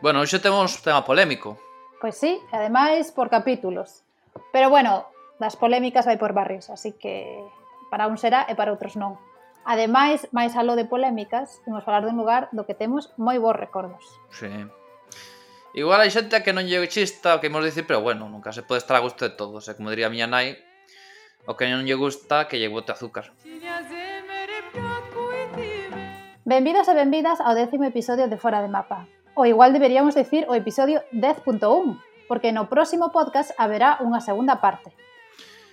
Bueno, 0.00 0.20
hoxe 0.24 0.40
temos 0.40 0.80
tema 0.80 1.04
polémico. 1.04 1.60
Pois 2.00 2.16
sí, 2.16 2.40
ademais 2.52 3.12
por 3.12 3.28
capítulos. 3.28 4.00
Pero 4.52 4.72
bueno, 4.72 5.04
das 5.36 5.60
polémicas 5.60 6.08
vai 6.08 6.16
por 6.16 6.32
barrios, 6.32 6.72
así 6.72 6.96
que 6.96 7.36
para 7.92 8.08
un 8.08 8.16
será 8.16 8.48
e 8.48 8.56
para 8.56 8.72
outros 8.72 8.96
non. 8.96 9.20
Ademais, 9.68 10.24
máis 10.32 10.56
aló 10.56 10.72
de 10.72 10.88
polémicas, 10.88 11.60
imos 11.68 11.84
falar 11.84 12.00
dun 12.00 12.16
lugar 12.16 12.48
do 12.56 12.64
que 12.64 12.72
temos 12.72 13.12
moi 13.20 13.36
bons 13.36 13.60
recordos. 13.60 14.00
Sí. 14.32 14.48
Igual 15.76 16.00
hai 16.00 16.08
xente 16.08 16.40
que 16.40 16.56
non 16.56 16.64
lle 16.64 16.80
chista 16.88 17.36
o 17.36 17.40
que 17.44 17.52
imos 17.52 17.60
dicir, 17.60 17.84
pero 17.84 18.00
bueno, 18.00 18.24
nunca 18.32 18.56
se 18.56 18.64
pode 18.64 18.80
estar 18.80 18.96
a 18.96 19.04
gusto 19.04 19.28
de 19.28 19.36
todos. 19.36 19.68
E 19.68 19.76
como 19.76 19.92
diría 19.92 20.08
a 20.08 20.14
miña 20.14 20.24
nai, 20.24 20.56
o 21.44 21.60
que 21.60 21.68
non 21.68 21.84
lle 21.84 22.00
gusta 22.00 22.48
que 22.48 22.56
lle 22.56 22.72
bote 22.72 22.96
azúcar. 22.96 23.36
Benvidos 26.48 26.88
e 26.88 26.94
benvidas 26.96 27.38
ao 27.44 27.52
décimo 27.52 27.84
episodio 27.84 28.32
de 28.32 28.40
Fora 28.40 28.64
de 28.64 28.72
Mapa, 28.72 29.04
o 29.40 29.48
igual 29.48 29.72
deberíamos 29.72 30.12
decir 30.12 30.44
o 30.48 30.54
episodio 30.54 31.00
10.1, 31.16 31.96
porque 32.28 32.52
no 32.52 32.68
próximo 32.68 33.08
podcast 33.08 33.56
haberá 33.56 33.96
unha 34.04 34.20
segunda 34.20 34.60
parte. 34.60 34.92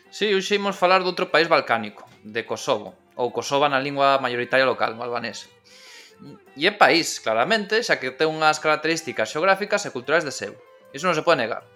Sí, 0.08 0.31
hoxe 0.31 0.55
imos 0.55 0.80
falar 0.80 1.03
de 1.03 1.12
outro 1.12 1.27
país 1.27 1.52
balcánico, 1.52 2.08
de 2.23 2.48
Kosovo, 2.48 2.95
ou 3.20 3.35
Kosova 3.35 3.67
na 3.67 3.84
lingua 3.84 4.23
mayoritaria 4.23 4.63
local, 4.63 4.95
no 4.95 5.03
albanés. 5.03 5.52
E 6.55 6.63
é 6.63 6.72
país, 6.72 7.20
claramente, 7.20 7.84
xa 7.84 7.99
que 7.99 8.16
ten 8.16 8.31
unhas 8.31 8.63
características 8.63 9.27
xeográficas 9.27 9.84
e 9.84 9.91
culturais 9.91 10.23
de 10.23 10.31
seu. 10.31 10.55
Iso 10.95 11.03
non 11.03 11.17
se 11.20 11.27
pode 11.27 11.44
negar. 11.44 11.67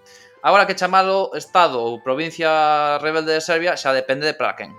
Agora 0.41 0.63
que 0.63 0.79
chamalo 0.79 1.35
Estado 1.35 1.77
ou 1.77 1.99
provincia 1.99 2.97
rebelde 3.03 3.35
de 3.35 3.43
Serbia 3.43 3.75
xa 3.75 3.91
depende 3.91 4.25
de 4.25 4.33
para 4.33 4.55
quen. 4.55 4.71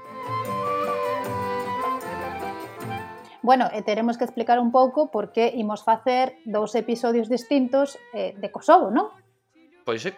Bueno, 3.42 3.66
e 3.74 3.82
teremos 3.82 4.14
que 4.14 4.22
explicar 4.22 4.62
un 4.62 4.70
pouco 4.70 5.10
por 5.10 5.34
que 5.34 5.50
imos 5.50 5.82
facer 5.82 6.38
dous 6.46 6.78
episodios 6.78 7.26
distintos 7.26 7.98
eh, 8.14 8.38
de 8.38 8.48
Kosovo, 8.54 8.94
non? 8.94 9.10
Pois 9.82 10.06
sí. 10.06 10.14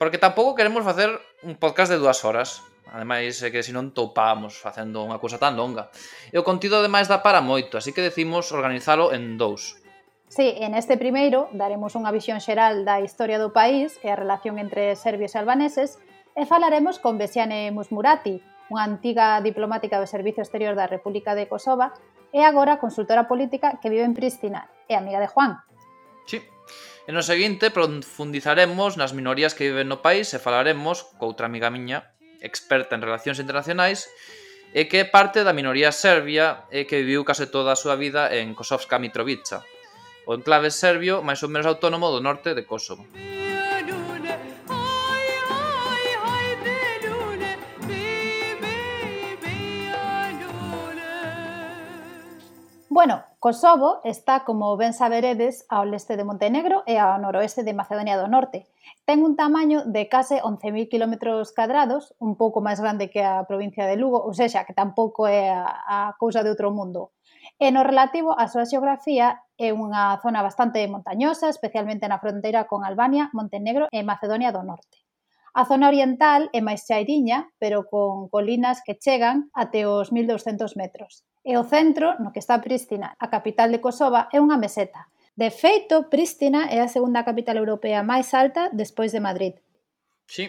Porque 0.00 0.16
tampouco 0.16 0.56
queremos 0.56 0.80
facer 0.80 1.12
un 1.44 1.60
podcast 1.60 1.92
de 1.92 2.00
dúas 2.00 2.24
horas. 2.24 2.64
Ademais, 2.88 3.36
é 3.44 3.52
que 3.52 3.60
se 3.60 3.76
non 3.76 3.92
topamos 3.92 4.56
facendo 4.56 5.04
unha 5.04 5.20
cousa 5.20 5.36
tan 5.36 5.60
longa. 5.60 5.92
E 6.32 6.40
o 6.40 6.46
contido 6.46 6.80
ademais 6.80 7.04
dá 7.04 7.20
para 7.20 7.44
moito, 7.44 7.76
así 7.76 7.92
que 7.92 8.00
decimos 8.00 8.48
organizalo 8.48 9.12
en 9.12 9.36
dous. 9.36 9.76
Sí, 10.32 10.56
en 10.56 10.72
este 10.72 10.96
primeiro 10.96 11.52
daremos 11.52 11.92
unha 12.00 12.08
visión 12.16 12.40
xeral 12.40 12.88
da 12.88 13.04
historia 13.04 13.36
do 13.36 13.52
país 13.52 14.00
e 14.00 14.08
a 14.08 14.16
relación 14.16 14.56
entre 14.56 14.96
serbios 14.96 15.36
e 15.36 15.38
albaneses 15.38 16.00
e 16.32 16.48
falaremos 16.48 16.96
con 16.96 17.20
Besiane 17.20 17.68
Musmurati, 17.70 18.40
unha 18.72 18.84
antiga 18.84 19.40
diplomática 19.44 20.00
do 20.00 20.08
Servizo 20.08 20.40
Exterior 20.40 20.72
da 20.72 20.88
República 20.88 21.36
de 21.36 21.48
Kosova, 21.48 21.92
e 22.34 22.42
agora 22.42 22.82
consultora 22.82 23.30
política 23.30 23.78
que 23.78 23.92
vive 23.92 24.02
en 24.02 24.16
Pristina, 24.16 24.66
é 24.88 24.96
amiga 24.96 25.20
de 25.20 25.28
Juan. 25.30 25.60
Sí. 26.26 26.42
E 27.04 27.10
no 27.12 27.20
seguinte 27.20 27.68
profundizaremos 27.68 28.96
nas 28.96 29.12
minorías 29.12 29.52
que 29.52 29.68
viven 29.68 29.92
no 29.92 30.00
país 30.00 30.32
e 30.32 30.40
falaremos 30.40 31.04
coutra 31.20 31.46
amiga 31.46 31.68
miña, 31.68 32.16
experta 32.40 32.96
en 32.96 33.04
relacións 33.04 33.38
internacionais, 33.38 34.08
e 34.74 34.90
que 34.90 35.04
é 35.04 35.06
parte 35.06 35.46
da 35.46 35.54
minoría 35.54 35.94
serbia 35.94 36.66
e 36.72 36.88
que 36.88 37.04
viviu 37.04 37.22
case 37.22 37.46
toda 37.46 37.76
a 37.76 37.78
súa 37.78 37.94
vida 37.94 38.32
en 38.32 38.56
Kosovska 38.58 38.98
Mitrovica, 38.98 39.62
o 40.26 40.34
enclave 40.34 40.72
serbio 40.72 41.22
máis 41.22 41.44
ou 41.44 41.52
menos 41.52 41.68
autónomo 41.68 42.10
do 42.10 42.24
norte 42.24 42.56
de 42.56 42.66
Kosovo. 42.66 43.06
Kosovo 53.44 54.00
está, 54.04 54.40
como 54.40 54.74
ben 54.80 54.96
saberedes, 54.96 55.68
ao 55.68 55.84
leste 55.84 56.16
de 56.16 56.24
Montenegro 56.24 56.80
e 56.88 56.96
ao 56.96 57.20
noroeste 57.20 57.60
de 57.60 57.76
Macedonia 57.76 58.16
do 58.16 58.24
Norte. 58.24 58.64
Ten 59.04 59.20
un 59.20 59.36
tamaño 59.36 59.84
de 59.84 60.08
case 60.08 60.40
11.000 60.40 60.88
km 60.88 61.44
cadrados, 61.52 62.16
un 62.24 62.40
pouco 62.40 62.64
máis 62.64 62.80
grande 62.80 63.12
que 63.12 63.20
a 63.20 63.44
provincia 63.44 63.84
de 63.84 64.00
Lugo, 64.00 64.16
ou 64.16 64.32
seja, 64.32 64.64
que 64.64 64.72
tampouco 64.72 65.28
é 65.28 65.52
a, 65.52 65.68
a 65.68 66.16
cousa 66.16 66.40
de 66.40 66.48
outro 66.48 66.72
mundo. 66.72 67.12
E 67.60 67.68
no 67.68 67.84
relativo 67.84 68.32
á 68.32 68.48
súa 68.48 68.64
xeografía 68.64 69.44
é 69.60 69.76
unha 69.76 70.16
zona 70.24 70.40
bastante 70.40 70.80
montañosa, 70.88 71.52
especialmente 71.52 72.08
na 72.08 72.24
fronteira 72.24 72.64
con 72.64 72.80
Albania, 72.80 73.28
Montenegro 73.36 73.92
e 73.92 74.00
Macedonia 74.08 74.56
do 74.56 74.64
Norte. 74.64 75.04
A 75.52 75.68
zona 75.68 75.92
oriental 75.92 76.48
é 76.56 76.64
máis 76.64 76.88
chairiña, 76.88 77.52
pero 77.60 77.84
con 77.92 78.32
colinas 78.32 78.80
que 78.80 78.96
chegan 78.96 79.52
até 79.52 79.84
os 79.84 80.16
1.200 80.16 80.80
metros. 80.80 81.28
E 81.44 81.60
o 81.60 81.64
centro, 81.68 82.16
no 82.24 82.32
que 82.32 82.40
está 82.40 82.64
Pristina, 82.64 83.12
a 83.20 83.28
capital 83.28 83.68
de 83.68 83.84
Kosova, 83.84 84.32
é 84.32 84.40
unha 84.40 84.56
meseta. 84.56 85.12
De 85.36 85.52
feito, 85.52 86.08
Pristina 86.08 86.72
é 86.72 86.80
a 86.80 86.88
segunda 86.88 87.20
capital 87.20 87.60
europea 87.60 88.00
máis 88.00 88.32
alta 88.32 88.72
despois 88.72 89.12
de 89.12 89.20
Madrid. 89.20 89.54
Sí. 90.24 90.48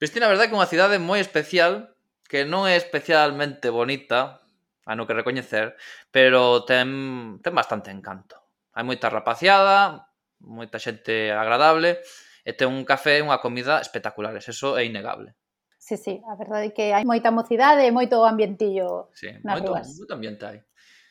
Pristina, 0.00 0.24
a 0.24 0.32
verdade, 0.32 0.48
que 0.48 0.56
é 0.56 0.60
unha 0.64 0.72
cidade 0.72 0.96
moi 0.96 1.20
especial, 1.20 1.92
que 2.24 2.48
non 2.48 2.64
é 2.64 2.80
especialmente 2.80 3.68
bonita, 3.68 4.40
a 4.88 4.96
no 4.96 5.04
que 5.04 5.12
recoñecer, 5.12 5.76
pero 6.08 6.64
ten, 6.64 7.36
ten 7.44 7.52
bastante 7.52 7.92
encanto. 7.92 8.40
Hai 8.72 8.88
moita 8.88 9.12
rapaciada, 9.12 10.08
moita 10.40 10.80
xente 10.80 11.36
agradable, 11.36 12.00
e 12.48 12.56
ten 12.56 12.72
un 12.72 12.88
café 12.88 13.20
e 13.20 13.24
unha 13.28 13.44
comida 13.44 13.76
espectaculares, 13.84 14.48
eso 14.48 14.80
é 14.80 14.88
innegable. 14.88 15.36
Sí, 15.88 15.96
sí, 15.96 16.20
a 16.28 16.36
verdade 16.36 16.68
é 16.68 16.74
que 16.76 16.92
hai 16.92 17.00
moita 17.08 17.32
mocidade 17.32 17.80
e 17.80 17.88
moito 17.88 18.20
ambientillo 18.20 19.08
sí, 19.16 19.32
nas 19.40 19.56
moito, 19.56 19.72
rúas. 19.72 19.88
Moito 19.96 20.12
ambiente 20.12 20.44
hai. 20.44 20.60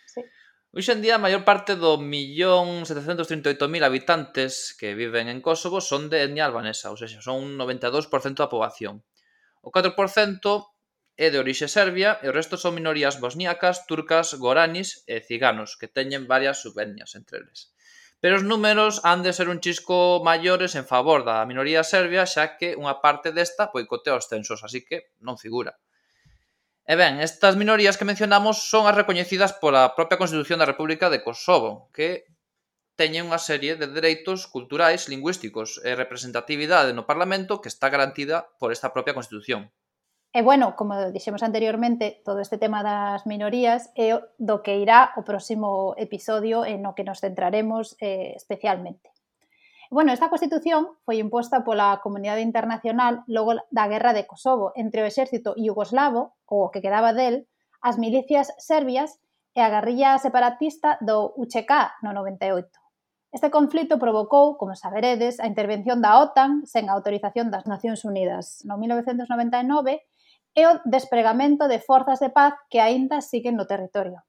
Sí. 0.06 0.22
Hoxe 0.70 0.94
en 0.94 1.02
día 1.02 1.18
a 1.18 1.24
maior 1.26 1.42
parte 1.42 1.74
do 1.74 1.98
millón 1.98 2.86
738.000 2.86 3.58
habitantes 3.82 4.78
que 4.78 4.94
viven 4.94 5.34
en 5.34 5.42
Kosovo 5.42 5.82
son 5.82 6.14
de 6.14 6.22
etnia 6.30 6.46
albanesa, 6.46 6.94
ou 6.94 6.98
seja, 7.02 7.26
son 7.26 7.42
un 7.42 7.52
92% 7.58 8.38
da 8.38 8.54
poboación. 8.54 9.02
O 9.66 9.74
4% 9.74 9.98
é 11.18 11.34
de 11.34 11.42
orixe 11.42 11.66
serbia 11.66 12.22
e 12.22 12.30
o 12.30 12.36
resto 12.38 12.54
son 12.62 12.78
minorías 12.78 13.18
bosníacas, 13.18 13.90
turcas, 13.90 14.38
goranis 14.38 15.02
e 15.10 15.26
ciganos, 15.26 15.74
que 15.74 15.90
teñen 15.90 16.30
varias 16.30 16.62
subetnias 16.62 17.18
entre 17.18 17.42
eles. 17.42 17.74
Pero 18.22 18.42
os 18.42 18.46
números 18.46 19.02
han 19.06 19.22
de 19.22 19.32
ser 19.34 19.48
un 19.50 19.62
chisco 19.62 20.24
maiores 20.26 20.74
en 20.74 20.90
favor 20.90 21.22
da 21.22 21.46
minoría 21.46 21.86
serbia, 21.86 22.26
xa 22.26 22.58
que 22.58 22.74
unha 22.74 22.98
parte 23.06 23.30
desta 23.38 23.70
pois 23.70 23.86
boicotea 23.86 24.18
os 24.18 24.26
censos, 24.32 24.66
así 24.66 24.82
que 24.88 25.14
non 25.22 25.38
figura. 25.38 25.78
E 26.88 26.96
ben, 26.96 27.20
estas 27.20 27.60
minorías 27.62 28.00
que 28.00 28.10
mencionamos 28.10 28.56
son 28.72 28.88
as 28.90 28.98
recoñecidas 28.98 29.52
pola 29.62 29.94
propia 29.98 30.18
Constitución 30.22 30.58
da 30.58 30.72
República 30.72 31.12
de 31.14 31.22
Kosovo, 31.22 31.92
que 31.94 32.26
teñen 32.98 33.30
unha 33.30 33.38
serie 33.38 33.78
de 33.78 33.86
dereitos 33.86 34.50
culturais, 34.50 35.06
lingüísticos 35.12 35.78
e 35.86 35.94
representatividade 35.94 36.98
no 36.98 37.06
Parlamento 37.06 37.62
que 37.62 37.70
está 37.70 37.94
garantida 37.94 38.50
por 38.58 38.74
esta 38.74 38.90
propia 38.96 39.14
Constitución. 39.14 39.70
E 40.34 40.44
bueno, 40.44 40.76
como 40.76 41.12
dixemos 41.12 41.42
anteriormente, 41.42 42.22
todo 42.24 42.40
este 42.40 42.58
tema 42.58 42.84
das 42.84 43.26
minorías 43.26 43.90
é 43.96 44.20
do 44.38 44.62
que 44.62 44.78
irá 44.78 45.16
o 45.16 45.24
próximo 45.24 45.96
episodio 45.98 46.68
en 46.68 46.86
o 46.86 46.94
que 46.94 47.08
nos 47.08 47.24
centraremos 47.24 47.96
eh, 48.04 48.36
especialmente. 48.36 49.10
Bueno, 49.90 50.12
esta 50.12 50.28
Constitución 50.28 51.00
foi 51.08 51.24
imposta 51.24 51.64
pola 51.64 52.04
comunidade 52.04 52.44
internacional 52.44 53.24
logo 53.26 53.56
da 53.72 53.88
guerra 53.88 54.12
de 54.12 54.28
Kosovo 54.28 54.76
entre 54.76 55.00
o 55.02 55.08
exército 55.08 55.56
iugoslavo, 55.56 56.36
ou 56.44 56.68
o 56.68 56.72
que 56.76 56.84
quedaba 56.84 57.16
del, 57.16 57.48
as 57.80 57.96
milicias 57.96 58.52
serbias 58.60 59.16
e 59.56 59.64
a 59.64 59.72
guerrilla 59.72 60.20
separatista 60.20 61.00
do 61.00 61.32
UCK 61.40 62.04
no 62.04 62.12
98. 62.12 62.68
Este 63.32 63.48
conflito 63.48 63.96
provocou, 63.96 64.60
como 64.60 64.76
saberedes, 64.76 65.40
a 65.40 65.48
intervención 65.48 66.04
da 66.04 66.20
OTAN 66.20 66.68
sen 66.68 66.92
a 66.92 66.96
autorización 67.00 67.48
das 67.48 67.64
Nacións 67.64 68.04
Unidas 68.04 68.68
no 68.68 68.76
1999 68.76 70.04
e 70.58 70.66
o 70.66 70.82
despregamento 70.90 71.70
de 71.70 71.78
forzas 71.78 72.18
de 72.18 72.34
paz 72.34 72.58
que 72.66 72.82
aínda 72.82 73.22
siguen 73.22 73.54
no 73.54 73.70
territorio. 73.70 74.26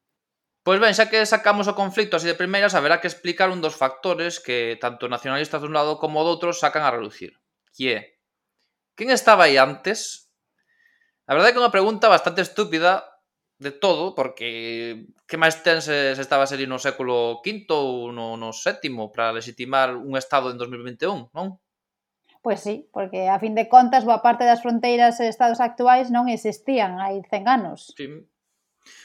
Pois 0.61 0.76
ben, 0.76 0.93
xa 0.93 1.08
que 1.08 1.25
sacamos 1.25 1.64
o 1.73 1.79
conflicto 1.79 2.20
así 2.20 2.29
de 2.29 2.37
primeiras, 2.37 2.76
haberá 2.76 3.00
que 3.00 3.08
explicar 3.08 3.49
un 3.49 3.64
dos 3.64 3.73
factores 3.73 4.37
que 4.37 4.76
tanto 4.76 5.08
nacionalistas 5.08 5.64
dun 5.64 5.73
lado 5.73 5.97
como 5.97 6.20
do 6.20 6.37
outro 6.37 6.52
sacan 6.52 6.85
a 6.85 6.93
relucir, 6.93 7.41
que 7.73 7.85
é 7.97 8.00
quen 8.93 9.08
estaba 9.08 9.49
aí 9.49 9.56
antes? 9.56 10.29
A 11.25 11.32
verdade 11.32 11.49
é 11.49 11.52
que 11.56 11.61
é 11.61 11.64
unha 11.64 11.73
pregunta 11.73 12.12
bastante 12.12 12.44
estúpida 12.44 13.08
de 13.56 13.73
todo, 13.73 14.12
porque 14.12 15.08
que 15.25 15.41
máis 15.41 15.64
ten 15.64 15.81
se, 15.81 16.12
se 16.12 16.20
estaba 16.20 16.44
a 16.44 16.50
ser 16.50 16.61
no 16.69 16.76
século 16.76 17.41
V 17.41 17.64
ou 17.73 18.12
no, 18.12 18.37
no 18.37 18.52
VII 18.52 18.93
para 19.08 19.32
legitimar 19.32 19.97
un 19.97 20.20
Estado 20.20 20.52
en 20.52 20.61
2021, 20.61 21.32
non? 21.32 21.56
Pois 22.49 22.65
sí, 22.65 22.89
porque 22.95 23.29
a 23.29 23.37
fin 23.37 23.53
de 23.53 23.69
contas 23.69 24.09
boa 24.09 24.25
parte 24.25 24.49
das 24.49 24.65
fronteiras 24.65 25.21
e 25.21 25.29
estados 25.29 25.61
actuais 25.61 26.09
non 26.09 26.33
existían 26.33 26.97
hai 26.97 27.21
100 27.21 27.45
anos. 27.45 27.93
Sí. 27.93 28.09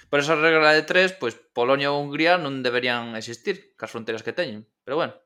Por 0.07 0.23
esa 0.23 0.39
regra 0.39 0.71
de 0.71 0.87
tres, 0.87 1.11
pois 1.11 1.35
Polonia 1.51 1.91
ou 1.91 1.99
Hungría 1.99 2.39
non 2.39 2.63
deberían 2.63 3.19
existir, 3.19 3.75
cas 3.75 3.91
fronteiras 3.91 4.23
que 4.23 4.31
teñen. 4.31 4.63
Pero 4.87 4.95
bueno. 4.95 5.19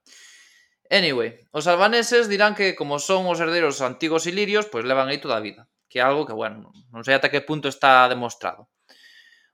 Anyway, 0.90 1.46
os 1.54 1.70
albaneses 1.70 2.26
dirán 2.26 2.58
que 2.58 2.74
como 2.74 2.98
son 2.98 3.30
os 3.30 3.38
herdeiros 3.38 3.86
antigos 3.86 4.26
ilirios, 4.26 4.66
pois 4.66 4.82
levan 4.82 5.14
aí 5.14 5.22
toda 5.22 5.38
a 5.38 5.46
vida, 5.46 5.70
que 5.86 6.02
é 6.02 6.04
algo 6.10 6.26
que, 6.26 6.34
bueno, 6.34 6.74
non 6.90 7.06
sei 7.06 7.14
ata 7.14 7.30
que 7.30 7.46
punto 7.46 7.70
está 7.70 8.10
demostrado. 8.10 8.66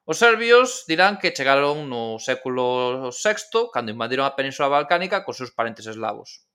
Os 0.07 0.23
serbios 0.23 0.87
dirán 0.87 1.19
que 1.19 1.35
chegaron 1.35 1.91
no 1.91 2.15
século 2.15 3.11
VI, 3.11 3.75
cando 3.75 3.91
invadiron 3.91 4.23
a 4.23 4.39
Península 4.39 4.71
Balcánica 4.71 5.27
cos 5.27 5.43
seus 5.43 5.51
parentes 5.51 5.83
eslavos. 5.83 6.47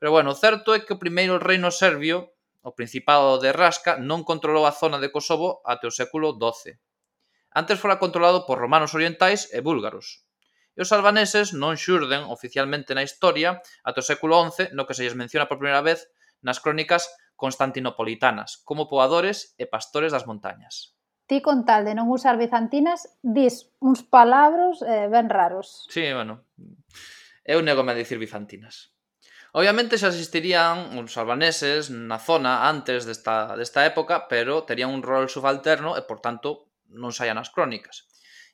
Pero 0.00 0.16
bueno, 0.16 0.32
certo 0.32 0.72
é 0.72 0.80
que 0.80 0.96
o 0.96 0.98
primeiro 0.98 1.36
reino 1.36 1.68
serbio, 1.68 2.32
o 2.64 2.72
Principado 2.72 3.36
de 3.36 3.52
Rasca, 3.52 4.00
non 4.00 4.24
controlou 4.24 4.64
a 4.64 4.72
zona 4.72 4.96
de 4.96 5.12
Kosovo 5.12 5.60
até 5.68 5.84
o 5.84 5.92
século 5.92 6.32
XII. 6.40 6.80
Antes 7.52 7.76
fora 7.76 8.00
controlado 8.00 8.48
por 8.48 8.56
romanos 8.56 8.96
orientais 8.96 9.52
e 9.52 9.60
búlgaros. 9.60 10.24
E 10.72 10.80
os 10.80 10.88
albaneses 10.96 11.52
non 11.52 11.76
xurden 11.76 12.24
oficialmente 12.32 12.96
na 12.96 13.04
historia 13.04 13.60
até 13.84 14.00
o 14.00 14.08
século 14.08 14.40
XI, 14.40 14.72
no 14.72 14.88
que 14.88 14.96
se 14.96 15.04
lles 15.04 15.20
menciona 15.20 15.44
por 15.44 15.60
primeira 15.60 15.84
vez 15.84 16.08
nas 16.40 16.64
crónicas 16.64 17.04
constantinopolitanas, 17.36 18.56
como 18.64 18.88
poadores 18.88 19.52
e 19.60 19.68
pastores 19.68 20.16
das 20.16 20.24
montañas. 20.24 20.96
Ti 21.28 21.44
con 21.44 21.68
tal 21.68 21.84
de 21.84 21.92
non 21.92 22.08
usar 22.08 22.40
bizantinas, 22.40 23.04
dis 23.20 23.68
uns 23.84 24.00
palabros 24.00 24.80
eh, 24.80 25.12
ben 25.12 25.28
raros. 25.28 25.84
Sí, 25.92 26.08
bueno. 26.08 26.48
Eu 27.44 27.60
nego 27.60 27.84
a 27.84 27.92
dicir 27.92 28.16
bizantinas. 28.16 28.96
Obviamente 29.52 29.98
xa 29.98 30.14
existirían 30.14 30.94
uns 30.94 31.18
albaneses 31.18 31.90
na 31.90 32.22
zona 32.22 32.70
antes 32.70 33.02
desta, 33.02 33.58
desta 33.58 33.82
época, 33.82 34.30
pero 34.30 34.62
terían 34.62 34.94
un 34.94 35.02
rol 35.02 35.26
subalterno 35.26 35.98
e, 35.98 36.06
por 36.06 36.22
tanto, 36.22 36.70
non 36.86 37.10
saían 37.10 37.38
as 37.38 37.50
crónicas. 37.50 38.06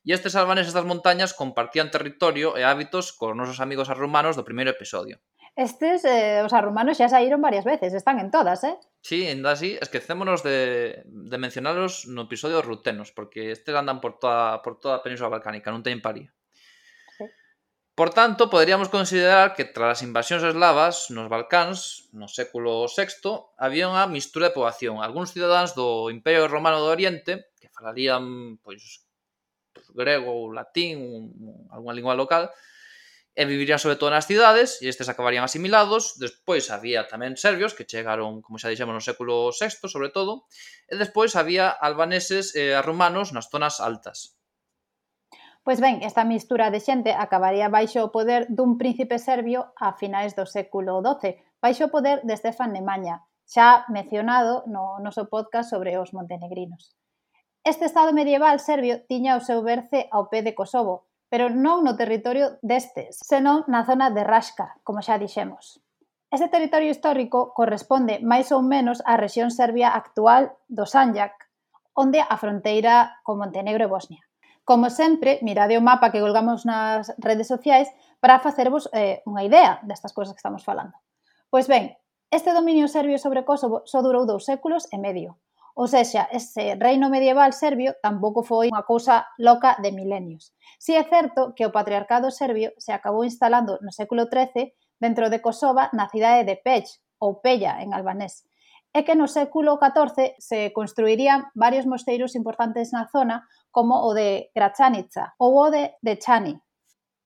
E 0.07 0.15
estes 0.17 0.39
albaneses 0.39 0.73
das 0.73 0.89
montañas 0.89 1.35
compartían 1.35 1.93
territorio 1.93 2.55
e 2.55 2.63
hábitos 2.65 3.13
cos 3.13 3.35
nosos 3.35 3.59
amigos 3.59 3.91
arrumanos 3.93 4.39
do 4.39 4.47
primeiro 4.47 4.73
episodio. 4.73 5.19
Estes, 5.57 6.05
eh, 6.05 6.45
os 6.45 6.53
arrumanos 6.53 7.01
xa 7.01 7.09
saíron 7.09 7.41
varias 7.41 7.65
veces, 7.65 7.97
están 7.97 8.21
en 8.21 8.29
todas, 8.29 8.61
eh? 8.63 8.77
Sí, 9.01 9.25
ainda 9.25 9.57
así, 9.57 9.81
esquecémonos 9.81 10.45
de, 10.45 11.01
de 11.09 11.39
mencionalos 11.41 12.05
no 12.13 12.29
episodio 12.29 12.61
dos 12.61 12.69
rutenos, 12.69 13.09
porque 13.17 13.53
estes 13.57 13.73
andan 13.73 14.05
por 14.05 14.21
toda, 14.21 14.61
por 14.61 14.77
toda 14.77 15.01
a 15.01 15.05
península 15.05 15.33
balcánica, 15.33 15.73
non 15.73 15.81
teñen 15.81 16.05
paría. 16.05 16.36
Por 17.97 18.11
tanto, 18.13 18.51
poderíamos 18.51 18.91
considerar 18.91 19.57
que 19.57 19.65
tras 19.65 19.97
as 19.97 20.05
invasións 20.05 20.45
eslavas 20.45 21.09
nos 21.17 21.33
Balcáns, 21.33 22.13
no 22.13 22.29
século 22.29 22.85
VI, 22.93 23.57
había 23.57 23.89
unha 23.89 24.05
mistura 24.05 24.53
de 24.53 24.57
poboación. 24.57 25.01
Algúns 25.01 25.33
cidadáns 25.33 25.73
do 25.73 26.13
Imperio 26.13 26.45
Romano 26.45 26.77
do 26.85 26.93
Oriente, 26.93 27.49
que 27.57 27.73
falarían 27.73 28.61
pois, 28.61 29.01
grego 29.97 30.29
ou 30.29 30.53
latín, 30.53 31.33
algunha 31.73 31.97
lingua 31.97 32.13
local, 32.13 32.53
e 33.33 33.49
vivirían 33.49 33.81
sobre 33.81 33.97
todo 33.97 34.13
nas 34.13 34.29
cidades, 34.29 34.77
e 34.85 34.93
estes 34.93 35.09
acabarían 35.09 35.49
asimilados. 35.49 36.21
Despois 36.21 36.69
había 36.69 37.09
tamén 37.09 37.41
serbios, 37.41 37.73
que 37.73 37.89
chegaron, 37.89 38.45
como 38.45 38.61
xa 38.61 38.69
dixemos, 38.69 38.93
no 38.93 39.01
século 39.01 39.57
VI, 39.57 39.89
sobre 39.89 40.13
todo. 40.13 40.45
E 40.85 41.01
despois 41.01 41.33
había 41.33 41.73
albaneses 41.73 42.53
eh, 42.61 42.77
e 42.77 42.85
romanos 42.85 43.33
nas 43.33 43.49
zonas 43.49 43.81
altas. 43.81 44.36
Pois 45.67 45.81
ben, 45.81 45.99
esta 46.07 46.23
mistura 46.23 46.71
de 46.71 46.79
xente 46.79 47.11
acabaría 47.11 47.67
baixo 47.67 47.99
o 48.07 48.15
poder 48.15 48.47
dun 48.55 48.79
príncipe 48.79 49.19
serbio 49.19 49.75
a 49.75 49.99
finais 49.99 50.39
do 50.39 50.47
século 50.47 51.03
XII, 51.03 51.43
baixo 51.59 51.91
o 51.91 51.93
poder 51.95 52.23
de 52.23 52.39
Stefan 52.39 52.71
Nemanja, 52.71 53.27
xa 53.51 53.83
mencionado 53.91 54.63
no 54.71 55.03
noso 55.03 55.27
podcast 55.27 55.67
sobre 55.75 55.99
os 55.99 56.15
montenegrinos. 56.15 56.95
Este 57.67 57.83
estado 57.91 58.15
medieval 58.15 58.63
serbio 58.63 59.03
tiña 59.11 59.35
o 59.35 59.43
seu 59.43 59.59
berce 59.67 60.07
ao 60.15 60.31
pé 60.31 60.47
de 60.47 60.55
Kosovo, 60.55 61.11
pero 61.27 61.51
non 61.51 61.83
no 61.83 61.99
territorio 61.99 62.63
destes, 62.63 63.19
senón 63.19 63.67
na 63.67 63.83
zona 63.83 64.15
de 64.15 64.23
Raška, 64.23 64.79
como 64.87 65.03
xa 65.03 65.19
dixemos. 65.19 65.83
Este 66.31 66.47
territorio 66.47 66.95
histórico 66.95 67.51
corresponde 67.59 68.23
máis 68.23 68.55
ou 68.55 68.63
menos 68.63 69.03
á 69.03 69.19
rexión 69.19 69.51
serbia 69.51 69.91
actual 69.99 70.55
do 70.71 70.87
Sanjak, 70.87 71.35
onde 71.91 72.23
a 72.23 72.39
fronteira 72.39 73.19
con 73.27 73.43
Montenegro 73.43 73.83
e 73.83 73.91
Bosnia. 73.91 74.26
Como 74.67 74.91
sempre, 74.91 75.39
mirade 75.47 75.79
o 75.79 75.87
mapa 75.87 76.11
que 76.11 76.19
colgamos 76.19 76.67
nas 76.67 77.15
redes 77.23 77.47
sociais 77.47 77.87
para 78.19 78.43
facervos 78.43 78.91
eh, 78.91 79.23
unha 79.23 79.47
idea 79.47 79.79
destas 79.87 80.11
cousas 80.11 80.35
que 80.35 80.43
estamos 80.43 80.67
falando. 80.67 80.99
Pois 81.55 81.71
ben, 81.71 81.95
este 82.35 82.51
dominio 82.51 82.91
serbio 82.91 83.23
sobre 83.23 83.47
Kosovo 83.47 83.87
só 83.87 84.03
durou 84.03 84.27
dous 84.27 84.43
séculos 84.43 84.91
e 84.91 84.99
medio. 84.99 85.39
Ou 85.79 85.87
seja, 85.87 86.27
ese 86.35 86.75
reino 86.83 87.07
medieval 87.07 87.55
serbio 87.55 87.95
tampouco 88.03 88.43
foi 88.43 88.75
unha 88.75 88.83
cousa 88.83 89.31
loca 89.39 89.79
de 89.79 89.95
milenios. 89.95 90.51
Si 90.83 90.99
é 90.99 91.07
certo 91.07 91.55
que 91.55 91.63
o 91.63 91.71
patriarcado 91.71 92.35
serbio 92.35 92.75
se 92.83 92.91
acabou 92.91 93.23
instalando 93.23 93.79
no 93.87 93.95
século 93.95 94.27
XIII 94.27 94.75
dentro 94.99 95.31
de 95.31 95.39
Kosova 95.39 95.95
na 95.95 96.11
cidade 96.11 96.43
de 96.43 96.59
Peć, 96.59 96.91
ou 97.23 97.39
Pella, 97.39 97.79
en 97.87 97.95
albanés, 97.95 98.43
é 98.93 99.03
que 99.03 99.15
no 99.15 99.29
século 99.29 99.79
XIV 99.81 100.37
se 100.39 100.73
construirían 100.73 101.49
varios 101.55 101.85
mosteiros 101.85 102.35
importantes 102.35 102.93
na 102.93 103.07
zona, 103.11 103.47
como 103.71 104.07
o 104.07 104.15
de 104.17 104.51
Gračanica 104.55 105.37
ou 105.39 105.57
o 105.57 105.71
de, 105.71 105.95
de 106.01 106.17
Chani. 106.17 106.55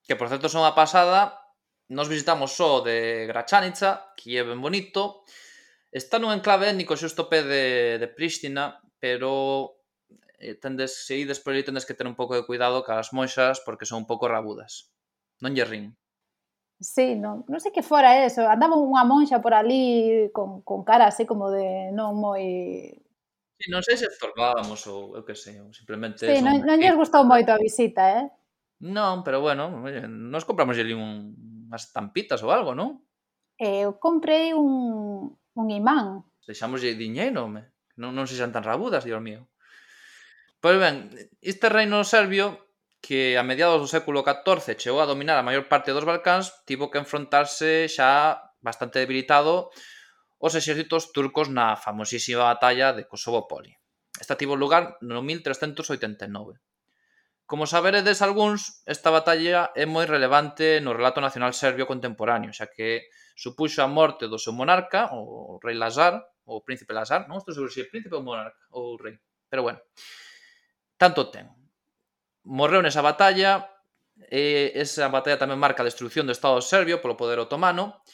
Que, 0.03 0.17
por 0.17 0.27
certo, 0.27 0.51
son 0.51 0.67
a 0.67 0.75
pasada. 0.75 1.39
Nos 1.91 2.07
visitamos 2.07 2.55
só 2.55 2.79
o 2.79 2.85
de 2.87 3.27
Gračanica, 3.27 4.15
que 4.19 4.39
é 4.39 4.43
ben 4.43 4.59
bonito. 4.59 5.27
Está 5.91 6.19
nun 6.19 6.35
enclave 6.35 6.71
étnico 6.71 6.95
xusto 6.95 7.27
pé 7.27 7.43
de, 7.43 7.65
de 7.99 8.09
Prístina, 8.11 8.79
pero 9.03 9.83
eh, 10.39 10.55
tendes, 10.55 11.07
se 11.07 11.19
ides 11.19 11.43
por 11.43 11.55
aí 11.55 11.63
tendes 11.63 11.87
que 11.87 11.95
ter 11.95 12.07
un 12.07 12.15
pouco 12.15 12.35
de 12.35 12.47
cuidado 12.47 12.83
que 12.83 12.95
as 12.95 13.11
monxas 13.13 13.63
porque 13.63 13.87
son 13.87 14.03
un 14.03 14.09
pouco 14.11 14.31
rabudas. 14.31 14.91
Non 15.43 15.55
lle 15.55 15.67
rin. 15.67 15.95
Sí, 16.81 17.13
non, 17.13 17.45
non 17.45 17.61
sei 17.61 17.77
que 17.77 17.85
fora 17.85 18.25
eso. 18.25 18.41
Andaba 18.49 18.81
unha 18.81 19.05
monxa 19.05 19.45
por 19.45 19.53
ali 19.53 20.33
con, 20.33 20.65
con 20.65 20.81
cara 20.81 21.13
así 21.13 21.29
como 21.29 21.53
de 21.53 21.93
non 21.93 22.17
moi 22.17 22.41
Sí, 23.61 23.69
non 23.69 23.85
sei 23.85 24.01
se 24.01 24.09
estorbábamos 24.09 24.89
ou 24.89 25.21
eu 25.21 25.23
que 25.29 25.37
sei, 25.37 25.61
ou 25.61 25.69
simplemente... 25.77 26.25
Sí, 26.25 26.41
non, 26.41 26.65
non 26.65 26.81
lles 26.81 26.97
gustou 26.97 27.29
moito 27.29 27.53
a 27.53 27.61
visita, 27.61 28.25
eh? 28.25 28.25
Non, 28.81 29.21
pero 29.21 29.45
bueno, 29.45 29.69
nos 30.09 30.49
compramos 30.49 30.81
ali 30.81 30.97
un, 30.97 31.37
unhas 31.69 31.93
tampitas 31.93 32.41
ou 32.41 32.49
algo, 32.49 32.73
non? 32.73 33.05
Eu 33.61 33.93
eh, 33.93 34.01
comprei 34.01 34.57
un, 34.57 35.37
un 35.37 35.67
imán. 35.69 36.25
Deixamos 36.49 36.81
diñeiro, 36.81 37.45
me. 37.53 37.69
Non, 38.01 38.17
non 38.17 38.25
sexan 38.25 38.57
tan 38.57 38.65
rabudas, 38.65 39.05
dios 39.05 39.21
mío. 39.21 39.53
Pois 40.65 40.81
ben, 40.81 41.13
este 41.45 41.69
reino 41.69 42.01
serbio 42.09 42.70
que 43.01 43.35
a 43.35 43.43
mediados 43.43 43.81
do 43.81 43.89
século 43.89 44.21
XIV 44.23 44.77
chegou 44.77 45.01
a 45.01 45.09
dominar 45.09 45.41
a 45.41 45.47
maior 45.47 45.67
parte 45.73 45.97
dos 45.97 46.05
Balcáns, 46.05 46.53
tivo 46.69 46.93
que 46.93 47.01
enfrontarse 47.01 47.89
xa 47.89 48.39
bastante 48.61 49.01
debilitado 49.01 49.73
os 50.41 50.53
exércitos 50.57 51.13
turcos 51.13 51.49
na 51.49 51.77
famosísima 51.77 52.49
batalla 52.49 52.93
de 52.93 53.05
Kosovo 53.09 53.49
Poli. 53.49 53.77
Esta 54.21 54.37
tivo 54.37 54.57
lugar 54.57 55.01
no 55.01 55.21
1389. 55.25 56.61
Como 57.51 57.67
saberedes 57.67 58.23
algúns, 58.23 58.85
esta 58.87 59.11
batalla 59.11 59.75
é 59.75 59.83
moi 59.83 60.07
relevante 60.07 60.79
no 60.79 60.95
relato 60.95 61.19
nacional 61.19 61.51
serbio 61.51 61.89
contemporáneo, 61.89 62.55
xa 62.55 62.71
que 62.71 63.11
supuxo 63.35 63.83
a 63.83 63.91
morte 63.91 64.31
do 64.31 64.39
seu 64.39 64.55
monarca, 64.55 65.11
o 65.11 65.59
rei 65.59 65.75
Lazar, 65.75 66.21
o 66.47 66.63
príncipe 66.63 66.95
Lazar, 66.95 67.27
non 67.27 67.43
estou 67.43 67.51
seguro 67.51 67.75
se 67.75 67.83
é 67.83 67.91
príncipe 67.91 68.15
ou 68.15 68.23
monarca, 68.23 68.63
ou 68.71 68.95
rei, 68.97 69.19
pero 69.51 69.67
bueno, 69.67 69.83
tanto 70.95 71.27
ten 71.27 71.60
morreu 72.45 72.81
nesa 72.81 73.03
batalla, 73.03 73.69
e 74.29 74.73
esa 74.77 75.09
batalla 75.09 75.41
tamén 75.41 75.61
marca 75.61 75.81
a 75.81 75.89
destrucción 75.89 76.29
do 76.29 76.37
Estado 76.37 76.61
serbio 76.61 77.01
polo 77.01 77.17
poder 77.17 77.41
otomano, 77.41 78.05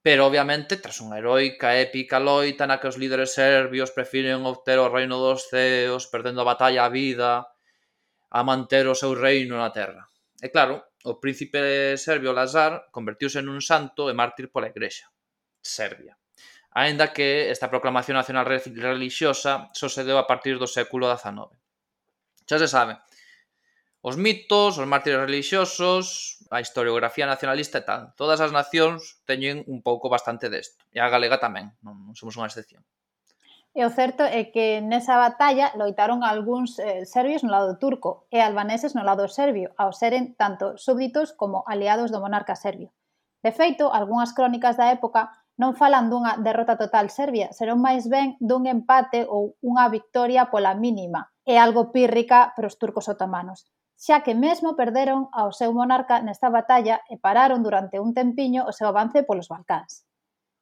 pero 0.00 0.24
obviamente 0.24 0.80
tras 0.80 1.02
unha 1.04 1.20
heroica 1.20 1.76
épica 1.76 2.22
loita 2.22 2.64
na 2.64 2.80
que 2.80 2.88
os 2.88 2.96
líderes 2.96 3.36
serbios 3.36 3.92
prefiren 3.92 4.46
obter 4.48 4.80
o 4.80 4.88
reino 4.88 5.20
dos 5.20 5.50
ceos, 5.52 6.08
perdendo 6.08 6.40
a 6.40 6.48
batalla 6.48 6.88
a 6.88 6.92
vida, 6.92 7.50
a 8.30 8.40
manter 8.46 8.86
o 8.88 8.96
seu 8.96 9.12
reino 9.12 9.58
na 9.58 9.74
terra. 9.74 10.08
E 10.40 10.48
claro, 10.48 10.80
o 11.04 11.20
príncipe 11.20 11.96
serbio 12.00 12.32
Lazar 12.32 12.88
convertiuse 12.88 13.44
nun 13.44 13.60
santo 13.60 14.08
e 14.08 14.16
mártir 14.16 14.48
pola 14.48 14.72
igrexa 14.72 15.12
serbia. 15.60 16.16
Aínda 16.72 17.12
que 17.12 17.50
esta 17.50 17.68
proclamación 17.68 18.16
nacional 18.16 18.46
religiosa 18.46 19.68
só 19.74 19.88
se 19.90 20.04
deu 20.06 20.16
a 20.16 20.24
partir 20.24 20.56
do 20.56 20.70
século 20.70 21.10
XIX. 21.10 21.52
Xa 22.46 22.56
se 22.56 22.68
sabe, 22.70 22.96
os 24.00 24.16
mitos, 24.16 24.80
os 24.80 24.88
mártires 24.88 25.20
relixiosos, 25.20 26.40
a 26.48 26.60
historiografía 26.64 27.28
nacionalista 27.28 27.78
e 27.78 27.84
tal. 27.84 28.02
Todas 28.16 28.40
as 28.40 28.50
nacións 28.50 29.20
teñen 29.28 29.60
un 29.68 29.84
pouco 29.84 30.08
bastante 30.08 30.48
desto. 30.48 30.88
E 30.96 30.98
a 31.04 31.12
galega 31.12 31.36
tamén, 31.36 31.76
non 31.84 32.16
somos 32.16 32.34
unha 32.40 32.48
excepción. 32.48 32.80
E 33.70 33.86
o 33.86 33.90
certo 33.92 34.26
é 34.26 34.50
que 34.50 34.82
nesa 34.82 35.14
batalla 35.14 35.70
loitaron 35.78 36.26
algúns 36.26 36.80
eh, 36.82 37.06
serbios 37.06 37.46
no 37.46 37.54
lado 37.54 37.78
turco 37.78 38.26
e 38.34 38.42
albaneses 38.42 38.98
no 38.98 39.06
lado 39.06 39.30
serbio, 39.30 39.70
ao 39.78 39.94
seren 39.94 40.34
tanto 40.34 40.74
súbditos 40.74 41.30
como 41.36 41.62
aliados 41.70 42.10
do 42.10 42.18
monarca 42.18 42.58
serbio. 42.58 42.90
De 43.44 43.52
feito, 43.54 43.94
algunhas 43.94 44.34
crónicas 44.34 44.74
da 44.80 44.90
época 44.90 45.30
non 45.60 45.76
falan 45.76 46.08
dunha 46.08 46.40
derrota 46.40 46.74
total 46.80 47.12
serbia, 47.12 47.52
serón 47.52 47.84
máis 47.84 48.08
ben 48.08 48.34
dun 48.40 48.64
empate 48.64 49.28
ou 49.28 49.54
unha 49.60 49.86
victoria 49.92 50.48
pola 50.48 50.72
mínima, 50.72 51.30
e 51.46 51.54
algo 51.60 51.92
pírrica 51.94 52.50
para 52.56 52.66
os 52.66 52.74
turcos 52.80 53.06
otomanos 53.06 53.68
xa 54.00 54.24
que 54.24 54.32
mesmo 54.32 54.80
perderon 54.80 55.28
ao 55.36 55.52
seu 55.52 55.76
monarca 55.76 56.24
nesta 56.24 56.48
batalla 56.48 57.04
e 57.12 57.20
pararon 57.20 57.60
durante 57.60 58.00
un 58.00 58.16
tempiño 58.16 58.64
o 58.64 58.72
seu 58.72 58.88
avance 58.88 59.20
polos 59.28 59.52
Balcáns. 59.52 60.08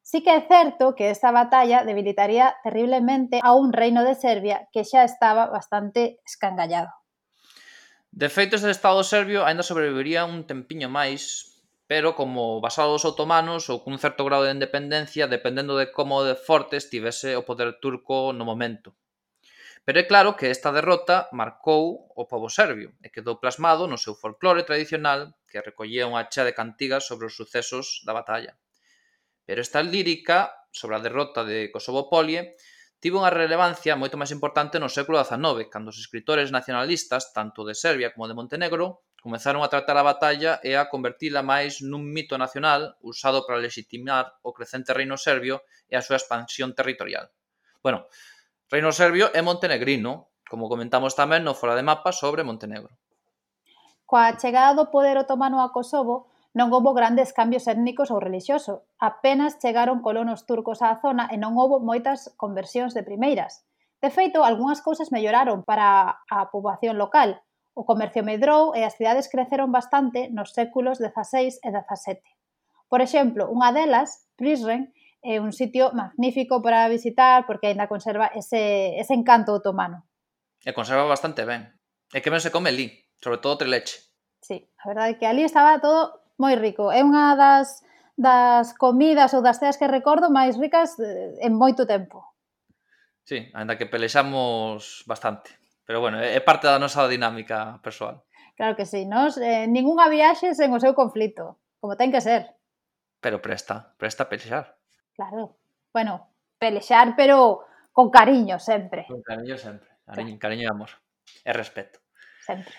Sí 0.03 0.27
que 0.27 0.35
é 0.35 0.43
certo 0.43 0.99
que 0.99 1.15
esta 1.15 1.31
batalla 1.31 1.87
debilitaría 1.87 2.59
terriblemente 2.67 3.39
a 3.39 3.55
un 3.55 3.71
reino 3.71 4.03
de 4.03 4.19
Serbia 4.19 4.67
que 4.75 4.83
xa 4.83 5.07
estaba 5.07 5.47
bastante 5.47 6.19
escangallado. 6.27 6.91
De 8.11 8.27
feito, 8.27 8.57
este 8.57 8.75
estado 8.75 9.05
serbio 9.07 9.47
aínda 9.47 9.63
sobreviviría 9.63 10.27
un 10.27 10.43
tempiño 10.43 10.89
máis, 10.91 11.55
pero 11.87 12.19
como 12.19 12.59
vasados 12.59 13.07
otomanos 13.07 13.71
ou 13.71 13.85
cun 13.85 14.03
certo 14.03 14.27
grado 14.27 14.51
de 14.51 14.57
independencia, 14.57 15.31
dependendo 15.31 15.79
de 15.79 15.93
como 15.95 16.27
de 16.27 16.35
forte 16.35 16.75
estivese 16.75 17.39
o 17.39 17.47
poder 17.47 17.79
turco 17.79 18.35
no 18.35 18.43
momento. 18.43 18.99
Pero 19.89 20.05
é 20.05 20.05
claro 20.05 20.37
que 20.37 20.53
esta 20.53 20.69
derrota 20.69 21.33
marcou 21.33 22.13
o 22.13 22.29
povo 22.29 22.53
serbio 22.53 22.93
e 23.01 23.09
quedou 23.09 23.41
plasmado 23.41 23.89
no 23.89 23.97
seu 23.97 24.13
folclore 24.13 24.69
tradicional 24.69 25.33
que 25.49 25.65
recollía 25.65 26.05
unha 26.05 26.29
chea 26.29 26.45
de 26.45 26.53
cantigas 26.53 27.09
sobre 27.09 27.25
os 27.25 27.33
sucesos 27.41 28.05
da 28.05 28.13
batalla. 28.13 28.53
Pero 29.49 29.65
esta 29.65 29.81
lírica 29.81 30.53
sobre 30.77 31.01
a 31.01 31.01
derrota 31.01 31.41
de 31.41 31.73
Kosovopolie 31.73 32.61
tivo 33.01 33.25
unha 33.25 33.33
relevancia 33.33 33.97
moito 33.97 34.21
máis 34.21 34.29
importante 34.29 34.77
no 34.77 34.93
século 34.93 35.25
XIX, 35.25 35.73
cando 35.73 35.89
os 35.89 35.97
escritores 35.97 36.53
nacionalistas, 36.53 37.33
tanto 37.33 37.65
de 37.65 37.73
Serbia 37.73 38.13
como 38.13 38.29
de 38.29 38.37
Montenegro, 38.37 39.09
comezaron 39.25 39.65
a 39.65 39.73
tratar 39.73 39.97
a 39.97 40.05
batalla 40.05 40.61
e 40.61 40.77
a 40.77 40.93
convertila 40.93 41.41
máis 41.41 41.81
nun 41.81 42.05
mito 42.05 42.37
nacional 42.37 43.01
usado 43.01 43.49
para 43.49 43.57
legitimar 43.57 44.37
o 44.45 44.53
crecente 44.53 44.93
reino 44.93 45.17
serbio 45.17 45.65
e 45.89 45.97
a 45.97 46.05
súa 46.05 46.21
expansión 46.21 46.77
territorial. 46.77 47.33
Bueno, 47.81 48.05
Reino 48.69 48.93
Serbio 48.93 49.33
e 49.33 49.41
Montenegrino, 49.41 50.29
como 50.45 50.69
comentamos 50.69 51.17
tamén 51.17 51.41
no 51.41 51.57
Fora 51.57 51.73
de 51.73 51.81
Mapa 51.81 52.13
sobre 52.13 52.45
Montenegro. 52.45 52.93
Coa 54.05 54.37
chegada 54.37 54.77
do 54.77 54.93
poder 54.93 55.17
otomano 55.17 55.65
a 55.65 55.73
Kosovo, 55.73 56.29
non 56.53 56.69
houbo 56.69 56.93
grandes 56.93 57.33
cambios 57.33 57.65
étnicos 57.65 58.13
ou 58.13 58.21
relixiosos. 58.21 58.85
Apenas 59.01 59.57
chegaron 59.57 60.05
colonos 60.05 60.45
turcos 60.45 60.85
á 60.85 61.01
zona 61.01 61.33
e 61.33 61.41
non 61.41 61.57
houbo 61.57 61.81
moitas 61.81 62.29
conversións 62.37 62.93
de 62.93 63.01
primeiras. 63.01 63.65
De 64.05 64.13
feito, 64.13 64.45
algunhas 64.45 64.85
cousas 64.85 65.09
melloraron 65.17 65.65
para 65.65 66.21
a 66.29 66.53
poboación 66.53 67.01
local. 67.01 67.41
O 67.73 67.89
comercio 67.89 68.21
medrou 68.21 68.77
e 68.77 68.85
as 68.85 69.01
cidades 69.01 69.33
creceron 69.33 69.73
bastante 69.73 70.29
nos 70.29 70.53
séculos 70.53 71.01
XVI 71.01 71.57
e 71.65 71.69
XVII. 71.73 72.21
Por 72.93 73.01
exemplo, 73.01 73.49
unha 73.49 73.73
delas, 73.73 74.29
Prizren, 74.37 74.93
é 75.23 75.41
un 75.41 75.53
sitio 75.53 75.91
magnífico 75.93 76.63
para 76.63 76.89
visitar 76.89 77.47
porque 77.47 77.69
aínda 77.69 77.91
conserva 77.91 78.31
ese, 78.35 78.99
ese 78.99 79.15
encanto 79.15 79.53
otomano. 79.53 80.07
E 80.63 80.73
conserva 80.73 81.07
bastante 81.07 81.45
ben. 81.45 81.75
E 82.15 82.23
que 82.23 82.31
ben 82.31 82.43
se 82.43 82.55
come 82.55 82.71
ali, 82.71 82.89
sobre 83.19 83.39
todo 83.39 83.59
Treleche. 83.59 84.09
Sí, 84.41 84.71
a 84.79 84.89
verdade 84.89 85.15
é 85.15 85.19
que 85.19 85.27
ali 85.27 85.43
estaba 85.43 85.83
todo 85.83 86.23
moi 86.39 86.55
rico. 86.55 86.89
É 86.95 87.03
unha 87.03 87.35
das 87.35 87.83
das 88.19 88.75
comidas 88.75 89.31
ou 89.35 89.43
das 89.43 89.63
ceas 89.63 89.79
que 89.79 89.87
recordo 89.87 90.27
máis 90.27 90.59
ricas 90.59 90.99
eh, 90.99 91.39
en 91.39 91.55
moito 91.55 91.87
tempo. 91.87 92.35
Sí, 93.23 93.47
ainda 93.55 93.79
que 93.79 93.87
pelexamos 93.87 95.05
bastante. 95.07 95.55
Pero 95.87 96.01
bueno, 96.01 96.19
é 96.19 96.41
parte 96.43 96.67
da 96.67 96.83
nosa 96.83 97.07
dinámica 97.07 97.79
persoal. 97.83 98.27
Claro 98.59 98.75
que 98.75 98.87
sí, 98.87 99.07
nos 99.07 99.39
eh, 99.39 99.71
ningunha 99.71 100.11
viaxe 100.11 100.55
sen 100.55 100.75
o 100.75 100.83
seu 100.83 100.99
conflito, 100.99 101.63
como 101.79 101.95
ten 101.95 102.11
que 102.11 102.19
ser. 102.19 102.59
Pero 103.23 103.39
presta, 103.39 103.95
presta 103.99 104.27
pelexar. 104.27 104.78
Claro. 105.19 105.59
Bueno, 105.93 106.31
pelexar, 106.59 107.15
pero 107.17 107.67
con 107.91 108.09
cariño 108.09 108.61
sempre. 108.61 109.05
Con 109.09 109.21
cariño 109.21 109.59
sempre. 109.59 109.89
Cariño, 110.07 110.39
claro. 110.39 110.39
cariño 110.39 110.65
e 110.69 110.71
amor. 110.71 110.91
E 111.43 111.51
respeto. 111.51 111.99
Sempre. 112.47 112.71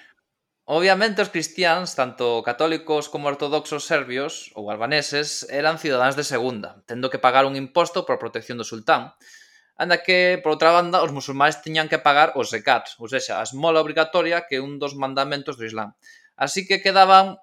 Obviamente 0.63 1.19
os 1.19 1.33
cristiáns, 1.35 1.99
tanto 1.99 2.39
católicos 2.47 3.11
como 3.11 3.27
ortodoxos 3.27 3.83
serbios 3.83 4.55
ou 4.55 4.71
albaneses, 4.71 5.43
eran 5.51 5.83
cidadáns 5.83 6.15
de 6.15 6.23
segunda, 6.23 6.79
tendo 6.87 7.11
que 7.11 7.19
pagar 7.19 7.43
un 7.43 7.59
imposto 7.59 8.07
por 8.07 8.23
protección 8.23 8.55
do 8.55 8.63
sultán, 8.63 9.11
anda 9.75 9.99
que, 9.99 10.39
por 10.39 10.55
outra 10.55 10.71
banda, 10.71 11.03
os 11.03 11.11
musulmáns 11.11 11.59
tiñan 11.59 11.91
que 11.91 11.99
pagar 11.99 12.39
os 12.39 12.55
zekat, 12.55 12.95
ou 13.03 13.11
seja, 13.11 13.43
a 13.43 13.43
esmola 13.43 13.83
obrigatoria 13.83 14.47
que 14.47 14.55
é 14.55 14.63
un 14.63 14.79
dos 14.79 14.95
mandamentos 14.95 15.59
do 15.59 15.67
Islam. 15.67 15.91
Así 16.39 16.63
que 16.63 16.79
quedaban 16.79 17.35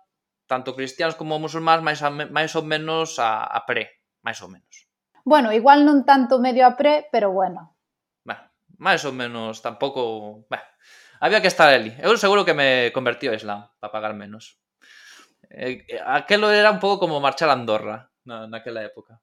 tanto 0.48 0.72
cristiáns 0.72 1.20
como 1.20 1.36
musulmáns 1.36 1.84
máis, 1.84 2.00
a, 2.00 2.08
máis 2.08 2.56
ou 2.56 2.64
menos 2.64 3.20
a, 3.20 3.44
a 3.44 3.60
pré, 3.68 4.00
máis 4.24 4.40
ou 4.40 4.48
menos. 4.48 4.85
Bueno, 5.26 5.50
igual 5.50 5.82
non 5.82 6.06
tanto 6.06 6.38
medio 6.38 6.62
a 6.70 6.78
pre, 6.78 7.10
pero 7.10 7.34
bueno. 7.34 7.74
Bah, 8.22 8.46
máis 8.78 9.02
ou 9.02 9.10
menos, 9.10 9.58
tampouco... 9.58 10.46
Bah, 10.46 10.62
había 11.18 11.42
que 11.42 11.50
estar 11.50 11.66
ali. 11.66 11.90
Eu 11.98 12.14
seguro 12.14 12.46
que 12.46 12.54
me 12.54 12.94
convertí 12.94 13.26
ao 13.26 13.34
Islam 13.34 13.66
para 13.82 13.90
pagar 13.90 14.14
menos. 14.14 14.62
Eh, 15.50 15.82
eh, 15.82 15.98
aquelo 15.98 16.46
era 16.54 16.70
un 16.70 16.78
pouco 16.78 17.02
como 17.02 17.18
marchar 17.18 17.50
a 17.50 17.58
Andorra 17.58 18.06
na, 18.22 18.46
naquela 18.46 18.86
época. 18.86 19.18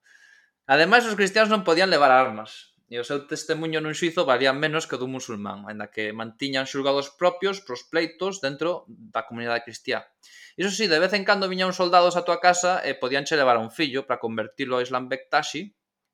Ademais, 0.68 1.08
os 1.08 1.16
cristianos 1.16 1.48
non 1.48 1.64
podían 1.64 1.88
levar 1.88 2.12
armas 2.12 2.76
e 2.92 3.00
o 3.00 3.08
seu 3.08 3.24
testemunho 3.24 3.80
nun 3.80 3.96
suizo 3.96 4.28
valía 4.28 4.52
menos 4.52 4.84
que 4.92 5.00
o 5.00 5.02
dun 5.02 5.16
musulmán, 5.16 5.64
ainda 5.72 5.88
que 5.88 6.12
mantiñan 6.12 6.68
xulgados 6.68 7.16
propios 7.16 7.64
pros 7.64 7.88
pleitos 7.88 8.44
dentro 8.44 8.84
da 8.92 9.24
comunidade 9.24 9.64
cristiá. 9.64 10.12
Iso 10.60 10.68
sí, 10.68 10.92
de 10.92 11.00
vez 11.00 11.16
en 11.16 11.24
cando 11.24 11.48
viñan 11.48 11.72
soldados 11.72 12.20
á 12.20 12.28
tua 12.28 12.44
casa 12.44 12.84
e 12.84 12.92
podíanche 13.00 13.40
levar 13.40 13.56
a 13.56 13.64
un 13.64 13.72
fillo 13.72 14.04
para 14.04 14.20
convertilo 14.20 14.76
ao 14.76 14.84
Islam 14.84 15.08
Bektashi, 15.08 15.72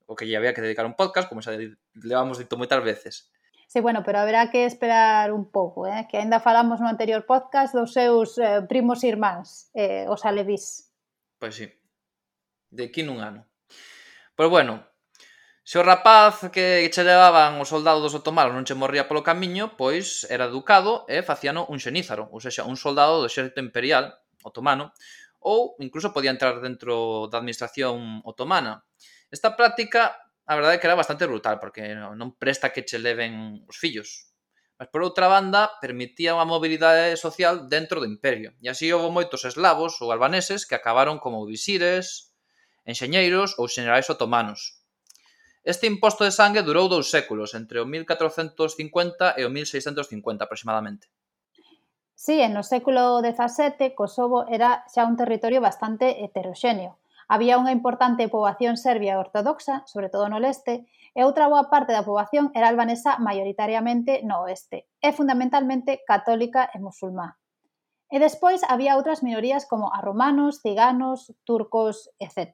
o 0.10 0.18
que 0.18 0.26
lle 0.26 0.34
había 0.42 0.58
que 0.58 0.66
dedicar 0.66 0.90
un 0.90 0.98
podcast, 0.98 1.30
como 1.30 1.46
xa 1.46 1.54
levamos 2.02 2.42
dito 2.42 2.58
moitas 2.58 2.82
veces. 2.82 3.30
Sí, 3.70 3.86
bueno, 3.86 4.02
pero 4.02 4.18
haberá 4.18 4.50
que 4.50 4.66
esperar 4.66 5.30
un 5.30 5.54
pouco, 5.54 5.86
eh? 5.86 6.10
que 6.10 6.18
aínda 6.18 6.42
falamos 6.42 6.82
no 6.82 6.90
anterior 6.90 7.30
podcast 7.30 7.78
dos 7.78 7.94
seus 7.94 8.42
eh, 8.42 8.66
primos 8.66 9.06
irmáns, 9.06 9.70
eh, 9.78 10.10
os 10.10 10.26
alevís. 10.26 10.90
Pois 11.38 11.54
sí, 11.54 11.70
de 12.74 12.90
aquí 12.90 13.06
nun 13.06 13.22
ano. 13.22 13.46
Pois 14.34 14.50
bueno, 14.50 14.90
se 15.62 15.78
o 15.78 15.86
rapaz 15.86 16.50
que 16.50 16.90
che 16.90 17.06
levaban 17.06 17.62
os 17.62 17.70
soldados 17.70 18.02
dos 18.02 18.18
otomanos 18.18 18.58
non 18.58 18.66
che 18.66 18.74
morría 18.74 19.06
polo 19.06 19.22
camiño, 19.22 19.78
pois 19.78 20.26
era 20.34 20.50
educado 20.50 21.06
e 21.06 21.22
facíano 21.22 21.70
un 21.70 21.78
xenízaro, 21.78 22.26
ou 22.34 22.42
seja, 22.42 22.66
un 22.66 22.74
soldado 22.74 23.22
do 23.22 23.30
exército 23.30 23.62
imperial 23.62 24.18
otomano, 24.42 24.98
ou 25.38 25.78
incluso 25.78 26.10
podía 26.10 26.34
entrar 26.34 26.58
dentro 26.66 27.30
da 27.30 27.38
administración 27.38 28.26
otomana. 28.26 28.82
Esta 29.30 29.54
práctica, 29.54 30.18
a 30.46 30.54
verdade 30.58 30.76
é 30.76 30.80
que 30.82 30.88
era 30.90 30.98
bastante 30.98 31.30
brutal, 31.30 31.62
porque 31.62 31.86
non 31.94 32.34
presta 32.38 32.74
que 32.74 32.82
che 32.86 32.98
leven 32.98 33.62
os 33.70 33.78
fillos. 33.78 34.34
Mas 34.80 34.90
por 34.90 35.06
outra 35.06 35.30
banda, 35.30 35.70
permitía 35.84 36.34
unha 36.34 36.48
mobilidade 36.48 37.14
social 37.20 37.70
dentro 37.70 38.02
do 38.02 38.10
imperio. 38.10 38.56
E 38.64 38.72
así 38.72 38.90
houve 38.90 39.12
moitos 39.12 39.44
eslavos 39.44 40.00
ou 40.02 40.10
albaneses 40.10 40.64
que 40.66 40.74
acabaron 40.74 41.22
como 41.22 41.44
visires, 41.44 42.34
enxeñeiros 42.88 43.60
ou 43.60 43.70
xenerais 43.70 44.08
otomanos. 44.10 44.80
Este 45.62 45.86
imposto 45.86 46.24
de 46.24 46.32
sangue 46.32 46.64
durou 46.64 46.88
dous 46.88 47.12
séculos, 47.12 47.54
entre 47.54 47.78
o 47.78 47.86
1450 47.86 49.36
e 49.38 49.44
o 49.46 49.52
1650 49.52 50.48
aproximadamente. 50.48 51.12
Sí, 52.16 52.40
en 52.42 52.56
no 52.56 52.64
século 52.64 53.20
XVII 53.22 53.94
Kosovo 53.94 54.48
era 54.48 54.88
xa 54.88 55.06
un 55.06 55.20
territorio 55.20 55.60
bastante 55.62 56.24
heteroxéneo. 56.24 56.98
Había 57.30 57.62
unha 57.62 57.70
importante 57.70 58.26
poboación 58.26 58.74
serbia 58.74 59.22
ortodoxa, 59.22 59.86
sobre 59.86 60.10
todo 60.10 60.26
no 60.34 60.42
leste, 60.42 60.90
e 61.14 61.22
outra 61.22 61.46
boa 61.46 61.70
parte 61.70 61.94
da 61.94 62.02
poboación 62.02 62.50
era 62.58 62.66
albanesa 62.66 63.22
maioritariamente 63.22 64.26
no 64.26 64.50
oeste, 64.50 64.90
e 64.98 65.14
fundamentalmente 65.14 66.02
católica 66.10 66.74
e 66.74 66.82
musulmá. 66.82 67.38
E 68.10 68.18
despois 68.18 68.66
había 68.66 68.98
outras 68.98 69.22
minorías 69.22 69.70
como 69.70 69.94
a 69.94 70.02
romanos, 70.02 70.66
ciganos, 70.66 71.30
turcos, 71.46 72.10
etc. 72.18 72.50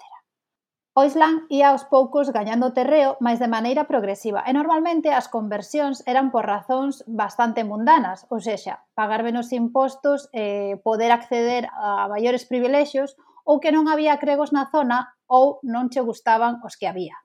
O 0.91 1.07
Islam 1.07 1.47
ia 1.47 1.71
aos 1.71 1.87
poucos 1.87 2.35
gañando 2.35 2.75
terreo, 2.75 3.15
máis 3.23 3.39
de 3.39 3.47
maneira 3.47 3.87
progresiva, 3.87 4.43
e 4.43 4.51
normalmente 4.51 5.07
as 5.07 5.31
conversións 5.31 6.03
eran 6.03 6.35
por 6.35 6.43
razóns 6.43 7.07
bastante 7.07 7.63
mundanas, 7.63 8.27
ou 8.27 8.43
sexa, 8.43 8.83
pagar 8.91 9.23
menos 9.23 9.55
impostos, 9.55 10.27
eh, 10.35 10.75
poder 10.83 11.15
acceder 11.15 11.71
a 11.79 12.11
maiores 12.11 12.43
privilexios 12.43 13.15
ou 13.47 13.61
que 13.61 13.71
non 13.71 13.85
había 13.85 14.17
cregos 14.17 14.49
na 14.51 14.67
zona 14.73 15.15
ou 15.29 15.61
non 15.61 15.87
che 15.93 16.01
gustaban 16.01 16.59
os 16.65 16.75
que 16.75 16.89
había. 16.89 17.15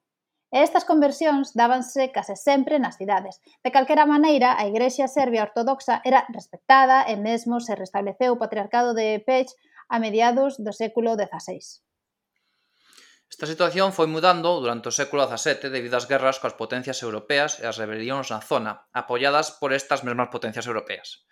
E 0.50 0.66
estas 0.66 0.84
conversións 0.90 1.54
dábanse 1.54 2.10
case 2.14 2.34
sempre 2.34 2.82
nas 2.82 2.98
cidades. 3.00 3.38
De 3.64 3.70
calquera 3.70 4.04
maneira, 4.04 4.58
a 4.58 4.66
Igrexa 4.70 5.06
Serbia 5.06 5.46
Ortodoxa 5.46 6.02
era 6.04 6.26
respectada 6.28 7.06
e 7.06 7.14
mesmo 7.14 7.62
se 7.62 7.72
restableceu 7.78 8.34
o 8.34 8.40
patriarcado 8.42 8.90
de 8.92 9.22
Pech 9.22 9.50
a 9.88 9.96
mediados 10.02 10.58
do 10.58 10.72
século 10.74 11.14
XVI. 11.14 11.62
Esta 13.30 13.46
situación 13.46 13.94
foi 13.94 14.10
mudando 14.10 14.58
durante 14.58 14.90
o 14.90 14.96
século 15.00 15.22
XVII 15.22 15.70
debido 15.70 15.94
ás 15.94 16.10
guerras 16.10 16.42
coas 16.42 16.58
potencias 16.58 16.98
europeas 17.06 17.62
e 17.62 17.64
as 17.70 17.78
rebelións 17.78 18.34
na 18.34 18.42
zona, 18.42 18.90
apoiadas 18.90 19.54
por 19.54 19.70
estas 19.70 20.02
mesmas 20.02 20.34
potencias 20.34 20.66
europeas. 20.66 21.29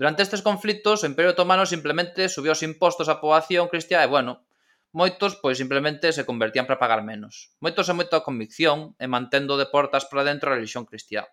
Durante 0.00 0.24
estes 0.24 0.40
conflitos, 0.40 1.04
o 1.04 1.08
Imperio 1.12 1.36
Otomano 1.36 1.68
simplemente 1.68 2.32
subiu 2.32 2.56
os 2.56 2.64
impostos 2.64 3.12
á 3.12 3.20
poboación 3.20 3.68
cristiá 3.68 4.00
e, 4.00 4.08
bueno, 4.08 4.48
moitos 4.96 5.36
pois 5.36 5.60
simplemente 5.60 6.08
se 6.16 6.24
convertían 6.24 6.64
para 6.64 6.80
pagar 6.80 7.04
menos. 7.04 7.52
Moitos 7.60 7.84
e 7.84 7.92
moita 7.92 8.24
convicción 8.24 8.96
e 8.96 9.04
mantendo 9.04 9.60
de 9.60 9.68
portas 9.68 10.08
para 10.08 10.24
dentro 10.24 10.48
a 10.48 10.56
religión 10.56 10.88
cristiá. 10.88 11.28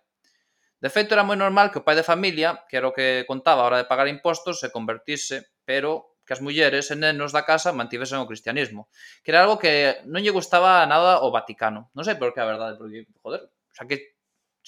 De 0.84 0.92
feito, 0.92 1.16
era 1.16 1.24
moi 1.24 1.40
normal 1.40 1.72
que 1.72 1.80
o 1.80 1.86
pai 1.88 1.96
de 1.96 2.04
familia, 2.04 2.68
que 2.68 2.76
era 2.76 2.92
o 2.92 2.92
que 2.92 3.24
contaba 3.24 3.64
a 3.64 3.68
hora 3.72 3.80
de 3.80 3.88
pagar 3.88 4.04
impostos, 4.04 4.60
se 4.60 4.68
convertise, 4.68 5.48
pero 5.64 6.20
que 6.28 6.36
as 6.36 6.44
mulleres 6.44 6.92
e 6.92 6.96
nenos 7.00 7.32
da 7.32 7.48
casa 7.48 7.72
mantivesen 7.72 8.20
o 8.20 8.28
cristianismo, 8.28 8.92
que 9.24 9.32
era 9.32 9.48
algo 9.48 9.56
que 9.56 10.04
non 10.04 10.20
lle 10.20 10.36
gustaba 10.36 10.84
nada 10.84 11.24
ao 11.24 11.32
Vaticano. 11.32 11.88
Non 11.96 12.04
sei 12.04 12.20
por 12.20 12.36
que, 12.36 12.44
a 12.44 12.52
verdade, 12.52 12.76
porque, 12.76 13.08
joder, 13.24 13.48
xa 13.72 13.88
que 13.88 14.17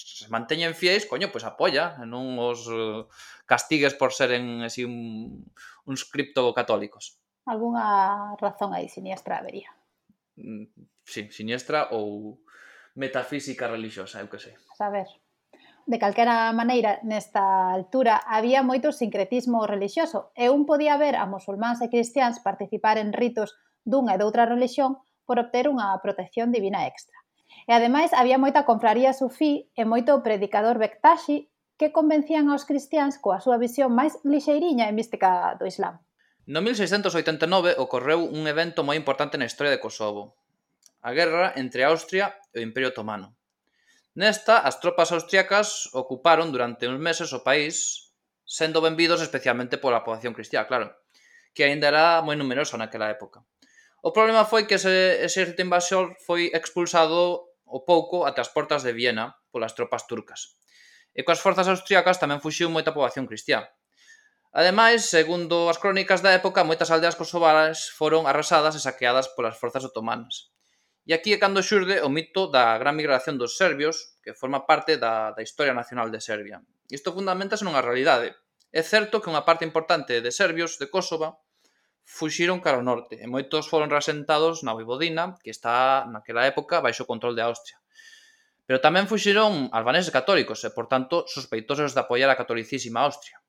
se 0.01 0.27
manteñen 0.29 0.73
fiéis, 0.73 1.05
coño, 1.05 1.29
pois 1.29 1.45
apoia, 1.45 2.01
non 2.09 2.37
os 2.41 2.65
eh, 2.67 3.05
castigues 3.45 3.93
por 3.93 4.11
seren 4.11 4.65
así 4.65 4.83
un, 4.83 5.45
uns 5.85 6.01
criptocatólicos. 6.09 7.21
Algúnha 7.45 8.33
razón 8.37 8.73
aí 8.73 8.89
siniestra 8.89 9.37
habería. 9.39 9.69
Mm, 10.37 10.65
sí, 11.05 11.29
siniestra 11.29 11.93
ou 11.93 12.41
metafísica 12.95 13.67
religiosa, 13.67 14.19
eu 14.21 14.29
que 14.29 14.39
sei. 14.39 14.55
A 14.55 14.75
saber. 14.75 15.07
De 15.87 15.97
calquera 15.97 16.53
maneira, 16.53 17.01
nesta 17.03 17.73
altura 17.73 18.21
había 18.25 18.61
moito 18.61 18.93
sincretismo 18.93 19.65
religioso 19.65 20.31
e 20.37 20.49
un 20.53 20.65
podía 20.69 20.95
ver 20.97 21.15
a 21.17 21.25
musulmáns 21.25 21.81
e 21.81 21.89
cristiáns 21.89 22.37
participar 22.39 23.01
en 23.01 23.11
ritos 23.11 23.57
dunha 23.81 24.15
e 24.15 24.21
doutra 24.21 24.45
religión 24.45 25.01
por 25.25 25.41
obter 25.41 25.65
unha 25.67 25.97
protección 26.05 26.53
divina 26.53 26.85
extra. 26.85 27.17
E 27.69 27.71
ademais 27.73 28.13
había 28.13 28.41
moita 28.41 28.65
confraría 28.65 29.13
sufí 29.13 29.69
e 29.77 29.83
moito 29.85 30.17
predicador 30.25 30.81
Bektashi 30.81 31.51
que 31.77 31.89
convencían 31.89 32.49
aos 32.49 32.65
cristiáns 32.69 33.17
coa 33.17 33.41
súa 33.41 33.57
visión 33.57 33.93
máis 33.93 34.17
lixeiriña 34.21 34.85
e 34.85 34.93
mística 34.93 35.57
do 35.57 35.65
Islam. 35.65 35.97
No 36.45 36.61
1689 36.61 37.77
ocorreu 37.77 38.21
un 38.25 38.45
evento 38.45 38.85
moi 38.85 38.97
importante 38.97 39.37
na 39.37 39.49
historia 39.49 39.73
de 39.73 39.81
Kosovo, 39.81 40.37
a 41.01 41.09
guerra 41.13 41.53
entre 41.57 41.85
Austria 41.85 42.37
e 42.53 42.61
o 42.61 42.65
Imperio 42.65 42.93
Otomano. 42.93 43.33
Nesta, 44.13 44.59
as 44.61 44.77
tropas 44.83 45.09
austriacas 45.15 45.89
ocuparon 45.95 46.51
durante 46.51 46.85
uns 46.85 46.99
meses 46.99 47.31
o 47.31 47.41
país, 47.41 48.09
sendo 48.43 48.83
benvidos 48.83 49.23
especialmente 49.23 49.79
pola 49.79 50.03
poboación 50.03 50.35
cristiá, 50.35 50.67
claro, 50.67 50.91
que 51.55 51.63
aínda 51.63 51.87
era 51.87 52.21
moi 52.21 52.35
numerosa 52.35 52.75
naquela 52.77 53.09
época. 53.09 53.45
O 54.01 54.11
problema 54.11 54.45
foi 54.49 54.65
que 54.65 54.81
ese 54.81 55.21
exército 55.23 55.61
invasor 55.61 56.17
foi 56.25 56.49
expulsado 56.53 57.50
o 57.71 57.87
pouco 57.87 58.27
ata 58.27 58.43
as 58.43 58.51
portas 58.51 58.83
de 58.83 58.91
Viena 58.91 59.39
polas 59.49 59.71
tropas 59.71 60.03
turcas. 60.03 60.59
E 61.15 61.23
coas 61.23 61.39
forzas 61.39 61.71
austríacas 61.71 62.19
tamén 62.19 62.43
fuxiu 62.43 62.67
moita 62.67 62.91
poboación 62.91 63.27
cristiá. 63.27 63.71
Ademais, 64.51 65.07
segundo 65.07 65.71
as 65.71 65.79
crónicas 65.79 66.19
da 66.19 66.35
época, 66.35 66.67
moitas 66.67 66.91
aldeas 66.91 67.15
kosovaras 67.15 67.87
foron 67.95 68.27
arrasadas 68.27 68.75
e 68.75 68.83
saqueadas 68.83 69.31
polas 69.31 69.55
forzas 69.55 69.87
otomanas. 69.87 70.51
E 71.07 71.15
aquí 71.15 71.31
é 71.31 71.39
cando 71.39 71.63
xurde 71.63 72.03
o 72.03 72.11
mito 72.11 72.51
da 72.51 72.75
gran 72.75 72.99
migración 72.99 73.39
dos 73.39 73.55
serbios, 73.55 74.19
que 74.19 74.35
forma 74.35 74.67
parte 74.67 74.99
da, 74.99 75.31
da 75.31 75.41
historia 75.41 75.71
nacional 75.71 76.11
de 76.11 76.19
Serbia. 76.19 76.59
Isto 76.91 77.15
fundamentase 77.15 77.63
nunha 77.63 77.79
realidade. 77.79 78.35
É 78.75 78.83
certo 78.83 79.23
que 79.23 79.31
unha 79.31 79.47
parte 79.47 79.63
importante 79.63 80.19
de 80.19 80.31
serbios 80.35 80.75
de 80.75 80.91
Kosova 80.91 81.39
fuxiron 82.05 82.59
cara 82.59 82.77
ao 82.77 82.85
norte 82.85 83.17
e 83.19 83.25
moitos 83.25 83.69
foron 83.71 83.89
rasentados 83.89 84.61
na 84.65 84.75
Voivodina, 84.75 85.37
que 85.43 85.53
está 85.53 86.05
naquela 86.09 86.43
época 86.45 86.83
baixo 86.83 87.09
control 87.09 87.33
de 87.35 87.43
Austria. 87.45 87.77
Pero 88.65 88.83
tamén 88.83 89.09
fuxiron 89.09 89.69
albaneses 89.75 90.13
católicos 90.13 90.63
e, 90.63 90.69
por 90.71 90.85
tanto, 90.87 91.27
sospeitosos 91.27 91.91
de 91.91 92.01
apoiar 92.01 92.29
a 92.31 92.39
catolicísima 92.39 93.03
Austria. 93.03 93.41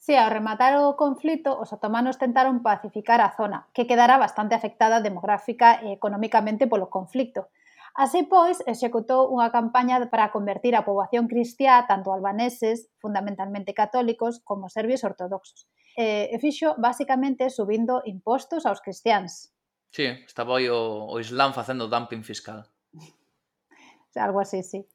Si, 0.00 0.12
sí, 0.12 0.14
ao 0.16 0.32
rematar 0.32 0.80
o 0.80 0.96
conflito, 0.96 1.52
os 1.60 1.76
otomanos 1.76 2.16
tentaron 2.16 2.64
pacificar 2.64 3.20
a 3.20 3.36
zona, 3.36 3.68
que 3.76 3.84
quedará 3.84 4.16
bastante 4.16 4.56
afectada 4.56 5.04
demográfica 5.04 5.84
e 5.84 5.92
economicamente 5.92 6.64
polo 6.64 6.88
conflito. 6.88 7.52
Así 7.92 8.24
pois, 8.24 8.64
executou 8.64 9.28
unha 9.28 9.52
campaña 9.52 10.00
para 10.08 10.32
convertir 10.32 10.72
a 10.72 10.86
poboación 10.88 11.28
cristiá 11.28 11.84
tanto 11.84 12.14
albaneses, 12.16 12.88
fundamentalmente 13.02 13.76
católicos, 13.76 14.40
como 14.40 14.72
serbios 14.72 15.04
ortodoxos 15.04 15.68
eh, 15.96 16.30
e 16.30 16.36
fixo 16.38 16.74
basicamente 16.78 17.50
subindo 17.50 18.02
impostos 18.04 18.66
aos 18.66 18.80
cristiáns. 18.80 19.54
Sí, 19.90 20.06
estaba 20.26 20.58
aí 20.58 20.70
o, 20.70 21.10
o 21.10 21.18
Islam 21.18 21.52
facendo 21.52 21.88
dumping 21.88 22.22
fiscal. 22.22 22.66
Algo 24.14 24.40
así, 24.40 24.62
sí. 24.62 24.86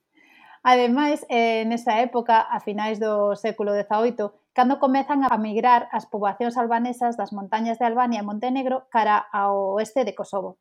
Ademais, 0.65 1.21
eh, 1.29 1.63
nesa 1.69 2.01
época, 2.01 2.41
a 2.41 2.57
finais 2.57 2.97
do 2.97 3.37
século 3.37 3.69
XVIII, 3.77 4.33
cando 4.55 4.81
comezan 4.81 5.21
a 5.21 5.37
migrar 5.37 5.85
as 5.93 6.09
poboacións 6.09 6.57
albanesas 6.57 7.13
das 7.19 7.29
montañas 7.29 7.77
de 7.77 7.85
Albania 7.85 8.23
e 8.23 8.27
Montenegro 8.27 8.89
cara 8.89 9.29
ao 9.29 9.77
oeste 9.77 10.01
de 10.07 10.17
Kosovo, 10.17 10.57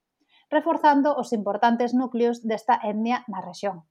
reforzando 0.52 1.16
os 1.16 1.32
importantes 1.32 1.96
núcleos 1.96 2.44
desta 2.44 2.76
etnia 2.84 3.24
na 3.32 3.40
rexión. 3.40 3.88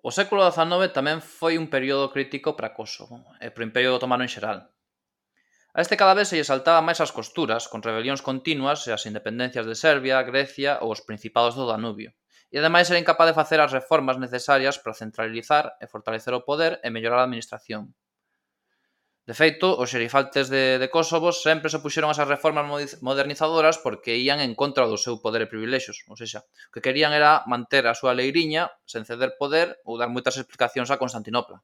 O 0.00 0.14
século 0.14 0.46
XIX 0.48 0.94
tamén 0.94 1.18
foi 1.20 1.60
un 1.60 1.68
período 1.68 2.08
crítico 2.08 2.56
para 2.56 2.72
Kosovo 2.72 3.20
eh, 3.42 3.50
e 3.50 3.52
para 3.52 3.66
o 3.66 3.68
Imperio 3.68 3.92
Otomano 3.98 4.24
en 4.24 4.32
xeral. 4.32 4.70
A 5.78 5.80
este 5.80 5.96
cada 5.96 6.18
vez 6.18 6.26
se 6.26 6.34
lle 6.34 6.50
saltaba 6.50 6.82
máis 6.82 6.98
as 6.98 7.14
costuras, 7.14 7.70
con 7.70 7.86
rebelións 7.86 8.18
continuas 8.18 8.82
e 8.88 8.90
as 8.90 9.06
independencias 9.06 9.62
de 9.62 9.78
Serbia, 9.78 10.26
Grecia 10.26 10.82
ou 10.82 10.90
os 10.90 11.06
principados 11.06 11.54
do 11.54 11.70
Danubio. 11.70 12.10
E 12.50 12.58
ademais 12.58 12.90
era 12.90 12.98
incapaz 12.98 13.30
de 13.30 13.38
facer 13.38 13.62
as 13.62 13.70
reformas 13.70 14.18
necesarias 14.18 14.74
para 14.82 14.98
centralizar 14.98 15.78
e 15.78 15.86
fortalecer 15.86 16.34
o 16.34 16.42
poder 16.42 16.82
e 16.82 16.90
mellorar 16.90 17.22
a 17.22 17.30
administración. 17.30 17.94
De 19.22 19.38
feito, 19.38 19.70
os 19.78 19.86
xerifaltes 19.94 20.50
de, 20.50 20.82
de 20.82 20.88
Kosovo 20.90 21.30
sempre 21.30 21.70
se 21.70 21.78
puxeron 21.78 22.10
esas 22.10 22.26
reformas 22.26 22.66
modernizadoras 22.98 23.78
porque 23.78 24.18
ían 24.18 24.42
en 24.42 24.58
contra 24.58 24.90
do 24.90 24.98
seu 24.98 25.22
poder 25.22 25.46
e 25.46 25.52
privilexos. 25.52 26.02
Ou 26.10 26.18
seja, 26.18 26.42
o 26.42 26.74
que 26.74 26.82
querían 26.82 27.14
era 27.14 27.46
manter 27.46 27.86
a 27.86 27.94
súa 27.94 28.18
leiriña 28.18 28.66
sen 28.82 29.06
ceder 29.06 29.38
poder 29.38 29.78
ou 29.86 29.94
dar 29.94 30.10
moitas 30.10 30.34
explicacións 30.42 30.90
a 30.90 30.98
Constantinopla. 30.98 31.62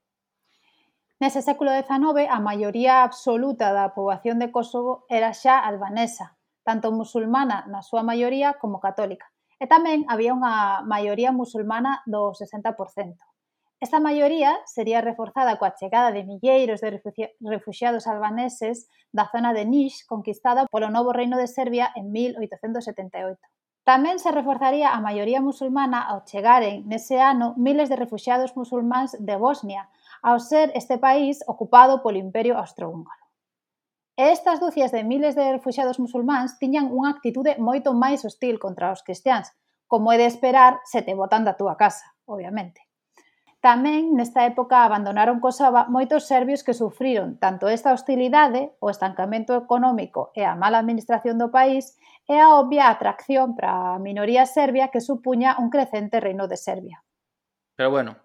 Nese 1.25 1.41
século 1.41 1.73
XIX 1.73 2.29
a 2.29 2.37
maioría 2.37 3.01
absoluta 3.01 3.73
da 3.73 3.97
poboación 3.97 4.37
de 4.37 4.53
Kosovo 4.53 5.09
era 5.09 5.33
xa 5.33 5.57
albanesa, 5.57 6.37
tanto 6.69 6.93
musulmana 6.93 7.65
na 7.73 7.81
súa 7.81 8.05
maioría 8.05 8.61
como 8.61 8.77
católica. 8.77 9.33
E 9.57 9.65
tamén 9.65 10.05
había 10.13 10.37
unha 10.37 10.85
maioría 10.85 11.33
musulmana 11.33 12.05
do 12.05 12.37
60%. 12.37 12.77
Esta 13.81 14.05
maioría 14.05 14.53
sería 14.69 15.01
reforzada 15.01 15.57
coa 15.57 15.73
chegada 15.73 16.13
de 16.13 16.29
milleiros 16.29 16.85
de 16.85 17.01
refugiados 17.41 18.05
albaneses 18.05 18.85
da 19.09 19.25
zona 19.33 19.57
de 19.57 19.65
Niš 19.65 20.05
conquistada 20.05 20.69
polo 20.69 20.93
novo 20.93 21.17
reino 21.17 21.41
de 21.41 21.49
Serbia 21.49 21.89
en 21.97 22.13
1878. 22.13 23.41
Tamén 23.89 24.21
se 24.21 24.29
reforzaría 24.29 24.93
a 24.93 25.01
maioría 25.01 25.41
musulmana 25.41 26.05
ao 26.05 26.29
chegaren 26.29 26.85
nese 26.85 27.17
ano 27.17 27.57
miles 27.57 27.89
de 27.89 27.97
refugiados 27.97 28.53
musulmáns 28.61 29.17
de 29.17 29.37
Bosnia, 29.41 29.89
ao 30.25 30.41
ser 30.41 30.73
este 30.73 30.97
país 30.97 31.45
ocupado 31.45 32.01
polo 32.01 32.17
Imperio 32.17 32.57
Austrohúngaro. 32.57 33.25
E 34.17 34.33
estas 34.33 34.57
dúcias 34.57 34.89
de 34.89 35.05
miles 35.05 35.37
de 35.37 35.45
refugiados 35.53 36.01
musulmáns 36.01 36.57
tiñan 36.57 36.89
unha 36.89 37.13
actitude 37.13 37.61
moito 37.61 37.93
máis 37.93 38.25
hostil 38.25 38.57
contra 38.57 38.89
os 38.89 39.05
cristiáns, 39.05 39.53
como 39.85 40.09
é 40.09 40.17
de 40.17 40.25
esperar 40.25 40.81
se 40.89 41.05
te 41.05 41.13
botan 41.13 41.45
da 41.45 41.61
túa 41.61 41.77
casa, 41.77 42.17
obviamente. 42.25 42.81
Tamén 43.61 44.17
nesta 44.17 44.49
época 44.49 44.85
abandonaron 44.85 45.45
Kosova 45.45 45.89
moitos 45.93 46.25
serbios 46.25 46.65
que 46.65 46.77
sufriron 46.77 47.37
tanto 47.37 47.69
esta 47.69 47.93
hostilidade, 47.93 48.73
o 48.81 48.89
estancamento 48.89 49.53
económico 49.53 50.33
e 50.33 50.45
a 50.45 50.57
mala 50.57 50.81
administración 50.81 51.37
do 51.37 51.53
país 51.53 52.01
e 52.25 52.41
a 52.41 52.57
obvia 52.57 52.89
atracción 52.89 53.53
para 53.57 53.97
a 53.97 54.01
minoría 54.01 54.49
serbia 54.49 54.89
que 54.89 55.05
supuña 55.05 55.57
un 55.61 55.69
crecente 55.69 56.17
reino 56.21 56.49
de 56.49 56.57
Serbia. 56.57 57.05
Pero 57.77 57.91
bueno, 57.91 58.24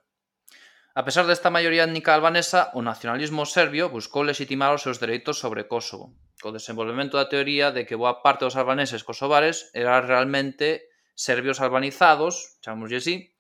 A 0.96 1.06
pesar 1.06 1.30
desta 1.30 1.54
maioría 1.54 1.86
étnica 1.86 2.18
albanesa, 2.18 2.74
o 2.74 2.82
nacionalismo 2.82 3.46
serbio 3.46 3.94
buscou 3.94 4.26
legitimar 4.26 4.74
os 4.74 4.82
seus 4.82 4.98
dereitos 4.98 5.38
sobre 5.38 5.70
Kosovo, 5.70 6.18
co 6.42 6.50
desenvolvemento 6.50 7.14
da 7.14 7.30
teoría 7.30 7.70
de 7.70 7.86
que 7.86 7.94
boa 7.94 8.26
parte 8.26 8.50
dos 8.50 8.58
albaneses 8.58 9.06
kosovares 9.06 9.70
eran 9.78 10.10
realmente 10.10 10.90
serbios 11.14 11.62
albanizados, 11.62 12.58
chamoslle 12.66 12.98
así, 12.98 13.38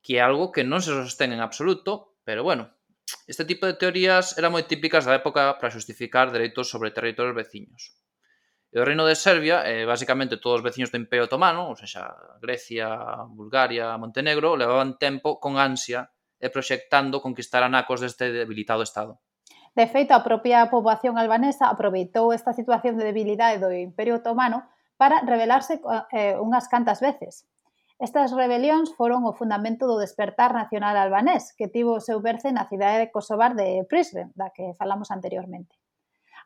que 0.00 0.16
é 0.16 0.24
algo 0.24 0.56
que 0.56 0.64
non 0.64 0.80
se 0.80 0.96
sostén 0.96 1.36
en 1.36 1.44
absoluto, 1.44 2.16
pero 2.24 2.40
bueno, 2.40 2.72
este 3.28 3.44
tipo 3.44 3.68
de 3.68 3.76
teorías 3.76 4.40
eran 4.40 4.56
moi 4.56 4.64
típicas 4.64 5.04
da 5.04 5.20
época 5.20 5.60
para 5.60 5.68
justificar 5.68 6.32
dereitos 6.32 6.72
sobre 6.72 6.96
territorios 6.96 7.36
veciños. 7.36 7.92
E 8.72 8.80
o 8.80 8.88
reino 8.88 9.04
de 9.04 9.20
Serbia, 9.20 9.68
eh, 9.68 9.84
basicamente 9.84 10.40
todos 10.40 10.64
os 10.64 10.66
veciños 10.66 10.88
do 10.88 10.96
Imperio 10.96 11.28
Otomano, 11.28 11.68
ou 11.68 11.76
seja, 11.76 12.08
Grecia, 12.40 12.88
Bulgaria, 13.28 14.00
Montenegro, 14.00 14.56
levaban 14.56 14.96
tempo 14.96 15.36
con 15.36 15.60
ansia 15.60 16.13
e 16.40 16.50
proxectando 16.50 17.22
conquistar 17.22 17.62
anacos 17.62 18.00
deste 18.00 18.30
debilitado 18.30 18.82
Estado. 18.82 19.20
De 19.74 19.86
feito, 19.90 20.14
a 20.14 20.22
propia 20.22 20.70
poboación 20.70 21.18
albanesa 21.18 21.66
aproveitou 21.66 22.30
esta 22.30 22.54
situación 22.54 22.94
de 22.94 23.10
debilidade 23.10 23.58
do 23.58 23.74
Imperio 23.74 24.22
Otomano 24.22 24.70
para 24.94 25.20
rebelarse 25.26 25.82
eh, 26.14 26.38
unhas 26.38 26.70
cantas 26.70 27.02
veces. 27.02 27.46
Estas 27.98 28.34
rebelións 28.34 28.90
foron 28.94 29.22
o 29.26 29.34
fundamento 29.34 29.86
do 29.86 30.02
despertar 30.02 30.50
nacional 30.54 30.98
albanés, 30.98 31.54
que 31.54 31.70
tivo 31.70 31.98
o 31.98 32.04
seu 32.04 32.18
berce 32.18 32.50
na 32.50 32.66
cidade 32.70 33.02
de 33.02 33.10
Kosovar 33.14 33.54
de 33.54 33.82
Prizren, 33.90 34.34
da 34.34 34.50
que 34.50 34.74
falamos 34.74 35.14
anteriormente. 35.14 35.78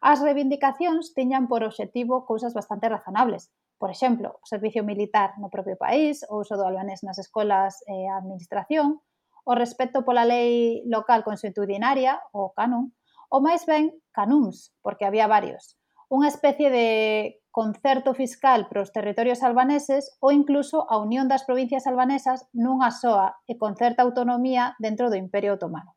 As 0.01 0.21
reivindicacións 0.21 1.17
tiñan 1.17 1.49
por 1.51 1.65
obxectivo 1.65 2.29
cousas 2.29 2.53
bastante 2.53 2.89
razonables, 2.89 3.51
por 3.81 3.91
exemplo, 3.91 4.39
o 4.41 4.47
servicio 4.47 4.85
militar 4.85 5.37
no 5.41 5.49
propio 5.49 5.77
país, 5.77 6.23
o 6.29 6.41
uso 6.45 6.55
do 6.57 6.69
albanés 6.69 7.01
nas 7.03 7.19
escolas 7.19 7.81
e 7.89 8.07
a 8.07 8.21
administración, 8.21 9.01
o 9.49 9.57
respecto 9.57 10.05
pola 10.05 10.29
lei 10.29 10.85
local 10.85 11.25
consuetudinaria, 11.25 12.21
o 12.37 12.53
canon, 12.53 12.93
ou 13.33 13.41
máis 13.41 13.65
ben 13.65 13.97
canúns, 14.13 14.77
porque 14.85 15.09
había 15.09 15.25
varios, 15.25 15.81
unha 16.13 16.29
especie 16.29 16.69
de 16.69 16.87
concerto 17.49 18.13
fiscal 18.13 18.69
para 18.69 18.85
os 18.85 18.93
territorios 18.93 19.41
albaneses 19.41 20.13
ou 20.21 20.37
incluso 20.37 20.85
a 20.85 21.01
unión 21.01 21.33
das 21.33 21.49
provincias 21.49 21.89
albanesas 21.89 22.45
nunha 22.53 22.93
soa 22.93 23.41
e 23.49 23.57
con 23.57 23.73
certa 23.73 24.05
autonomía 24.05 24.77
dentro 24.77 25.09
do 25.09 25.17
Imperio 25.17 25.57
Otomano. 25.57 25.97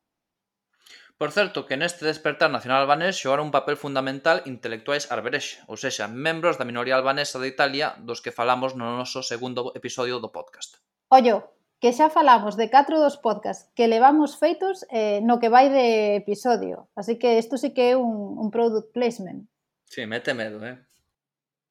Por 1.20 1.30
certo, 1.30 1.68
que 1.68 1.76
neste 1.76 2.08
despertar 2.08 2.50
nacional 2.50 2.82
albanés 2.82 3.20
xogaron 3.20 3.52
un 3.52 3.54
papel 3.54 3.76
fundamental 3.76 4.42
intelectuais 4.48 5.12
arberexe, 5.12 5.60
ou 5.68 5.76
sexa, 5.76 6.08
membros 6.08 6.56
da 6.56 6.66
minoría 6.66 6.96
albanesa 6.96 7.36
de 7.36 7.52
Italia 7.52 7.94
dos 8.00 8.24
que 8.24 8.34
falamos 8.34 8.72
no 8.74 8.96
noso 8.96 9.20
segundo 9.20 9.70
episodio 9.76 10.18
do 10.18 10.32
podcast. 10.32 10.80
Ollo, 11.12 11.61
que 11.82 11.90
xa 11.90 12.14
falamos 12.14 12.54
de 12.54 12.70
catro 12.70 13.02
dos 13.02 13.18
podcast 13.18 13.66
que 13.74 13.90
levamos 13.90 14.38
feitos 14.38 14.86
eh, 14.86 15.18
no 15.26 15.42
que 15.42 15.50
vai 15.50 15.66
de 15.66 16.14
episodio. 16.14 16.86
Así 16.94 17.18
que 17.18 17.42
isto 17.42 17.58
sí 17.58 17.74
que 17.74 17.90
é 17.90 17.94
un, 17.98 18.38
un 18.38 18.54
product 18.54 18.94
placement. 18.94 19.50
Sí, 19.90 20.06
mete 20.06 20.30
medo, 20.30 20.62
eh? 20.62 20.78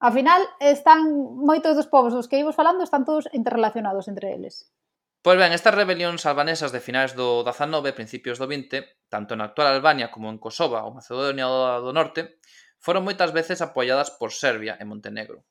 Ao 0.03 0.11
final, 0.11 0.43
están 0.59 1.07
moitos 1.39 1.79
dos 1.79 1.87
povos 1.87 2.11
dos 2.11 2.27
que 2.27 2.35
íbamos 2.35 2.59
falando 2.59 2.83
están 2.83 3.07
todos 3.07 3.31
interrelacionados 3.31 4.11
entre 4.11 4.35
eles. 4.35 4.67
Pois 5.23 5.39
ben, 5.39 5.55
estas 5.55 5.79
rebelións 5.79 6.27
albanesas 6.27 6.75
de 6.75 6.83
finais 6.83 7.15
do 7.15 7.47
19 7.47 7.95
principios 7.95 8.35
do 8.35 8.51
20, 8.51 9.07
tanto 9.07 9.39
na 9.39 9.47
actual 9.47 9.71
Albania 9.71 10.11
como 10.11 10.27
en 10.27 10.43
Kosova 10.43 10.83
ou 10.83 10.91
Macedonia 10.91 11.47
do 11.79 11.95
Norte, 11.95 12.35
foron 12.83 13.07
moitas 13.07 13.31
veces 13.31 13.63
apoiadas 13.63 14.11
por 14.19 14.35
Serbia 14.35 14.75
e 14.75 14.83
Montenegro, 14.83 15.47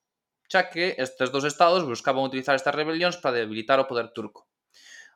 xa 0.51 0.67
que 0.69 0.99
estes 0.99 1.31
dos 1.31 1.47
estados 1.47 1.87
buscaban 1.87 2.27
utilizar 2.27 2.59
estas 2.59 2.75
rebelións 2.75 3.17
para 3.23 3.39
debilitar 3.39 3.79
o 3.79 3.87
poder 3.87 4.11
turco. 4.11 4.50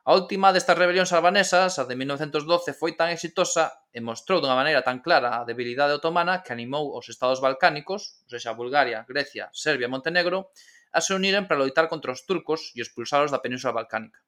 A 0.05 0.13
última 0.13 0.53
destas 0.53 0.77
rebelións 0.77 1.09
albanesas, 1.17 1.81
a 1.81 1.83
de 1.89 1.97
1912, 1.97 2.77
foi 2.77 2.93
tan 2.93 3.09
exitosa 3.09 3.89
e 3.89 3.97
mostrou 4.05 4.37
dunha 4.37 4.53
maneira 4.53 4.85
tan 4.85 5.01
clara 5.01 5.41
a 5.41 5.45
debilidade 5.49 5.97
otomana 5.97 6.45
que 6.45 6.53
animou 6.53 6.93
os 6.93 7.09
estados 7.09 7.41
balcánicos, 7.41 8.21
ou 8.21 8.29
seja, 8.29 8.53
Bulgaria, 8.53 9.01
Grecia, 9.09 9.49
Serbia 9.49 9.89
e 9.89 9.93
Montenegro, 9.95 10.53
a 10.93 11.01
se 11.01 11.17
uniren 11.17 11.49
para 11.49 11.57
loitar 11.57 11.89
contra 11.89 12.13
os 12.13 12.21
turcos 12.21 12.69
e 12.77 12.85
expulsalos 12.85 13.33
da 13.33 13.41
península 13.41 13.73
balcánica. 13.73 14.21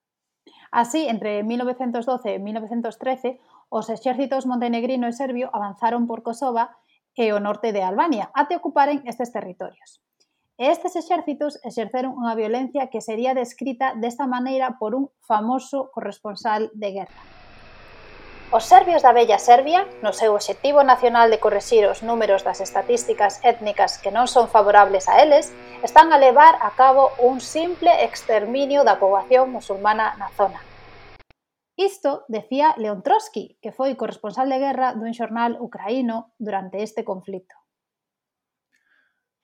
Así, 0.74 1.06
entre 1.06 1.46
1912 1.46 2.26
e 2.26 2.42
1913, 2.42 3.38
os 3.70 3.86
exércitos 3.94 4.50
montenegrino 4.50 5.06
e 5.06 5.14
serbio 5.14 5.54
avanzaron 5.54 6.10
por 6.10 6.26
Kosova 6.26 6.74
e 7.14 7.30
o 7.30 7.38
norte 7.38 7.70
de 7.70 7.86
Albania 7.86 8.34
até 8.34 8.58
ocuparen 8.58 9.06
estes 9.06 9.30
territorios. 9.30 10.02
E 10.58 10.74
estes 10.74 10.98
exércitos 10.98 11.62
exerceron 11.62 12.18
unha 12.18 12.34
violencia 12.34 12.90
que 12.90 12.98
sería 12.98 13.38
descrita 13.38 13.94
desta 13.94 14.26
maneira 14.26 14.82
por 14.82 14.98
un 14.98 15.14
famoso 15.22 15.94
corresponsal 15.94 16.74
de 16.74 16.98
guerra. 16.98 17.22
Os 18.50 18.66
serbios 18.66 19.06
da 19.06 19.14
Bella 19.14 19.38
Serbia, 19.38 19.86
no 20.02 20.18
seu 20.18 20.34
obxectivo 20.34 20.82
nacional 20.82 21.30
de 21.30 21.38
correxir 21.38 21.86
os 21.86 22.02
números 22.02 22.42
das 22.42 22.58
estatísticas 22.58 23.38
étnicas 23.46 24.02
que 24.02 24.10
non 24.10 24.26
son 24.26 24.50
favorables 24.50 25.06
a 25.06 25.22
eles, 25.22 25.54
están 25.86 26.10
a 26.10 26.18
levar 26.18 26.58
a 26.58 26.74
cabo 26.74 27.14
un 27.22 27.38
simple 27.38 27.94
exterminio 28.02 28.82
da 28.82 28.98
poboación 28.98 29.54
musulmana 29.54 30.18
na 30.18 30.34
zona. 30.34 30.58
Isto 31.78 32.26
decía 32.26 32.74
Leon 32.82 33.06
Trotsky, 33.06 33.62
que 33.62 33.70
foi 33.70 33.94
corresponsal 33.94 34.50
de 34.50 34.58
guerra 34.58 34.98
dun 34.98 35.14
xornal 35.14 35.62
ucraíno 35.62 36.34
durante 36.42 36.82
este 36.82 37.06
conflito. 37.06 37.67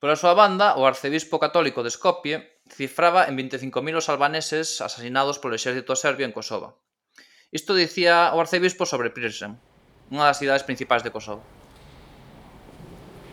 Pola 0.03 0.19
súa 0.19 0.35
banda, 0.35 0.75
o 0.75 0.83
arcebispo 0.83 1.39
católico 1.39 1.79
de 1.79 1.87
Skopje 1.87 2.59
cifraba 2.67 3.23
en 3.31 3.39
25.000 3.39 4.03
os 4.03 4.11
albaneses 4.11 4.83
asasinados 4.83 5.39
polo 5.39 5.55
exército 5.55 5.95
serbio 5.95 6.27
en 6.27 6.35
Kosovo. 6.35 6.75
Isto 7.55 7.71
dicía 7.71 8.35
o 8.35 8.37
arcebispo 8.43 8.83
sobre 8.83 9.15
Prizren, 9.15 9.55
unha 10.11 10.27
das 10.27 10.43
cidades 10.43 10.67
principais 10.67 11.07
de 11.07 11.13
Kosovo. 11.15 11.39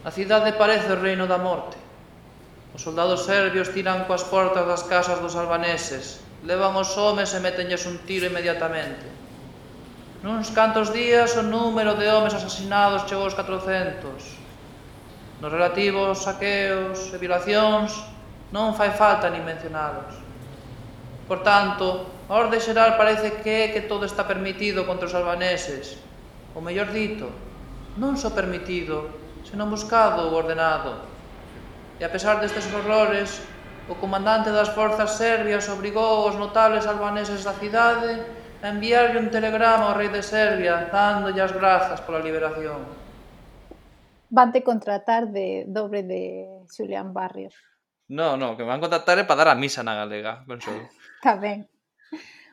A 0.07 0.15
cidade 0.15 0.55
parece 0.55 0.95
o 0.95 1.03
reino 1.03 1.27
da 1.27 1.43
morte. 1.43 1.75
Os 2.71 2.87
soldados 2.87 3.27
serbios 3.27 3.75
tiran 3.75 4.07
coas 4.07 4.23
portas 4.23 4.63
das 4.63 4.87
casas 4.87 5.19
dos 5.19 5.35
albaneses, 5.35 6.23
levan 6.47 6.79
os 6.79 6.95
homes 6.95 7.35
e 7.35 7.43
metenlles 7.43 7.83
un 7.91 7.99
tiro 8.07 8.31
inmediatamente. 8.31 9.11
Nuns 10.23 10.55
cantos 10.55 10.95
días 10.95 11.35
o 11.35 11.43
número 11.43 11.99
de 11.99 12.07
homes 12.07 12.31
asasinados 12.31 13.11
chegou 13.11 13.27
aos 13.27 13.35
400, 13.35 14.40
Nos 15.41 15.49
relativos 15.49 16.21
saqueos 16.21 17.09
e 17.09 17.17
violacións 17.17 17.97
non 18.53 18.77
fai 18.77 18.93
falta 18.93 19.33
nin 19.33 19.41
mencionalos. 19.41 20.13
Por 21.25 21.41
tanto, 21.41 22.05
a 22.29 22.37
orde 22.37 22.61
xeral 22.61 23.01
parece 23.01 23.41
que 23.41 23.49
é 23.49 23.73
que 23.73 23.89
todo 23.89 24.05
está 24.05 24.29
permitido 24.29 24.85
contra 24.85 25.09
os 25.09 25.17
albaneses. 25.17 25.97
O 26.53 26.61
mellor 26.61 26.93
dito, 26.93 27.33
non 27.97 28.21
só 28.21 28.37
permitido, 28.37 29.09
senón 29.49 29.73
buscado 29.73 30.29
ou 30.29 30.37
ordenado. 30.37 31.09
E 31.97 32.05
a 32.05 32.13
pesar 32.13 32.37
destes 32.37 32.69
horrores, 32.69 33.41
o 33.89 33.97
comandante 33.97 34.53
das 34.53 34.69
forzas 34.77 35.17
serbias 35.17 35.73
obrigou 35.73 36.29
os 36.29 36.37
notables 36.37 36.85
albaneses 36.85 37.49
da 37.49 37.57
cidade 37.57 38.13
a 38.61 38.69
enviarlle 38.69 39.17
un 39.17 39.33
telegrama 39.33 39.89
ao 39.89 39.97
rei 39.97 40.13
de 40.13 40.21
Serbia 40.21 40.93
dándolle 40.93 41.41
as 41.41 41.57
grazas 41.57 42.05
pola 42.05 42.21
liberación 42.21 43.00
van 44.31 44.53
te 44.53 44.63
contratar 44.63 45.31
de 45.31 45.65
dobre 45.67 46.03
de 46.03 46.49
Julián 46.75 47.13
Barrios. 47.13 47.55
No, 48.09 48.37
no, 48.37 48.57
que 48.57 48.63
me 48.63 48.71
van 48.71 48.81
contratar 48.81 49.19
é 49.19 49.25
para 49.25 49.45
dar 49.45 49.49
a 49.49 49.55
misa 49.55 49.83
na 49.83 49.95
galega, 49.95 50.43
penso. 50.47 50.71
Está 51.19 51.37
ben. 51.37 51.69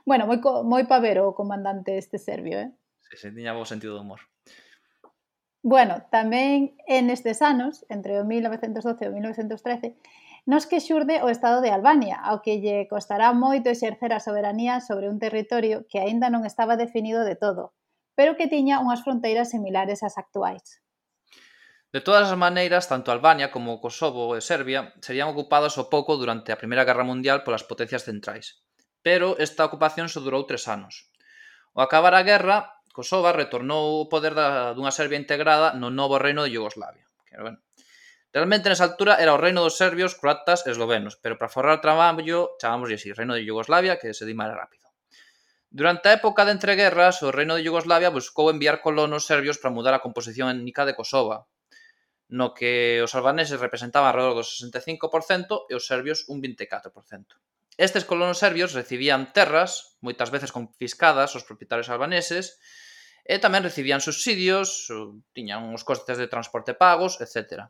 Bueno, 0.06 0.28
moi, 0.28 0.38
moi 0.64 0.86
pavero 0.86 1.30
o 1.30 1.38
comandante 1.38 1.98
este 1.98 2.18
serbio, 2.22 2.60
eh? 2.60 2.72
Se, 3.10 3.18
sí, 3.18 3.34
tiña 3.34 3.58
bo 3.58 3.66
sentido 3.66 3.98
do 3.98 4.02
humor. 4.06 4.22
Bueno, 5.66 6.06
tamén 6.14 6.78
en 6.86 7.10
estes 7.10 7.42
anos, 7.42 7.84
entre 7.90 8.22
o 8.22 8.24
1912 8.24 9.04
e 9.04 9.10
o 9.10 9.14
1913, 9.18 9.98
nos 10.46 10.64
que 10.70 10.80
xurde 10.80 11.20
o 11.26 11.28
Estado 11.28 11.60
de 11.60 11.74
Albania, 11.74 12.22
ao 12.22 12.40
que 12.40 12.62
lle 12.64 12.88
costará 12.88 13.34
moito 13.34 13.68
exercer 13.68 14.14
a 14.14 14.24
soberanía 14.24 14.80
sobre 14.80 15.10
un 15.10 15.20
territorio 15.20 15.84
que 15.90 16.00
aínda 16.00 16.32
non 16.32 16.48
estaba 16.48 16.80
definido 16.80 17.26
de 17.28 17.36
todo, 17.36 17.76
pero 18.16 18.38
que 18.38 18.48
tiña 18.48 18.80
unhas 18.80 19.04
fronteiras 19.04 19.52
similares 19.52 20.06
ás 20.08 20.16
actuais. 20.16 20.80
De 21.96 22.02
todas 22.04 22.28
as 22.28 22.36
maneiras, 22.36 22.92
tanto 22.92 23.12
Albania 23.12 23.48
como 23.52 23.80
Kosovo 23.80 24.36
e 24.36 24.44
Serbia 24.44 24.92
serían 25.00 25.32
ocupadas 25.32 25.80
ao 25.80 25.88
pouco 25.88 26.20
durante 26.20 26.52
a 26.52 26.60
Primeira 26.60 26.84
Guerra 26.84 27.08
Mundial 27.08 27.48
polas 27.48 27.64
potencias 27.64 28.04
centrais. 28.04 28.60
Pero 29.06 29.40
esta 29.40 29.64
ocupación 29.64 30.12
só 30.12 30.20
durou 30.20 30.44
tres 30.44 30.68
anos. 30.68 31.08
Ao 31.72 31.88
acabar 31.88 32.12
a 32.18 32.28
guerra, 32.28 32.76
Kosova 32.92 33.32
retornou 33.32 34.04
o 34.04 34.10
poder 34.12 34.36
da, 34.36 34.76
dunha 34.76 34.92
Serbia 34.92 35.22
integrada 35.22 35.78
no 35.80 35.88
novo 35.88 36.20
reino 36.20 36.44
de 36.44 36.52
Yugoslavia. 36.60 37.08
Que, 37.24 37.40
bueno, 37.40 37.64
Realmente 38.38 38.70
nesa 38.70 38.86
altura 38.86 39.18
era 39.24 39.34
o 39.34 39.42
reino 39.42 39.64
dos 39.64 39.80
serbios, 39.82 40.14
croatas 40.14 40.62
e 40.68 40.70
eslovenos, 40.70 41.16
pero 41.18 41.40
para 41.40 41.50
forrar 41.50 41.80
traballo 41.80 42.54
chamamos 42.62 42.92
así, 42.92 43.10
reino 43.16 43.34
de 43.34 43.48
Yugoslavia, 43.48 43.98
que 43.98 44.14
se 44.14 44.28
di 44.28 44.36
máis 44.36 44.52
rápido. 44.52 44.86
Durante 45.72 46.12
a 46.12 46.16
época 46.20 46.46
de 46.46 46.54
entreguerras, 46.54 47.24
o 47.24 47.34
reino 47.34 47.56
de 47.58 47.66
Yugoslavia 47.66 48.14
buscou 48.14 48.52
enviar 48.54 48.84
colonos 48.84 49.26
serbios 49.26 49.58
para 49.58 49.74
mudar 49.74 49.96
a 49.96 50.04
composición 50.06 50.52
étnica 50.54 50.86
de 50.86 50.94
Kosova, 50.94 51.50
no 52.28 52.52
que 52.52 53.00
os 53.04 53.16
albaneses 53.16 53.60
representaban 53.60 54.12
alrededor 54.12 54.44
do 54.44 54.46
65% 54.46 55.72
e 55.72 55.74
os 55.80 55.88
serbios 55.88 56.28
un 56.28 56.44
24%. 56.44 56.92
Estes 57.78 58.04
colonos 58.10 58.42
serbios 58.42 58.74
recibían 58.74 59.32
terras, 59.32 59.96
moitas 60.02 60.34
veces 60.34 60.52
confiscadas 60.52 61.38
aos 61.38 61.46
propietarios 61.46 61.88
albaneses, 61.94 62.60
e 63.28 63.38
tamén 63.44 63.64
recibían 63.64 64.00
subsidios, 64.00 64.88
tiñan 65.36 65.68
uns 65.68 65.84
costes 65.84 66.16
de 66.16 66.32
transporte 66.32 66.74
pagos, 66.74 67.20
etc. 67.20 67.68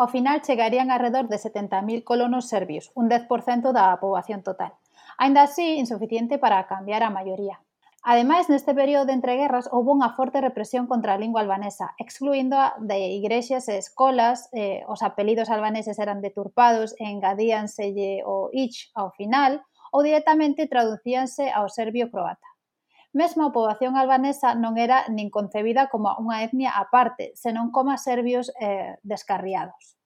Ao 0.00 0.08
final 0.08 0.42
chegarían 0.42 0.90
alrededor 0.90 1.28
de 1.28 1.38
70.000 1.38 2.02
colonos 2.02 2.48
serbios, 2.48 2.90
un 2.98 3.06
10% 3.06 3.70
da 3.70 3.94
poboación 4.00 4.42
total. 4.42 4.74
Ainda 5.20 5.44
así, 5.44 5.76
insuficiente 5.76 6.40
para 6.40 6.66
cambiar 6.66 7.04
a 7.04 7.14
maioría. 7.14 7.60
Ademais, 8.02 8.48
neste 8.48 8.72
período 8.72 9.04
de 9.04 9.12
entreguerras 9.12 9.68
houve 9.68 9.92
unha 9.92 10.16
forte 10.16 10.40
represión 10.40 10.88
contra 10.88 11.12
a 11.12 11.20
lingua 11.20 11.44
albanesa, 11.44 11.92
excluindo 12.00 12.56
a 12.56 12.72
de 12.80 12.96
igrexas 13.20 13.68
e 13.68 13.76
escolas, 13.76 14.48
eh, 14.56 14.80
os 14.88 15.04
apelidos 15.04 15.52
albaneses 15.52 16.00
eran 16.00 16.24
deturpados 16.24 16.96
e 16.96 17.04
engadíanselle 17.04 18.24
o 18.24 18.48
ich 18.56 18.88
ao 18.96 19.12
final, 19.12 19.60
ou 19.92 20.00
directamente 20.00 20.64
traducíanse 20.64 21.52
ao 21.52 21.68
serbio 21.68 22.08
croata. 22.08 22.48
Mesmo 23.12 23.44
a 23.44 23.52
poboación 23.52 24.00
albanesa 24.00 24.56
non 24.56 24.80
era 24.80 25.04
nin 25.12 25.28
concebida 25.28 25.92
como 25.92 26.08
unha 26.16 26.40
etnia 26.40 26.72
aparte, 26.72 27.36
senón 27.36 27.68
como 27.68 27.92
serbios 28.00 28.48
eh, 28.56 28.96
descarriados. 29.04 30.00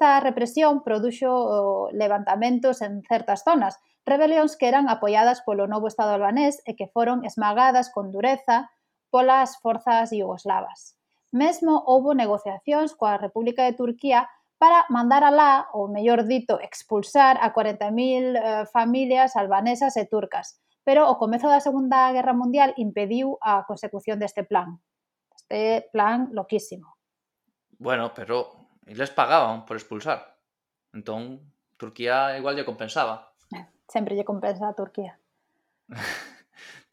Esta 0.00 0.24
represión 0.24 0.80
produxo 0.80 1.92
levantamentos 1.92 2.80
en 2.80 3.04
certas 3.04 3.44
zonas, 3.44 3.76
rebelións 4.04 4.56
que 4.56 4.68
eran 4.68 4.88
apoiadas 4.88 5.40
polo 5.42 5.66
novo 5.66 5.88
Estado 5.88 6.12
albanés 6.12 6.60
e 6.68 6.76
que 6.76 6.88
foron 6.92 7.24
esmagadas 7.24 7.88
con 7.88 8.12
dureza 8.12 8.70
polas 9.08 9.56
forzas 9.64 10.12
iugoslavas. 10.12 10.96
Mesmo 11.32 11.82
houbo 11.88 12.14
negociacións 12.14 12.94
coa 12.94 13.18
República 13.18 13.66
de 13.66 13.74
Turquía 13.74 14.30
para 14.60 14.86
mandar 14.88 15.26
alá, 15.26 15.66
ou 15.74 15.90
mellor 15.90 16.24
dito, 16.24 16.62
expulsar 16.62 17.36
a 17.42 17.50
40.000 17.52 17.92
eh, 17.92 18.66
familias 18.70 19.34
albanesas 19.36 19.98
e 19.98 20.06
turcas, 20.06 20.62
pero 20.86 21.10
o 21.10 21.18
comezo 21.18 21.50
da 21.50 21.64
Segunda 21.64 22.12
Guerra 22.14 22.32
Mundial 22.36 22.72
impediu 22.78 23.36
a 23.42 23.66
consecución 23.66 24.20
deste 24.22 24.44
plan. 24.44 24.78
Este 25.34 25.90
plan 25.90 26.30
loquísimo. 26.32 26.96
Bueno, 27.78 28.14
pero 28.14 28.70
les 28.86 29.10
pagaban 29.10 29.66
por 29.66 29.76
expulsar. 29.76 30.38
Entón, 30.92 31.52
Turquía 31.76 32.38
igual 32.38 32.54
lle 32.54 32.64
compensaba 32.64 33.33
sempre 33.94 34.18
lle 34.18 34.26
compensa 34.26 34.66
a 34.66 34.74
Turquía. 34.74 35.14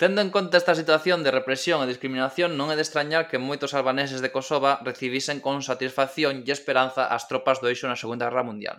Tendo 0.02 0.22
en 0.22 0.30
conta 0.30 0.58
esta 0.58 0.74
situación 0.74 1.22
de 1.22 1.30
represión 1.34 1.82
e 1.82 1.90
discriminación, 1.90 2.58
non 2.58 2.70
é 2.74 2.76
de 2.78 2.86
extrañar 2.86 3.30
que 3.30 3.42
moitos 3.42 3.74
albaneses 3.78 4.22
de 4.22 4.34
Kosova 4.34 4.82
recibisen 4.86 5.42
con 5.46 5.62
satisfacción 5.66 6.42
e 6.42 6.50
esperanza 6.54 7.10
as 7.10 7.30
tropas 7.30 7.62
do 7.62 7.70
eixo 7.70 7.86
na 7.90 7.98
Segunda 7.98 8.26
Guerra 8.30 8.46
Mundial. 8.46 8.78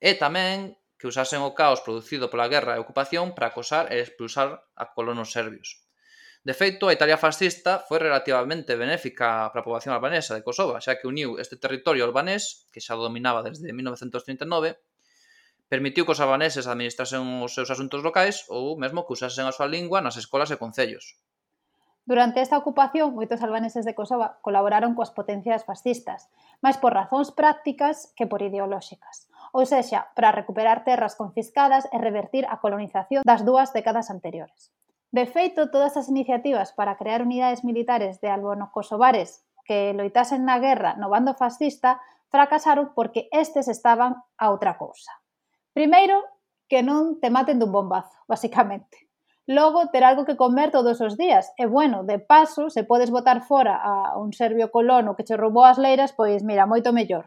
E 0.00 0.16
tamén 0.16 0.76
que 1.00 1.08
usasen 1.08 1.40
o 1.40 1.56
caos 1.56 1.80
producido 1.80 2.28
pola 2.28 2.50
guerra 2.52 2.76
e 2.76 2.82
ocupación 2.82 3.32
para 3.32 3.48
acosar 3.48 3.88
e 3.88 4.00
expulsar 4.04 4.68
a 4.76 4.84
colonos 4.92 5.32
serbios. 5.32 5.88
De 6.44 6.54
feito, 6.54 6.88
a 6.88 6.94
Italia 6.96 7.16
fascista 7.16 7.80
foi 7.88 7.98
relativamente 7.98 8.76
benéfica 8.76 9.48
para 9.48 9.60
a 9.60 9.66
poboación 9.66 9.92
albanesa 9.92 10.36
de 10.36 10.44
Kosova, 10.44 10.80
xa 10.84 11.00
que 11.00 11.08
uniu 11.08 11.40
este 11.40 11.56
territorio 11.56 12.04
albanés, 12.04 12.68
que 12.72 12.84
xa 12.84 12.94
dominaba 12.96 13.40
desde 13.44 13.72
1939, 13.72 14.76
permitiu 15.68 16.08
que 16.08 16.16
os 16.16 16.20
albaneses 16.24 16.66
administrasen 16.66 17.44
os 17.44 17.52
seus 17.52 17.68
asuntos 17.68 18.00
locais 18.00 18.48
ou 18.48 18.80
mesmo 18.80 19.04
que 19.04 19.14
usasen 19.14 19.46
a 19.46 19.52
súa 19.52 19.68
lingua 19.68 20.00
nas 20.00 20.16
escolas 20.16 20.48
e 20.48 20.56
concellos. 20.56 21.20
Durante 22.08 22.40
esta 22.40 22.56
ocupación, 22.56 23.12
moitos 23.12 23.44
albaneses 23.44 23.84
de 23.84 23.92
Kosova 23.92 24.40
colaboraron 24.40 24.96
coas 24.96 25.12
potencias 25.12 25.68
fascistas, 25.68 26.32
máis 26.64 26.80
por 26.80 26.96
razóns 26.96 27.28
prácticas 27.36 28.16
que 28.16 28.24
por 28.24 28.40
ideolóxicas, 28.40 29.28
ou 29.52 29.68
sexa, 29.68 30.08
para 30.16 30.32
recuperar 30.32 30.88
terras 30.88 31.20
confiscadas 31.20 31.84
e 31.92 32.00
revertir 32.00 32.48
a 32.48 32.64
colonización 32.64 33.20
das 33.28 33.44
dúas 33.44 33.76
décadas 33.76 34.08
anteriores. 34.08 34.72
De 35.12 35.28
feito, 35.28 35.68
todas 35.68 36.00
as 36.00 36.08
iniciativas 36.08 36.72
para 36.72 36.96
crear 36.96 37.20
unidades 37.20 37.60
militares 37.60 38.24
de 38.24 38.32
albano-kosovares 38.32 39.44
que 39.68 39.92
loitasen 39.92 40.48
na 40.48 40.56
guerra 40.64 40.96
no 40.96 41.12
bando 41.12 41.36
fascista 41.36 42.00
fracasaron 42.32 42.96
porque 42.96 43.28
estes 43.36 43.68
estaban 43.68 44.24
a 44.40 44.48
outra 44.48 44.80
cousa. 44.80 45.17
Primeiro, 45.72 46.24
que 46.68 46.84
non 46.84 47.16
te 47.20 47.32
maten 47.32 47.58
dun 47.58 47.72
bombazo, 47.72 48.16
basicamente. 48.28 49.08
Logo, 49.48 49.88
ter 49.88 50.04
algo 50.04 50.28
que 50.28 50.36
comer 50.36 50.70
todos 50.70 51.00
os 51.00 51.16
días. 51.16 51.48
E 51.56 51.64
bueno, 51.64 52.04
de 52.04 52.20
paso, 52.20 52.68
se 52.68 52.84
podes 52.84 53.08
botar 53.08 53.40
fora 53.40 53.80
a 53.80 54.20
un 54.20 54.36
serbio 54.36 54.68
colono 54.68 55.16
que 55.16 55.24
che 55.24 55.40
roubou 55.40 55.64
as 55.64 55.80
leiras, 55.80 56.12
pois 56.12 56.44
mira, 56.44 56.68
moito 56.68 56.92
mellor. 56.92 57.24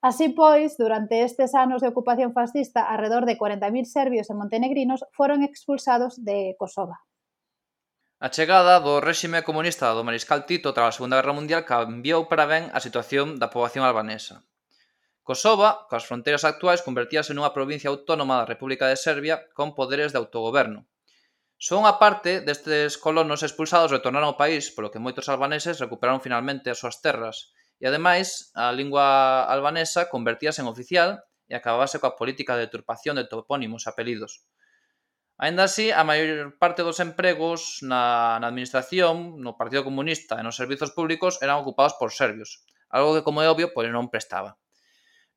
Así 0.00 0.28
pois, 0.28 0.76
durante 0.76 1.24
estes 1.24 1.56
anos 1.56 1.80
de 1.80 1.88
ocupación 1.88 2.32
fascista, 2.32 2.86
arredor 2.86 3.26
de 3.26 3.36
40.000 3.36 3.84
serbios 3.84 4.30
e 4.30 4.34
montenegrinos 4.36 5.02
foron 5.16 5.42
expulsados 5.42 6.20
de 6.22 6.54
Kosova. 6.60 7.02
A 8.20 8.28
chegada 8.30 8.78
do 8.82 8.98
réxime 8.98 9.42
comunista 9.42 9.90
do 9.94 10.02
Mariscal 10.06 10.42
Tito 10.46 10.74
tras 10.74 10.90
a 10.90 10.96
Segunda 10.98 11.18
Guerra 11.18 11.34
Mundial 11.34 11.62
cambiou 11.64 12.26
para 12.30 12.46
ben 12.46 12.70
a 12.70 12.82
situación 12.82 13.38
da 13.40 13.50
poboación 13.50 13.82
albanesa. 13.82 14.44
Kosova, 15.28 15.84
coas 15.92 16.08
fronteiras 16.08 16.48
actuais, 16.48 16.80
convertíase 16.80 17.36
nunha 17.36 17.52
provincia 17.52 17.92
autónoma 17.92 18.40
da 18.40 18.48
República 18.48 18.88
de 18.88 18.96
Serbia 18.96 19.36
con 19.52 19.76
poderes 19.76 20.08
de 20.08 20.16
autogoberno. 20.16 20.88
Só 21.60 21.76
unha 21.76 22.00
parte 22.00 22.40
destes 22.40 22.96
colonos 22.96 23.44
expulsados 23.44 23.92
retornaron 23.92 24.32
ao 24.32 24.40
país, 24.40 24.72
polo 24.72 24.88
que 24.88 24.96
moitos 24.96 25.28
albaneses 25.28 25.84
recuperaron 25.84 26.24
finalmente 26.24 26.72
as 26.72 26.80
súas 26.80 27.04
terras, 27.04 27.52
e 27.76 27.84
ademais 27.84 28.48
a 28.56 28.72
lingua 28.72 29.44
albanesa 29.52 30.08
convertíase 30.08 30.64
en 30.64 30.70
oficial 30.72 31.20
e 31.44 31.52
acabábase 31.52 32.00
coa 32.00 32.16
política 32.16 32.56
de 32.56 32.64
turpación 32.72 33.20
de 33.20 33.28
topónimos 33.28 33.84
e 33.84 33.92
apelidos. 33.92 34.48
Ainda 35.36 35.68
así, 35.68 35.92
a 35.92 36.08
maior 36.08 36.56
parte 36.56 36.80
dos 36.80 37.04
empregos 37.04 37.84
na, 37.84 38.40
na 38.40 38.48
administración, 38.48 39.44
no 39.44 39.60
Partido 39.60 39.84
Comunista 39.84 40.40
e 40.40 40.46
nos 40.46 40.56
servizos 40.56 40.96
públicos 40.96 41.36
eran 41.44 41.60
ocupados 41.60 42.00
por 42.00 42.16
serbios, 42.16 42.64
algo 42.88 43.12
que, 43.12 43.26
como 43.28 43.44
é 43.44 43.46
obvio, 43.52 43.76
pois 43.76 43.92
non 43.92 44.08
prestaba. 44.08 44.56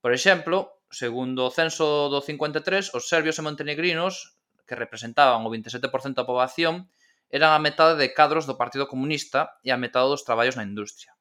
Por 0.01 0.11
exemplo, 0.17 0.81
segundo 0.89 1.45
o 1.45 1.53
censo 1.53 2.09
do 2.09 2.19
53, 2.19 2.97
os 2.97 3.05
serbios 3.05 3.37
e 3.37 3.45
montenegrinos, 3.45 4.35
que 4.65 4.73
representaban 4.73 5.45
o 5.45 5.49
27% 5.53 6.17
da 6.17 6.27
poboación, 6.27 6.89
eran 7.31 7.53
a 7.53 7.63
metade 7.63 7.95
de 8.01 8.11
cadros 8.11 8.49
do 8.49 8.59
Partido 8.59 8.89
Comunista 8.91 9.55
e 9.63 9.69
a 9.71 9.79
metade 9.79 10.11
dos 10.11 10.25
traballos 10.27 10.57
na 10.59 10.67
industria. 10.67 11.13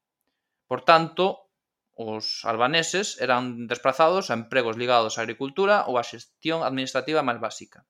Por 0.66 0.83
tanto, 0.83 1.51
os 1.95 2.43
albaneses 2.49 3.21
eran 3.21 3.69
desplazados 3.69 4.33
a 4.33 4.37
empregos 4.40 4.81
ligados 4.81 5.16
á 5.16 5.23
agricultura 5.23 5.85
ou 5.87 6.01
á 6.01 6.03
xestión 6.03 6.64
administrativa 6.64 7.21
máis 7.21 7.38
básica. 7.38 7.85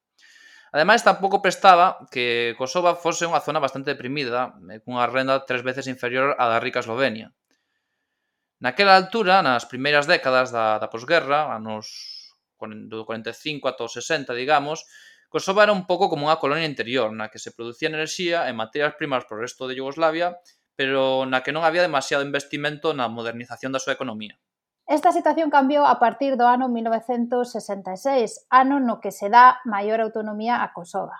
Ademais, 0.74 1.02
tampouco 1.06 1.42
prestaba 1.42 2.02
que 2.10 2.54
Kosova 2.58 2.94
fose 2.94 3.26
unha 3.26 3.42
zona 3.42 3.62
bastante 3.62 3.90
deprimida, 3.94 4.54
eh, 4.70 4.78
cunha 4.82 5.06
renda 5.06 5.42
tres 5.46 5.62
veces 5.66 5.86
inferior 5.86 6.34
á 6.38 6.44
da 6.50 6.62
rica 6.62 6.82
Eslovenia. 6.82 7.30
Naquela 8.60 8.92
altura, 8.92 9.40
nas 9.40 9.64
primeiras 9.64 10.04
décadas 10.04 10.52
da, 10.52 10.76
da 10.76 10.92
posguerra, 10.92 11.48
anos 11.48 11.88
do 12.92 13.08
45 13.08 13.64
ata 13.64 13.88
os 13.88 13.96
60, 13.96 14.36
digamos, 14.36 14.84
Kosovo 15.32 15.62
era 15.62 15.72
un 15.72 15.88
pouco 15.88 16.12
como 16.12 16.28
unha 16.28 16.36
colonia 16.36 16.68
interior, 16.68 17.08
na 17.08 17.32
que 17.32 17.40
se 17.40 17.56
producía 17.56 17.88
enerxía 17.88 18.50
e 18.50 18.52
materias 18.52 18.98
primas 19.00 19.24
para 19.24 19.40
o 19.40 19.42
resto 19.46 19.64
de 19.64 19.80
Yugoslavia, 19.80 20.36
pero 20.76 21.24
na 21.24 21.40
que 21.40 21.56
non 21.56 21.64
había 21.64 21.86
demasiado 21.86 22.26
investimento 22.26 22.92
na 22.92 23.08
modernización 23.08 23.72
da 23.72 23.80
súa 23.80 23.96
economía. 23.96 24.36
Esta 24.90 25.14
situación 25.14 25.48
cambiou 25.48 25.86
a 25.86 26.02
partir 26.02 26.34
do 26.34 26.44
ano 26.44 26.66
1966, 26.66 28.50
ano 28.50 28.82
no 28.82 28.98
que 28.98 29.14
se 29.14 29.30
dá 29.30 29.62
maior 29.64 30.02
autonomía 30.02 30.60
a 30.60 30.74
Kosovo, 30.74 31.14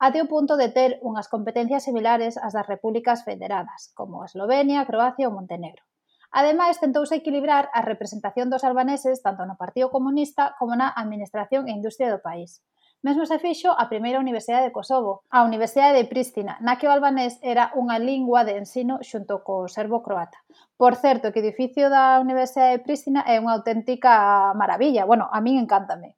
até 0.00 0.24
o 0.24 0.30
punto 0.30 0.56
de 0.56 0.72
ter 0.72 0.96
unhas 1.04 1.28
competencias 1.28 1.84
similares 1.84 2.40
ás 2.40 2.56
das 2.56 2.64
repúblicas 2.64 3.20
federadas, 3.22 3.92
como 3.92 4.24
Eslovenia, 4.24 4.88
Croacia 4.88 5.28
ou 5.28 5.36
Montenegro. 5.36 5.84
Ademais, 6.30 6.78
tentouse 6.78 7.18
equilibrar 7.18 7.74
a 7.74 7.82
representación 7.82 8.54
dos 8.54 8.62
albaneses 8.62 9.18
tanto 9.18 9.42
no 9.42 9.58
Partido 9.58 9.90
Comunista 9.90 10.54
como 10.62 10.78
na 10.78 10.86
Administración 10.94 11.66
e 11.66 11.74
Industria 11.74 12.06
do 12.06 12.22
país. 12.22 12.62
Mesmo 13.02 13.26
se 13.26 13.42
fixo 13.42 13.74
a 13.74 13.88
primeira 13.88 14.20
Universidade 14.20 14.70
de 14.70 14.76
Kosovo, 14.76 15.24
a 15.32 15.42
Universidade 15.42 15.96
de 15.96 16.04
Prístina, 16.04 16.60
na 16.60 16.78
que 16.78 16.86
o 16.86 16.94
albanés 16.94 17.40
era 17.42 17.74
unha 17.74 17.98
lingua 17.98 18.46
de 18.46 18.60
ensino 18.60 19.02
xunto 19.02 19.42
co 19.42 19.66
serbo-croata. 19.66 20.38
Por 20.78 20.94
certo, 20.94 21.32
que 21.32 21.40
o 21.40 21.44
edificio 21.44 21.90
da 21.90 22.22
Universidade 22.22 22.78
de 22.78 22.84
Prístina 22.84 23.24
é 23.26 23.40
unha 23.42 23.56
auténtica 23.56 24.52
maravilla. 24.54 25.08
Bueno, 25.08 25.26
a 25.32 25.40
min 25.42 25.58
encántame. 25.58 26.14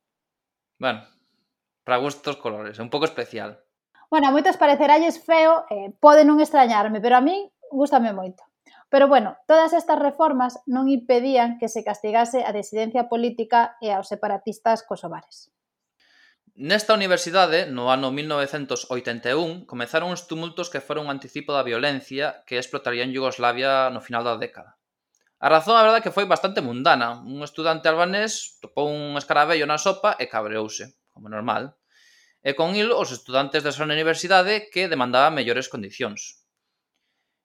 Bueno, 0.76 1.06
para 1.86 2.02
gustos 2.02 2.36
colores, 2.36 2.76
é 2.76 2.82
un 2.84 2.92
pouco 2.92 3.08
especial. 3.08 3.62
Bueno, 4.12 4.28
a 4.28 4.34
moitos 4.34 4.60
pareceralles 4.60 5.22
feo, 5.24 5.64
eh, 5.72 5.94
pode 6.02 6.26
non 6.26 6.42
extrañarme, 6.42 7.00
pero 7.00 7.16
a 7.16 7.24
min 7.24 7.48
gustame 7.72 8.12
moito. 8.12 8.44
Pero 8.92 9.08
bueno, 9.08 9.38
todas 9.48 9.72
estas 9.72 9.96
reformas 9.96 10.60
non 10.68 10.84
impedían 10.92 11.56
que 11.56 11.72
se 11.72 11.80
castigase 11.80 12.44
a 12.44 12.52
disidencia 12.52 13.08
política 13.08 13.80
e 13.80 13.88
aos 13.88 14.12
separatistas 14.12 14.84
kosovares. 14.84 15.48
Nesta 16.52 16.92
universidade, 16.92 17.64
no 17.64 17.88
ano 17.88 18.12
1981, 18.12 19.64
comezaron 19.64 20.12
uns 20.12 20.28
tumultos 20.28 20.68
que 20.68 20.84
foron 20.84 21.08
un 21.08 21.14
anticipo 21.16 21.56
da 21.56 21.64
violencia 21.64 22.44
que 22.44 22.60
explotaría 22.60 23.08
en 23.08 23.16
Yugoslavia 23.16 23.88
no 23.88 24.04
final 24.04 24.28
da 24.28 24.36
década. 24.36 24.76
A 25.40 25.48
razón, 25.48 25.80
a 25.80 25.88
verdade, 25.88 26.04
que 26.04 26.12
foi 26.12 26.28
bastante 26.28 26.60
mundana. 26.60 27.16
Un 27.24 27.40
estudante 27.40 27.88
albanés 27.88 28.60
topou 28.60 28.92
un 28.92 29.16
escarabello 29.16 29.64
na 29.64 29.80
sopa 29.80 30.20
e 30.20 30.28
cabreouse, 30.28 31.00
como 31.16 31.32
normal. 31.32 31.80
E 32.44 32.52
con 32.52 32.76
il, 32.76 32.92
os 32.92 33.08
estudantes 33.08 33.64
desa 33.64 33.88
universidade 33.88 34.68
que 34.68 34.84
demandaban 34.92 35.32
mellores 35.32 35.72
condicións. 35.72 36.41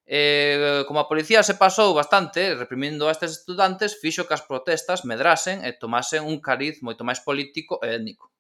Eh, 0.08 0.88
como 0.88 1.04
a 1.04 1.10
policía 1.12 1.44
se 1.44 1.60
pasou 1.60 1.92
bastante 1.92 2.56
reprimindo 2.56 3.06
a 3.06 3.12
estes 3.12 3.44
estudantes, 3.44 4.00
fixo 4.00 4.24
que 4.24 4.40
as 4.40 4.48
protestas 4.48 5.04
medrasen 5.04 5.68
e 5.68 5.76
tomasen 5.76 6.24
un 6.24 6.40
cariz 6.40 6.80
moito 6.80 7.04
máis 7.04 7.20
político 7.20 7.84
e 7.84 7.92
étnico. 7.92 8.32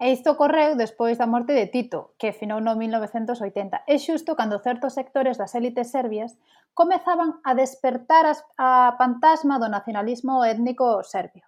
E 0.00 0.16
isto 0.16 0.32
ocorreu 0.32 0.80
despois 0.80 1.20
da 1.20 1.28
morte 1.28 1.52
de 1.52 1.68
Tito, 1.68 2.16
que 2.16 2.32
finou 2.32 2.64
no 2.64 2.72
1980, 2.72 3.84
e 3.84 4.00
xusto 4.00 4.32
cando 4.32 4.64
certos 4.64 4.96
sectores 4.96 5.36
das 5.36 5.52
élites 5.52 5.92
serbias 5.92 6.40
comezaban 6.72 7.44
a 7.44 7.52
despertar 7.52 8.24
as, 8.24 8.40
a 8.56 8.96
fantasma 8.96 9.60
do 9.60 9.68
nacionalismo 9.68 10.48
étnico 10.48 11.04
serbio. 11.04 11.44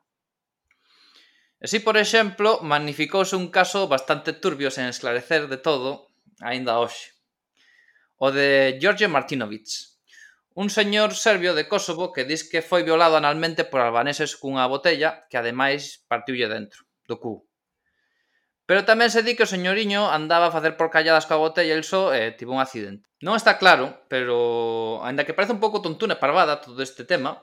Así, 1.65 1.81
por 1.81 1.97
exemplo, 1.97 2.61
magnificouse 2.61 3.33
un 3.33 3.49
caso 3.49 3.89
bastante 3.89 4.37
turbio 4.37 4.69
sen 4.69 4.93
esclarecer 4.93 5.49
de 5.49 5.57
todo, 5.57 6.13
aínda 6.45 6.77
hoxe 6.77 7.22
o 8.23 8.31
de 8.31 8.79
George 8.79 9.11
Martinovic, 9.11 9.67
un 10.55 10.71
señor 10.71 11.11
serbio 11.19 11.59
de 11.59 11.67
Kosovo 11.67 12.13
que 12.15 12.23
diz 12.23 12.47
que 12.47 12.63
foi 12.63 12.87
violado 12.87 13.19
analmente 13.19 13.67
por 13.67 13.83
albaneses 13.83 14.39
cunha 14.39 14.71
botella 14.71 15.27
que 15.27 15.43
ademais 15.43 16.07
partiulle 16.07 16.47
dentro, 16.47 16.87
do 17.11 17.19
cu. 17.19 17.43
Pero 18.63 18.87
tamén 18.87 19.11
se 19.11 19.27
di 19.27 19.35
que 19.35 19.43
o 19.43 19.51
señoriño 19.51 20.07
andaba 20.07 20.55
a 20.55 20.55
facer 20.55 20.79
porcalladas 20.79 21.27
coa 21.27 21.43
botella 21.43 21.75
el 21.75 21.83
só 21.83 22.15
e 22.15 22.31
tivo 22.39 22.55
un 22.55 22.63
accidente. 22.63 23.11
Non 23.27 23.35
está 23.35 23.59
claro, 23.59 24.07
pero 24.07 25.03
aínda 25.03 25.27
que 25.27 25.35
parece 25.35 25.59
un 25.59 25.63
pouco 25.65 25.83
tontuna 25.83 26.15
e 26.15 26.23
parvada 26.23 26.63
todo 26.63 26.79
este 26.79 27.03
tema, 27.03 27.43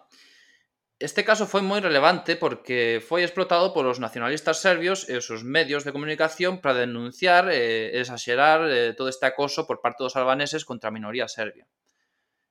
Este 1.00 1.24
caso 1.24 1.48
foi 1.48 1.64
moi 1.64 1.80
relevante 1.80 2.36
porque 2.36 3.00
foi 3.00 3.24
explotado 3.24 3.72
polos 3.72 4.04
nacionalistas 4.04 4.60
serbios 4.60 5.08
e 5.08 5.16
os 5.16 5.24
seus 5.24 5.48
medios 5.48 5.88
de 5.88 5.96
comunicación 5.96 6.60
para 6.60 6.84
denunciar 6.84 7.48
e 7.48 7.96
exagerar 8.04 8.68
eh, 8.68 8.92
todo 8.92 9.08
este 9.08 9.24
acoso 9.24 9.64
por 9.64 9.80
parte 9.80 10.04
dos 10.04 10.20
albaneses 10.20 10.68
contra 10.68 10.92
a 10.92 10.96
minoría 10.98 11.32
serbia. 11.32 11.72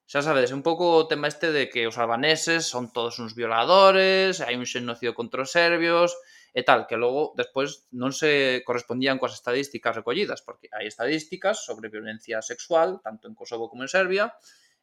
Xa 0.08 0.24
sabedes, 0.24 0.56
un 0.56 0.64
pouco 0.64 0.96
o 0.96 1.04
tema 1.04 1.28
este 1.28 1.52
de 1.52 1.68
que 1.68 1.84
os 1.84 2.00
albaneses 2.00 2.64
son 2.64 2.88
todos 2.88 3.20
uns 3.20 3.36
violadores, 3.36 4.40
hai 4.40 4.56
un 4.56 4.64
xenocidio 4.64 5.12
contra 5.12 5.44
os 5.44 5.52
serbios 5.52 6.16
e 6.56 6.64
tal, 6.64 6.88
que 6.88 6.96
logo 6.96 7.36
despois 7.36 7.84
non 7.92 8.16
se 8.16 8.64
correspondían 8.64 9.20
coas 9.20 9.36
estadísticas 9.36 9.92
recollidas, 9.92 10.40
porque 10.40 10.72
hai 10.72 10.88
estadísticas 10.88 11.68
sobre 11.68 11.92
violencia 11.92 12.40
sexual, 12.40 13.04
tanto 13.04 13.28
en 13.28 13.36
Kosovo 13.36 13.68
como 13.68 13.84
en 13.84 13.92
Serbia, 13.92 14.32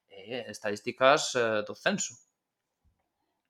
e 0.06 0.46
estadísticas 0.54 1.34
eh, 1.34 1.66
do 1.66 1.74
censo. 1.74 2.14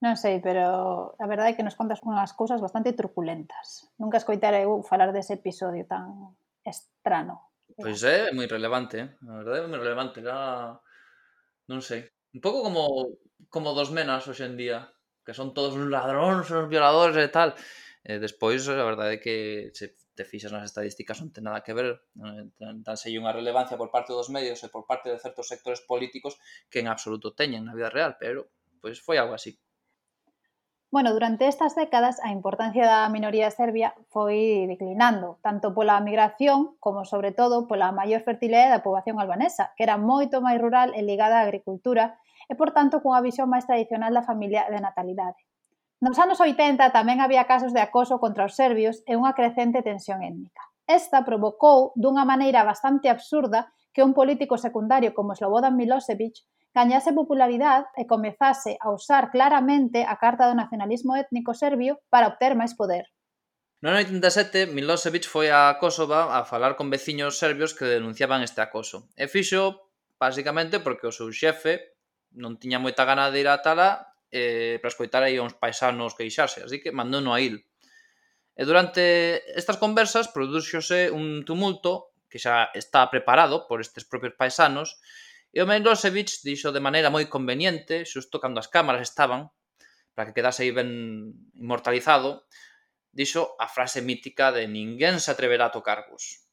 Non 0.04 0.20
sei, 0.20 0.44
pero 0.44 1.16
a 1.16 1.26
verdade 1.28 1.56
é 1.56 1.56
que 1.56 1.64
nos 1.64 1.80
contas 1.80 2.04
unhas 2.04 2.36
cousas 2.36 2.60
bastante 2.60 2.92
truculentas. 2.92 3.88
Nunca 3.96 4.20
escoitara 4.20 4.60
eu 4.60 4.80
uh, 4.80 4.84
falar 4.84 5.16
dese 5.16 5.40
episodio 5.40 5.88
tan 5.88 6.36
estrano. 6.68 7.56
Pois 7.80 8.04
é, 8.04 8.30
eh, 8.30 8.34
moi 8.36 8.48
relevante, 8.48 9.00
eh? 9.00 9.10
a 9.24 9.40
verdade 9.40 9.64
é 9.64 9.72
moi 9.72 9.80
relevante, 9.80 10.20
era... 10.20 10.76
non 11.72 11.80
sei. 11.80 12.12
Un 12.36 12.42
pouco 12.44 12.60
como 12.68 13.16
como 13.48 13.72
dos 13.72 13.92
menas 13.92 14.28
hoxe 14.28 14.44
en 14.44 14.60
día, 14.60 14.92
que 15.24 15.34
son 15.34 15.56
todos 15.56 15.80
uns 15.80 15.88
ladróns, 15.88 16.52
uns 16.52 16.68
violadores 16.68 17.16
e 17.16 17.32
tal. 17.32 17.56
E 18.06 18.20
despois, 18.20 18.68
a 18.68 18.86
verdade 18.86 19.18
é 19.18 19.24
que 19.24 19.36
se 19.74 19.96
te 20.16 20.24
fixas 20.24 20.52
nas 20.52 20.68
estadísticas 20.70 21.20
non 21.20 21.32
ten 21.32 21.48
nada 21.48 21.64
que 21.66 21.74
ver, 21.76 22.04
tan, 22.60 22.84
tan 22.86 22.96
sei 23.00 23.16
unha 23.18 23.34
relevancia 23.34 23.80
por 23.80 23.90
parte 23.90 24.12
dos 24.12 24.28
medios 24.32 24.60
e 24.64 24.70
por 24.70 24.84
parte 24.86 25.10
de 25.12 25.20
certos 25.20 25.50
sectores 25.50 25.82
políticos 25.84 26.38
que 26.70 26.80
en 26.84 26.88
absoluto 26.88 27.34
teñen 27.34 27.66
na 27.66 27.76
vida 27.76 27.90
real, 27.90 28.20
pero 28.20 28.52
pois 28.80 29.02
foi 29.02 29.18
algo 29.18 29.34
así. 29.34 29.58
Bueno, 30.92 31.12
durante 31.12 31.48
estas 31.48 31.76
décadas 31.76 32.22
a 32.24 32.32
importancia 32.32 32.86
da 32.86 33.10
minoría 33.10 33.52
serbia 33.52 33.92
foi 34.14 34.64
declinando, 34.70 35.42
tanto 35.44 35.74
pola 35.76 36.00
migración 36.00 36.78
como, 36.80 37.04
sobre 37.04 37.34
todo, 37.36 37.68
pola 37.68 37.92
maior 37.92 38.24
fertilidade 38.24 38.72
da 38.72 38.86
poboación 38.86 39.20
albanesa, 39.20 39.74
que 39.76 39.84
era 39.84 40.00
moito 40.00 40.40
máis 40.40 40.62
rural 40.62 40.96
e 40.96 41.04
ligada 41.04 41.42
á 41.42 41.44
agricultura 41.44 42.16
e, 42.48 42.54
por 42.56 42.72
tanto, 42.72 43.04
cunha 43.04 43.20
visión 43.20 43.52
máis 43.52 43.68
tradicional 43.68 44.14
da 44.16 44.24
familia 44.24 44.70
de 44.72 44.80
natalidade. 44.80 45.42
Nos 46.00 46.22
anos 46.22 46.40
80 46.40 46.94
tamén 46.94 47.20
había 47.20 47.50
casos 47.50 47.74
de 47.74 47.82
acoso 47.82 48.22
contra 48.22 48.46
os 48.46 48.56
serbios 48.56 49.02
e 49.10 49.18
unha 49.18 49.34
crecente 49.34 49.82
tensión 49.82 50.22
étnica. 50.22 50.64
Esta 50.86 51.26
provocou, 51.26 51.98
dunha 51.98 52.30
maneira 52.30 52.62
bastante 52.62 53.10
absurda, 53.10 53.74
que 53.90 54.04
un 54.04 54.14
político 54.14 54.60
secundario 54.60 55.18
como 55.18 55.34
Slobodan 55.34 55.74
Milosevic 55.74 56.46
gañase 56.76 57.16
popularidade 57.16 57.88
e 57.96 58.04
comezase 58.04 58.76
a 58.84 58.92
usar 58.92 59.32
claramente 59.32 60.04
a 60.04 60.20
carta 60.20 60.52
do 60.52 60.60
nacionalismo 60.60 61.16
étnico 61.16 61.56
serbio 61.56 62.04
para 62.12 62.28
obter 62.28 62.52
máis 62.52 62.76
poder. 62.76 63.08
No 63.80 63.96
ano 63.96 64.04
87, 64.04 64.68
Milosevic 64.76 65.24
foi 65.32 65.48
a 65.48 65.80
Kosova 65.80 66.36
a 66.36 66.44
falar 66.44 66.76
con 66.76 66.92
veciños 66.92 67.40
serbios 67.40 67.72
que 67.72 67.88
denunciaban 67.88 68.44
este 68.44 68.60
acoso. 68.60 69.08
E 69.16 69.32
fixo, 69.32 69.88
basicamente, 70.20 70.84
porque 70.84 71.08
o 71.08 71.16
seu 71.16 71.32
xefe 71.32 71.96
non 72.36 72.60
tiña 72.60 72.84
moita 72.84 73.08
gana 73.08 73.32
de 73.32 73.40
ir 73.40 73.48
a 73.48 73.64
Tala 73.64 74.12
eh, 74.28 74.76
para 74.84 74.92
escoitar 74.92 75.24
aí 75.24 75.40
uns 75.40 75.56
paisanos 75.56 76.12
queixarse, 76.12 76.60
así 76.60 76.84
que 76.84 76.92
mandou 76.92 77.24
no 77.24 77.32
a 77.32 77.40
il. 77.40 77.64
E 78.56 78.64
durante 78.68 79.40
estas 79.56 79.80
conversas 79.80 80.28
produxose 80.28 81.08
un 81.08 81.48
tumulto 81.48 82.12
que 82.28 82.36
xa 82.36 82.72
está 82.76 83.08
preparado 83.08 83.64
por 83.68 83.80
estes 83.80 84.04
propios 84.04 84.36
paisanos 84.36 85.00
E 85.56 85.64
o 85.64 85.70
Milosevic 85.72 86.44
dixo 86.44 86.76
de 86.76 86.84
maneira 86.84 87.08
moi 87.08 87.32
conveniente, 87.32 88.04
xusto 88.04 88.44
cando 88.44 88.60
as 88.60 88.68
cámaras 88.68 89.08
estaban, 89.08 89.48
para 90.12 90.28
que 90.28 90.36
quedase 90.36 90.68
aí 90.68 90.76
ben 90.76 91.32
inmortalizado, 91.56 92.44
dixo 93.16 93.56
a 93.56 93.72
frase 93.72 94.04
mítica 94.04 94.52
de 94.52 94.68
ninguén 94.68 95.24
se 95.24 95.32
atreverá 95.32 95.72
a 95.72 95.76
tocarvos. 95.76 96.44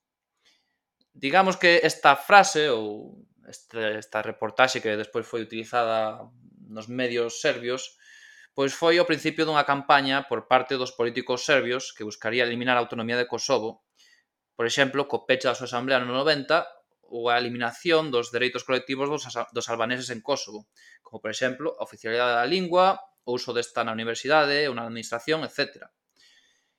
Digamos 1.11 1.59
que 1.59 1.83
esta 1.83 2.15
frase 2.15 2.71
ou 2.71 3.19
este, 3.51 3.99
esta 3.99 4.23
reportaxe 4.23 4.79
que 4.79 4.95
despois 4.95 5.27
foi 5.27 5.43
utilizada 5.43 6.23
nos 6.71 6.87
medios 6.87 7.43
serbios 7.43 7.99
pois 8.55 8.71
foi 8.77 9.01
o 9.01 9.09
principio 9.09 9.43
dunha 9.49 9.65
campaña 9.65 10.29
por 10.29 10.45
parte 10.45 10.77
dos 10.77 10.93
políticos 10.93 11.43
serbios 11.43 11.91
que 11.97 12.05
buscaría 12.05 12.45
eliminar 12.45 12.77
a 12.77 12.85
autonomía 12.85 13.17
de 13.17 13.27
Kosovo, 13.27 13.83
por 14.55 14.69
exemplo, 14.69 15.09
co 15.09 15.25
peche 15.25 15.49
da 15.49 15.57
súa 15.57 15.67
asamblea 15.67 15.99
no 15.99 16.13
90 16.13 16.82
ou 17.13 17.29
a 17.29 17.37
eliminación 17.37 18.09
dos 18.09 18.33
dereitos 18.33 18.65
colectivos 18.65 19.13
dos, 19.13 19.29
dos 19.29 19.67
albaneses 19.69 20.09
en 20.09 20.25
Kosovo, 20.25 20.65
como, 21.05 21.21
por 21.21 21.29
exemplo, 21.29 21.77
a 21.77 21.85
oficialidade 21.85 22.41
da 22.41 22.49
lingua, 22.49 22.97
o 23.29 23.37
uso 23.37 23.53
desta 23.53 23.85
na 23.85 23.93
universidade 23.93 24.65
ou 24.67 24.75
na 24.75 24.89
administración, 24.89 25.45
etc. 25.45 25.93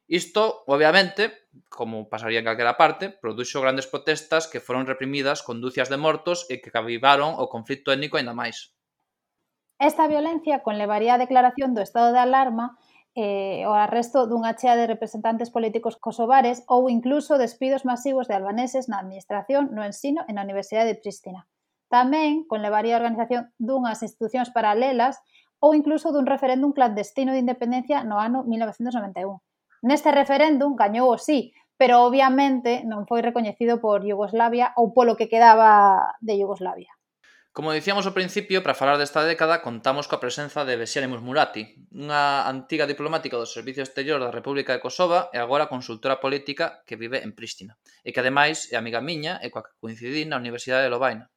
Isto, 0.09 0.65
obviamente, 0.67 1.47
como 1.69 2.09
pasaría 2.09 2.41
en 2.41 2.49
calquera 2.49 2.75
parte, 2.75 3.13
produxo 3.13 3.61
grandes 3.61 3.87
protestas 3.87 4.49
que 4.49 4.59
foron 4.59 4.89
reprimidas 4.89 5.45
con 5.45 5.61
dúcias 5.61 5.87
de 5.87 6.01
mortos 6.01 6.49
e 6.49 6.59
que 6.59 6.73
cavivaron 6.73 7.37
o 7.37 7.47
conflito 7.47 7.93
étnico 7.93 8.17
aínda 8.17 8.35
máis. 8.35 8.73
Esta 9.79 10.09
violencia 10.09 10.65
conlevaría 10.65 11.15
a 11.15 11.21
declaración 11.21 11.77
do 11.77 11.85
estado 11.85 12.11
de 12.11 12.19
alarma 12.19 12.75
eh, 13.15 13.65
o 13.69 13.73
arresto 13.77 14.25
dunha 14.25 14.57
chea 14.57 14.73
de 14.73 14.89
representantes 14.89 15.53
políticos 15.53 15.97
kosovares 16.01 16.65
ou 16.65 16.89
incluso 16.89 17.37
despidos 17.37 17.85
masivos 17.85 18.25
de 18.25 18.33
albaneses 18.33 18.89
na 18.89 18.97
administración, 18.97 19.69
no 19.75 19.85
ensino 19.85 20.25
e 20.25 20.33
na 20.33 20.41
Universidade 20.41 20.89
de 20.89 20.99
Pristina. 21.01 21.45
Tamén 21.93 22.49
conlevaría 22.49 22.97
a 22.97 23.01
organización 23.05 23.53
dunhas 23.61 24.01
institucións 24.01 24.49
paralelas 24.49 25.21
ou 25.61 25.77
incluso 25.77 26.09
dun 26.09 26.25
referéndum 26.25 26.73
clandestino 26.73 27.37
de 27.37 27.43
independencia 27.45 28.01
no 28.01 28.17
ano 28.17 28.41
1991. 28.49 29.37
Neste 29.85 30.09
referéndum 30.09 30.73
gañou 30.73 31.13
o 31.13 31.21
sí, 31.21 31.53
pero 31.77 32.01
obviamente 32.01 32.81
non 32.81 33.05
foi 33.05 33.21
recoñecido 33.21 33.77
por 33.77 34.01
Yugoslavia 34.01 34.73
ou 34.73 34.89
polo 34.89 35.13
que 35.13 35.29
quedaba 35.29 36.17
de 36.17 36.33
Yugoslavia. 36.41 36.89
Como 37.53 37.69
dicíamos 37.69 38.09
ao 38.09 38.17
principio, 38.17 38.65
para 38.65 38.73
falar 38.73 38.97
desta 38.97 39.21
década 39.21 39.61
contamos 39.61 40.09
coa 40.09 40.17
presenza 40.17 40.65
de 40.65 40.73
Besiane 40.73 41.05
Musmurati, 41.05 41.77
unha 41.93 42.49
antiga 42.49 42.89
diplomática 42.89 43.37
do 43.37 43.45
Servicio 43.45 43.85
Exterior 43.85 44.17
da 44.17 44.33
República 44.33 44.73
de 44.73 44.81
Kosova 44.81 45.29
e 45.29 45.37
agora 45.37 45.69
consultora 45.69 46.17
política 46.17 46.81
que 46.89 46.97
vive 46.97 47.21
en 47.21 47.37
Prístina, 47.37 47.77
e 48.01 48.09
que 48.09 48.25
ademais 48.25 48.73
é 48.73 48.75
amiga 48.81 49.05
miña 49.05 49.37
e 49.37 49.53
coa 49.53 49.61
que 49.61 49.77
coincidí 49.77 50.25
na 50.25 50.41
Universidade 50.41 50.89
de 50.89 50.93
Lovaina. 50.97 51.29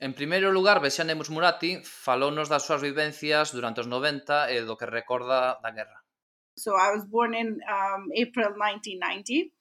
En 0.00 0.16
primeiro 0.16 0.48
lugar, 0.56 0.80
Besiane 0.80 1.12
Musmurati 1.12 1.84
falounos 1.84 2.48
das 2.48 2.64
súas 2.64 2.80
vivencias 2.80 3.52
durante 3.52 3.84
os 3.84 3.88
90 3.92 4.48
e 4.48 4.64
do 4.64 4.72
que 4.72 4.88
recorda 4.88 5.60
da 5.60 5.68
guerra. 5.68 6.00
So 6.56 6.80
I 6.80 6.96
was 6.96 7.04
born 7.04 7.36
in 7.36 7.60
um, 7.68 8.08
April 8.16 8.56
1990. 8.56 9.52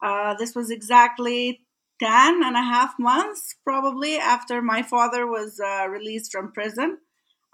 Uh, 0.00 0.32
this 0.40 0.56
was 0.56 0.72
exactly 0.72 1.63
10 2.00 2.42
and 2.42 2.56
a 2.56 2.62
half 2.62 2.94
months, 2.98 3.54
probably, 3.64 4.16
after 4.16 4.60
my 4.60 4.82
father 4.82 5.26
was 5.26 5.60
uh, 5.60 5.88
released 5.88 6.32
from 6.32 6.52
prison. 6.52 6.98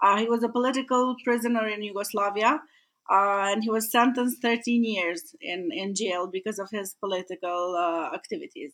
Uh, 0.01 0.17
he 0.17 0.27
was 0.27 0.43
a 0.43 0.49
political 0.49 1.15
prisoner 1.23 1.67
in 1.67 1.83
Yugoslavia, 1.83 2.61
uh, 3.09 3.51
and 3.51 3.63
he 3.63 3.69
was 3.69 3.91
sentenced 3.91 4.41
13 4.41 4.83
years 4.83 5.35
in, 5.39 5.69
in 5.71 5.93
jail 5.93 6.27
because 6.27 6.57
of 6.57 6.69
his 6.71 6.95
political 6.99 7.75
uh, 7.77 8.15
activities. 8.15 8.73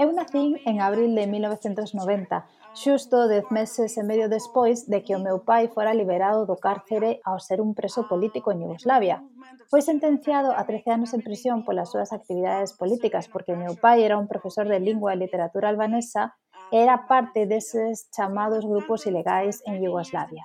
Eu 0.00 0.12
nacín 0.12 0.58
en 0.64 0.80
abril 0.80 1.14
de 1.14 1.26
1990, 1.26 2.46
xusto 2.74 3.28
dez 3.30 3.46
meses 3.54 3.94
e 3.94 4.02
medio 4.02 4.26
despois 4.26 4.90
de 4.90 4.98
que 5.06 5.14
o 5.14 5.22
meu 5.22 5.38
pai 5.46 5.70
fora 5.70 5.94
liberado 5.94 6.42
do 6.42 6.58
cárcere 6.58 7.22
ao 7.22 7.38
ser 7.38 7.62
un 7.62 7.70
preso 7.70 8.10
político 8.10 8.50
en 8.50 8.66
Yugoslavia. 8.66 9.22
Foi 9.70 9.78
sentenciado 9.78 10.50
a 10.50 10.66
13 10.66 10.90
anos 10.90 11.14
en 11.14 11.22
prisión 11.22 11.62
polas 11.62 11.94
súas 11.94 12.10
actividades 12.10 12.74
políticas 12.74 13.30
porque 13.30 13.54
o 13.54 13.60
meu 13.62 13.78
pai 13.78 14.02
era 14.02 14.18
un 14.18 14.26
profesor 14.26 14.66
de 14.66 14.82
lingua 14.82 15.14
e 15.14 15.22
literatura 15.22 15.70
albanesa 15.70 16.34
e 16.74 16.82
era 16.82 17.06
parte 17.06 17.46
deses 17.46 18.10
chamados 18.10 18.66
grupos 18.66 19.06
ilegais 19.06 19.62
en 19.70 19.78
Yugoslavia. 19.78 20.42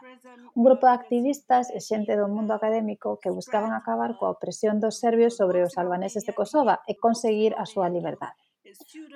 Un 0.53 0.61
grupo 0.61 0.85
de 0.85 0.93
activistas 0.93 1.73
e 1.73 1.81
xente 1.81 2.13
do 2.13 2.29
mundo 2.29 2.53
académico 2.53 3.17
que 3.17 3.33
buscaban 3.33 3.73
acabar 3.73 4.13
coa 4.21 4.37
opresión 4.37 4.77
dos 4.77 5.01
serbios 5.01 5.33
sobre 5.33 5.65
os 5.65 5.73
albaneses 5.81 6.29
de 6.29 6.37
Kosova 6.37 6.85
e 6.85 6.93
conseguir 6.93 7.57
a 7.57 7.65
súa 7.65 7.89
liberdade. 7.89 8.37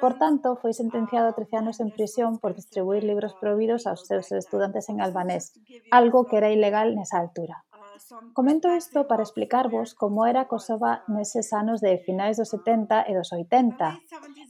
Por 0.04 0.14
tanto, 0.22 0.56
foi 0.62 0.74
sentenciado 0.74 1.28
a 1.30 1.36
13 1.38 1.62
anos 1.62 1.78
en 1.84 1.90
prisión 1.98 2.32
por 2.42 2.52
distribuir 2.54 3.04
libros 3.04 3.34
prohibidos 3.42 3.86
aos 3.86 4.02
seus 4.10 4.32
estudantes 4.32 4.90
en 4.92 4.98
albanés, 5.02 5.44
algo 5.92 6.26
que 6.28 6.38
era 6.40 6.54
ilegal 6.58 6.96
nesa 6.96 7.18
altura. 7.24 7.64
Comento 8.38 8.68
isto 8.74 9.00
para 9.10 9.26
explicarvos 9.28 9.94
como 10.02 10.26
era 10.32 10.50
Kosova 10.52 11.04
neses 11.08 11.54
anos 11.54 11.80
de 11.86 12.02
finais 12.06 12.36
dos 12.38 12.50
70 12.50 13.06
e 13.10 13.12
dos 13.14 13.30
80. 13.32 14.00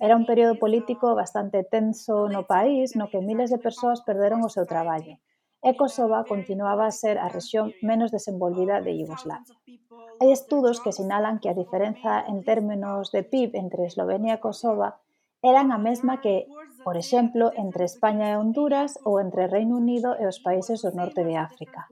Era 0.06 0.18
un 0.20 0.26
período 0.30 0.56
político 0.64 1.08
bastante 1.22 1.60
tenso 1.64 2.16
no 2.36 2.44
país 2.54 2.96
no 3.00 3.10
que 3.12 3.26
miles 3.30 3.50
de 3.52 3.60
persoas 3.60 4.00
perderon 4.08 4.42
o 4.48 4.54
seu 4.56 4.66
traballo 4.66 5.16
e 5.64 5.72
Kosova 5.80 6.28
continuaba 6.28 6.86
a 6.86 6.92
ser 6.92 7.16
a 7.18 7.32
rexión 7.32 7.72
menos 7.82 8.12
desenvolvida 8.12 8.84
de 8.84 9.00
Yugoslavia. 9.00 9.56
Hai 10.20 10.30
estudos 10.36 10.84
que 10.84 10.92
sinalan 10.92 11.40
que 11.40 11.48
a 11.48 11.56
diferenza 11.56 12.20
en 12.28 12.44
términos 12.44 13.16
de 13.16 13.24
PIB 13.24 13.56
entre 13.56 13.88
Eslovenia 13.88 14.36
e 14.38 14.44
Kosova 14.44 15.00
eran 15.44 15.76
a 15.76 15.78
mesma 15.78 16.24
que, 16.24 16.48
por 16.88 16.96
exemplo, 16.96 17.52
entre 17.60 17.84
España 17.84 18.32
e 18.32 18.38
Honduras 18.40 18.96
ou 19.04 19.20
entre 19.20 19.52
Reino 19.52 19.76
Unido 19.76 20.16
e 20.16 20.24
os 20.24 20.40
países 20.40 20.80
do 20.82 20.96
norte 20.96 21.22
de 21.28 21.36
África. 21.36 21.84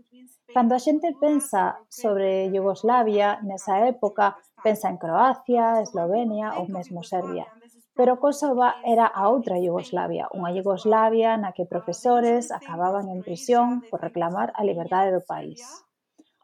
Cando 0.56 0.72
a 0.76 0.80
xente 0.80 1.12
pensa 1.20 1.76
sobre 1.88 2.48
Yugoslavia 2.56 3.44
nesa 3.44 3.84
época, 3.92 4.40
pensa 4.64 4.88
en 4.88 4.98
Croacia, 4.98 5.84
Eslovenia 5.84 6.56
ou 6.60 6.72
mesmo 6.72 7.04
Serbia. 7.04 7.48
Pero 7.92 8.20
Kosova 8.24 8.80
era 8.88 9.06
a 9.06 9.28
outra 9.28 9.60
Yugoslavia, 9.60 10.32
unha 10.32 10.56
Yugoslavia 10.56 11.36
na 11.36 11.52
que 11.52 11.68
profesores 11.68 12.56
acababan 12.56 13.12
en 13.12 13.20
prisión 13.20 13.84
por 13.92 14.00
reclamar 14.00 14.56
a 14.56 14.64
liberdade 14.64 15.12
do 15.12 15.24
país 15.28 15.60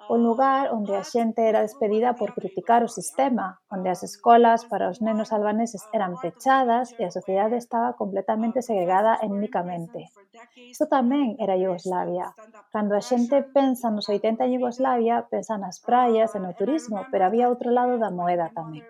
o 0.07 0.15
lugar 0.15 0.71
onde 0.71 0.95
a 0.95 1.03
xente 1.03 1.43
era 1.43 1.61
despedida 1.61 2.15
por 2.15 2.33
criticar 2.33 2.81
o 2.83 2.89
sistema, 2.89 3.59
onde 3.69 3.89
as 3.91 4.01
escolas 4.03 4.63
para 4.65 4.89
os 4.91 5.03
nenos 5.03 5.35
albaneses 5.35 5.83
eran 5.91 6.15
pechadas 6.23 6.95
e 6.99 7.03
a 7.03 7.11
sociedade 7.11 7.59
estaba 7.59 7.93
completamente 7.99 8.63
segregada 8.63 9.19
étnicamente. 9.19 10.07
Isto 10.55 10.87
tamén 10.87 11.35
era 11.43 11.59
Yugoslavia. 11.59 12.31
Cando 12.73 12.95
a 12.95 13.03
xente 13.03 13.43
pensa 13.43 13.91
nos 13.91 14.07
80 14.07 14.47
en 14.47 14.55
Yugoslavia, 14.57 15.27
pensa 15.27 15.59
nas 15.59 15.83
praias 15.83 16.33
e 16.33 16.39
no 16.39 16.55
turismo, 16.55 17.03
pero 17.11 17.27
había 17.27 17.51
outro 17.51 17.69
lado 17.69 17.99
da 17.99 18.09
moeda 18.09 18.47
tamén. 18.55 18.83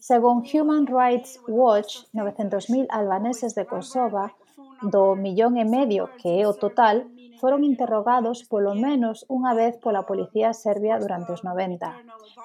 Según 0.00 0.44
Human 0.52 0.86
Rights 0.86 1.40
Watch, 1.48 2.04
900.000 2.12 2.86
albaneses 2.90 3.54
de 3.54 3.64
Kosova, 3.64 4.34
do 4.82 5.16
millón 5.16 5.56
e 5.56 5.64
medio 5.64 6.12
que 6.20 6.40
é 6.40 6.44
o 6.44 6.52
total, 6.52 7.08
foron 7.40 7.64
interrogados 7.64 8.44
polo 8.44 8.76
menos 8.76 9.24
unha 9.32 9.56
vez 9.56 9.80
pola 9.80 10.04
policía 10.04 10.52
serbia 10.52 11.00
durante 11.00 11.32
os 11.32 11.40
90. 11.40 11.88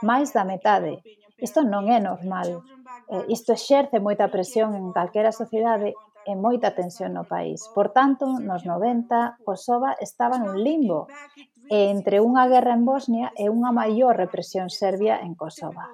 Máis 0.08 0.32
da 0.32 0.48
metade. 0.48 1.04
Isto 1.36 1.68
non 1.68 1.92
é 1.92 2.00
normal. 2.00 2.64
Isto 3.28 3.52
exerce 3.60 4.00
moita 4.00 4.32
presión 4.32 4.72
en 4.80 4.96
calquera 4.96 5.36
sociedade 5.36 6.00
e 6.24 6.34
moita 6.34 6.72
tensión 6.80 7.12
no 7.12 7.28
país. 7.28 7.68
Por 7.76 7.92
tanto, 7.92 8.40
nos 8.40 8.64
90, 8.64 9.44
Kosova 9.44 10.00
estaba 10.00 10.40
nun 10.40 10.64
limbo 10.64 11.12
e 11.70 11.90
entre 11.94 12.22
unha 12.22 12.46
guerra 12.52 12.74
en 12.78 12.84
Bosnia 12.86 13.28
e 13.36 13.50
unha 13.50 13.72
maior 13.74 14.14
represión 14.16 14.70
serbia 14.70 15.22
en 15.22 15.34
Kosova. 15.34 15.90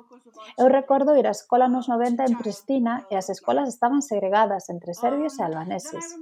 Eu 0.57 0.67
recordo 0.67 1.15
ir 1.15 1.27
á 1.29 1.33
escola 1.33 1.67
nos 1.69 1.87
90 1.87 2.25
en 2.25 2.35
Pristina 2.37 3.05
e 3.11 3.15
as 3.15 3.29
escolas 3.29 3.69
estaban 3.69 4.01
segregadas 4.01 4.69
entre 4.73 4.93
serbios 4.93 5.37
e 5.39 5.43
albaneses. 5.43 6.17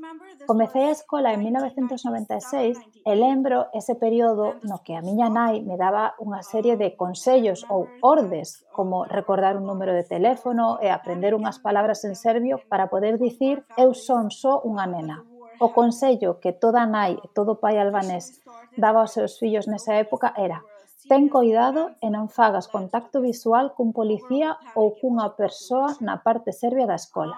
Comecei 0.46 0.86
a 0.90 0.96
escola 0.96 1.34
en 1.34 1.40
1996 1.44 2.78
e 3.06 3.14
lembro 3.16 3.68
ese 3.74 3.96
período 3.96 4.60
no 4.68 4.84
que 4.84 4.94
a 4.96 5.02
miña 5.02 5.32
nai 5.32 5.64
me 5.64 5.80
daba 5.80 6.14
unha 6.20 6.44
serie 6.44 6.76
de 6.76 6.94
consellos 7.00 7.66
ou 7.72 7.88
ordes 8.04 8.68
como 8.76 9.08
recordar 9.08 9.56
un 9.58 9.66
número 9.66 9.96
de 9.96 10.06
teléfono 10.06 10.78
e 10.84 10.92
aprender 10.92 11.34
unhas 11.34 11.58
palabras 11.60 12.04
en 12.06 12.14
serbio 12.14 12.60
para 12.70 12.92
poder 12.92 13.18
dicir 13.18 13.64
eu 13.80 13.96
son 13.96 14.30
só 14.30 14.62
unha 14.62 14.86
nena 14.86 15.24
o 15.60 15.74
consello 15.76 16.40
que 16.40 16.56
toda 16.56 16.88
nai 16.88 17.20
e 17.20 17.28
todo 17.36 17.60
pai 17.60 17.76
albanés 17.76 18.40
daba 18.80 19.04
aos 19.04 19.14
seus 19.14 19.38
fillos 19.38 19.68
nesa 19.68 20.00
época 20.00 20.34
era 20.36 20.64
ten 21.08 21.32
coidado 21.32 21.96
e 22.06 22.08
non 22.12 22.28
fagas 22.28 22.68
contacto 22.68 23.18
visual 23.24 23.74
cun 23.74 23.96
policía 23.96 24.60
ou 24.78 24.94
cunha 25.00 25.32
persoa 25.34 25.96
na 26.04 26.22
parte 26.22 26.52
serbia 26.52 26.86
da 26.86 27.00
escola. 27.00 27.34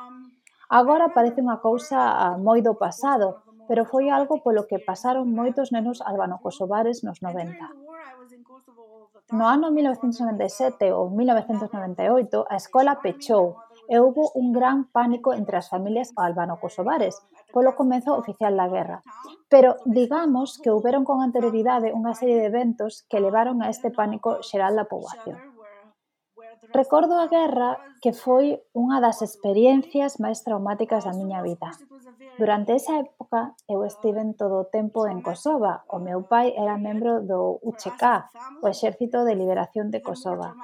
Agora 0.67 1.15
parece 1.15 1.39
unha 1.39 1.63
cousa 1.63 2.35
moi 2.41 2.59
do 2.65 2.75
pasado, 2.75 3.43
pero 3.69 3.87
foi 3.87 4.11
algo 4.11 4.43
polo 4.43 4.67
que 4.67 4.83
pasaron 4.83 5.31
moitos 5.31 5.71
nenos 5.71 6.03
albano-kosovares 6.03 7.05
nos 7.05 7.23
90. 7.23 7.55
No 9.31 9.47
ano 9.47 9.71
1997 9.71 10.91
ou 10.91 11.07
1998, 11.07 12.51
a 12.51 12.55
escola 12.59 12.99
pechou 12.99 13.55
e 13.87 13.95
houbo 13.95 14.35
un 14.35 14.51
gran 14.51 14.91
pánico 14.91 15.31
entre 15.31 15.55
as 15.55 15.71
familias 15.71 16.11
albano-kosovares, 16.19 17.23
polo 17.53 17.75
comezo 17.75 18.15
oficial 18.15 18.55
da 18.55 18.71
guerra. 18.71 19.03
Pero 19.51 19.77
digamos 19.85 20.57
que 20.57 20.71
houberon 20.71 21.03
con 21.03 21.19
anterioridade 21.19 21.91
unha 21.91 22.15
serie 22.15 22.39
de 22.39 22.47
eventos 22.47 23.03
que 23.11 23.21
levaron 23.21 23.59
a 23.61 23.69
este 23.69 23.91
pánico 23.91 24.39
xeral 24.41 24.73
da 24.79 24.89
poboación. 24.89 25.37
Recordo 26.73 27.19
a 27.19 27.27
guerra 27.27 27.77
que 28.01 28.13
foi 28.13 28.63
unha 28.73 28.97
das 29.03 29.19
experiencias 29.21 30.17
máis 30.23 30.39
traumáticas 30.45 31.03
da 31.03 31.13
miña 31.13 31.43
vida. 31.43 31.69
Durante 32.37 32.73
esa 32.79 32.97
época, 33.03 33.53
eu 33.67 33.83
estiven 33.83 34.33
todo 34.33 34.55
o 34.63 34.69
tempo 34.69 35.05
en 35.05 35.21
Kosova. 35.21 35.83
O 35.91 35.99
meu 35.99 36.25
pai 36.25 36.55
era 36.57 36.79
membro 36.79 37.21
do 37.21 37.59
UCK, 37.61 38.03
o 38.63 38.65
Exército 38.71 39.21
de 39.27 39.35
Liberación 39.35 39.91
de 39.91 40.01
Kosova. 40.01 40.55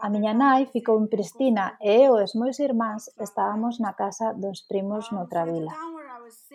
A 0.00 0.06
miña 0.08 0.34
nai 0.34 0.66
ficou 0.66 0.96
en 0.98 1.06
Pristina 1.12 1.76
e 1.78 2.06
eu 2.06 2.18
e 2.18 2.24
os 2.26 2.34
meus 2.34 2.58
irmáns 2.58 3.12
estábamos 3.20 3.78
na 3.78 3.92
casa 3.92 4.32
dos 4.34 4.66
primos 4.66 5.12
noutra 5.14 5.44
vila. 5.44 5.70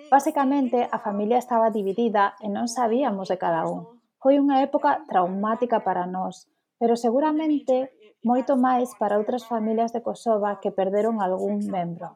Basicamente, 0.10 0.88
a 0.88 0.98
familia 1.00 1.38
estaba 1.38 1.74
dividida 1.74 2.38
e 2.40 2.48
non 2.48 2.72
sabíamos 2.72 3.28
de 3.28 3.38
cada 3.42 3.68
un. 3.68 3.86
Foi 4.22 4.40
unha 4.40 4.64
época 4.64 5.04
traumática 5.10 5.84
para 5.84 6.08
nós, 6.08 6.48
pero 6.80 6.96
seguramente 6.96 7.92
moito 8.24 8.56
máis 8.58 8.94
para 8.98 9.18
outras 9.18 9.44
familias 9.46 9.92
de 9.94 10.02
Kosova 10.06 10.60
que 10.62 10.74
perderon 10.74 11.20
algún 11.20 11.66
membro. 11.68 12.14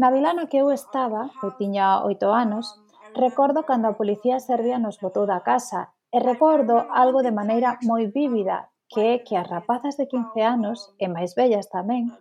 Na 0.00 0.08
vila 0.08 0.32
no 0.32 0.48
que 0.48 0.60
eu 0.64 0.72
estaba, 0.72 1.30
eu 1.44 1.52
tiña 1.60 2.00
oito 2.02 2.32
anos, 2.32 2.80
recordo 3.12 3.68
cando 3.68 3.92
a 3.92 3.98
policía 3.98 4.40
serbia 4.40 4.80
nos 4.80 4.96
botou 4.96 5.28
da 5.28 5.44
casa 5.44 5.92
e 6.08 6.18
recordo 6.20 6.88
algo 6.92 7.20
de 7.20 7.32
maneira 7.32 7.76
moi 7.84 8.08
vívida 8.08 8.71
que 8.92 9.02
é 9.14 9.14
que 9.26 9.34
as 9.40 9.48
rapazas 9.54 9.96
de 9.96 10.06
15 10.06 10.40
anos, 10.54 10.78
e 11.02 11.06
máis 11.14 11.30
vellas 11.38 11.66
tamén, 11.76 12.12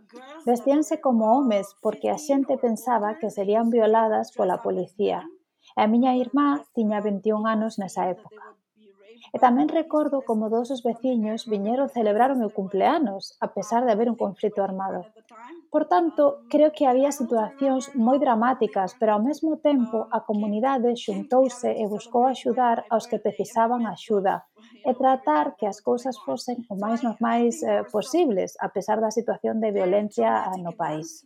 vestíanse 0.47 0.95
como 1.05 1.28
homes 1.36 1.67
porque 1.84 2.07
a 2.09 2.17
xente 2.28 2.55
pensaba 2.65 3.17
que 3.19 3.34
serían 3.38 3.67
violadas 3.76 4.32
pola 4.38 4.63
policía. 4.65 5.19
E 5.78 5.80
a 5.84 5.88
miña 5.91 6.15
irmá 6.24 6.47
tiña 6.78 6.99
21 7.03 7.43
anos 7.55 7.74
nesa 7.76 8.03
época. 8.15 8.43
E 9.36 9.38
tamén 9.45 9.67
recordo 9.80 10.17
como 10.28 10.51
dos 10.53 10.67
os 10.76 10.82
veciños 10.89 11.47
viñeron 11.51 11.93
celebrar 11.97 12.30
o 12.32 12.39
meu 12.41 12.51
cumpleanos, 12.59 13.24
a 13.45 13.47
pesar 13.55 13.82
de 13.84 13.91
haber 13.93 14.07
un 14.09 14.19
conflito 14.24 14.59
armado. 14.67 15.01
Por 15.74 15.84
tanto, 15.93 16.24
creo 16.51 16.69
que 16.76 16.88
había 16.89 17.15
situacións 17.15 17.84
moi 17.95 18.17
dramáticas, 18.19 18.89
pero 18.99 19.11
ao 19.13 19.22
mesmo 19.24 19.51
tempo 19.69 19.97
a 20.17 20.19
comunidade 20.30 20.99
xuntouse 21.03 21.69
e 21.82 21.84
buscou 21.88 22.24
axudar 22.28 22.78
aos 22.91 23.07
que 23.09 23.24
precisaban 23.24 23.88
axuda, 23.88 24.51
e 24.86 24.92
tratar 24.94 25.56
que 25.58 25.68
as 25.70 25.80
cousas 25.82 26.18
fosen 26.26 26.66
o 26.72 26.76
máis 26.76 27.06
normais 27.06 27.62
eh, 27.62 27.86
posibles 27.90 28.58
a 28.58 28.70
pesar 28.70 28.98
da 29.02 29.14
situación 29.14 29.62
de 29.62 29.70
violencia 29.70 30.50
ah, 30.50 30.58
no 30.58 30.74
país. 30.74 31.26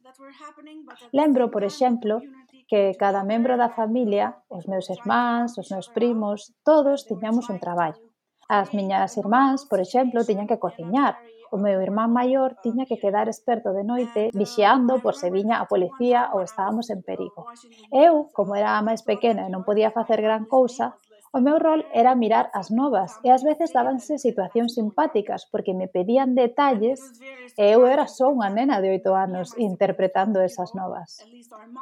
Lembro, 1.11 1.49
por 1.49 1.63
exemplo, 1.63 2.21
que 2.67 2.95
cada 2.97 3.23
membro 3.23 3.57
da 3.57 3.69
familia, 3.69 4.35
os 4.49 4.65
meus 4.65 4.89
irmáns, 4.89 5.57
os 5.61 5.69
meus 5.69 5.87
primos, 5.89 6.53
todos 6.65 7.05
tiñamos 7.05 7.49
un 7.53 7.59
traballo. 7.59 8.01
As 8.49 8.73
miñas 8.73 9.17
irmáns, 9.17 9.65
por 9.65 9.79
exemplo, 9.79 10.25
tiñan 10.25 10.49
que 10.49 10.61
cociñar. 10.61 11.17
O 11.53 11.57
meu 11.57 11.77
irmán 11.79 12.11
maior 12.11 12.57
tiña 12.65 12.89
que 12.89 12.97
quedar 12.97 13.29
experto 13.29 13.69
de 13.71 13.85
noite 13.85 14.29
vixiando 14.33 14.99
por 14.99 15.13
se 15.15 15.29
viña 15.29 15.61
a 15.61 15.69
policía 15.69 16.33
ou 16.33 16.41
estábamos 16.41 16.89
en 16.89 17.05
perigo. 17.05 17.45
Eu, 17.93 18.27
como 18.33 18.57
era 18.59 18.75
a 18.75 18.85
máis 18.85 19.05
pequena 19.05 19.45
e 19.45 19.53
non 19.53 19.63
podía 19.63 19.93
facer 19.93 20.19
gran 20.25 20.49
cousa, 20.49 20.97
O 21.35 21.41
meu 21.41 21.59
rol 21.59 21.83
era 21.91 22.15
mirar 22.15 22.49
as 22.53 22.71
novas 22.71 23.19
e 23.19 23.27
ás 23.27 23.43
veces 23.43 23.75
dábanse 23.75 24.15
situacións 24.15 24.71
simpáticas 24.79 25.43
porque 25.51 25.75
me 25.75 25.91
pedían 25.91 26.31
detalles 26.31 27.11
e 27.59 27.75
eu 27.75 27.83
era 27.83 28.07
só 28.07 28.31
unha 28.31 28.47
nena 28.47 28.79
de 28.79 28.95
oito 28.95 29.11
anos 29.11 29.51
interpretando 29.59 30.39
esas 30.39 30.71
novas. 30.71 31.27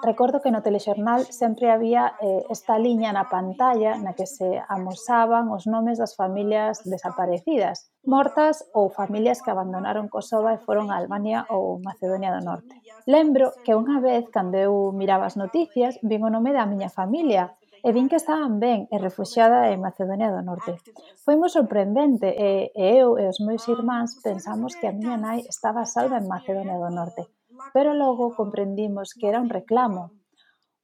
Recordo 0.02 0.42
que 0.42 0.50
no 0.50 0.66
telexornal 0.66 1.30
sempre 1.30 1.70
había 1.70 2.18
eh, 2.18 2.42
esta 2.50 2.82
liña 2.82 3.14
na 3.14 3.30
pantalla 3.30 3.94
na 4.02 4.18
que 4.18 4.26
se 4.26 4.58
amosaban 4.74 5.54
os 5.54 5.70
nomes 5.70 6.02
das 6.02 6.18
familias 6.18 6.82
desaparecidas, 6.82 7.94
mortas 8.10 8.66
ou 8.74 8.90
familias 8.90 9.46
que 9.46 9.54
abandonaron 9.54 10.10
Kosova 10.10 10.58
e 10.58 10.64
foron 10.66 10.90
a 10.90 10.98
Albania 10.98 11.46
ou 11.54 11.78
Macedonia 11.78 12.34
do 12.34 12.42
Norte. 12.42 12.74
Lembro 13.06 13.54
que 13.62 13.78
unha 13.78 14.02
vez 14.02 14.26
cando 14.34 14.58
eu 14.58 14.90
miraba 14.98 15.30
as 15.30 15.38
noticias 15.38 16.02
vin 16.02 16.26
o 16.26 16.34
nome 16.34 16.58
da 16.58 16.66
miña 16.66 16.90
familia 16.90 17.54
e 17.84 17.90
vin 17.92 18.08
que 18.08 18.16
estaban 18.16 18.64
ben 18.64 18.88
e 18.88 18.96
refuxiada 18.98 19.68
en 19.68 19.84
Macedonia 19.84 20.32
do 20.32 20.40
Norte. 20.40 20.80
Foi 21.24 21.36
moi 21.36 21.52
sorprendente 21.52 22.32
e, 22.32 22.72
e 22.72 22.86
eu 23.04 23.20
e 23.20 23.28
os 23.28 23.44
meus 23.44 23.68
irmáns 23.68 24.12
pensamos 24.24 24.72
que 24.80 24.88
a 24.88 24.96
miña 24.96 25.20
nai 25.20 25.44
estaba 25.54 25.84
salva 25.84 26.16
en 26.18 26.32
Macedonia 26.32 26.80
do 26.80 26.88
Norte, 26.88 27.28
pero 27.76 27.92
logo 27.92 28.32
comprendimos 28.40 29.12
que 29.12 29.28
era 29.28 29.44
un 29.44 29.52
reclamo, 29.52 30.16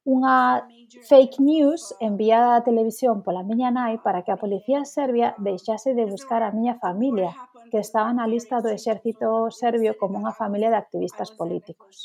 unha 0.04 0.68
fake 1.08 1.38
news 1.40 1.82
enviada 2.02 2.60
á 2.60 2.66
televisión 2.68 3.16
pola 3.24 3.48
miña 3.48 3.70
nai 3.72 3.96
para 4.06 4.20
que 4.24 4.32
a 4.34 4.42
policía 4.44 4.82
serbia 4.84 5.36
deixase 5.38 5.96
de 5.96 6.04
buscar 6.04 6.42
a 6.44 6.52
miña 6.58 6.76
familia, 6.86 7.32
que 7.72 7.80
estaba 7.80 8.10
na 8.12 8.26
lista 8.34 8.60
do 8.64 8.74
exército 8.78 9.48
serbio 9.62 9.96
como 10.02 10.20
unha 10.20 10.34
familia 10.42 10.74
de 10.74 10.82
activistas 10.84 11.30
políticos. 11.40 11.96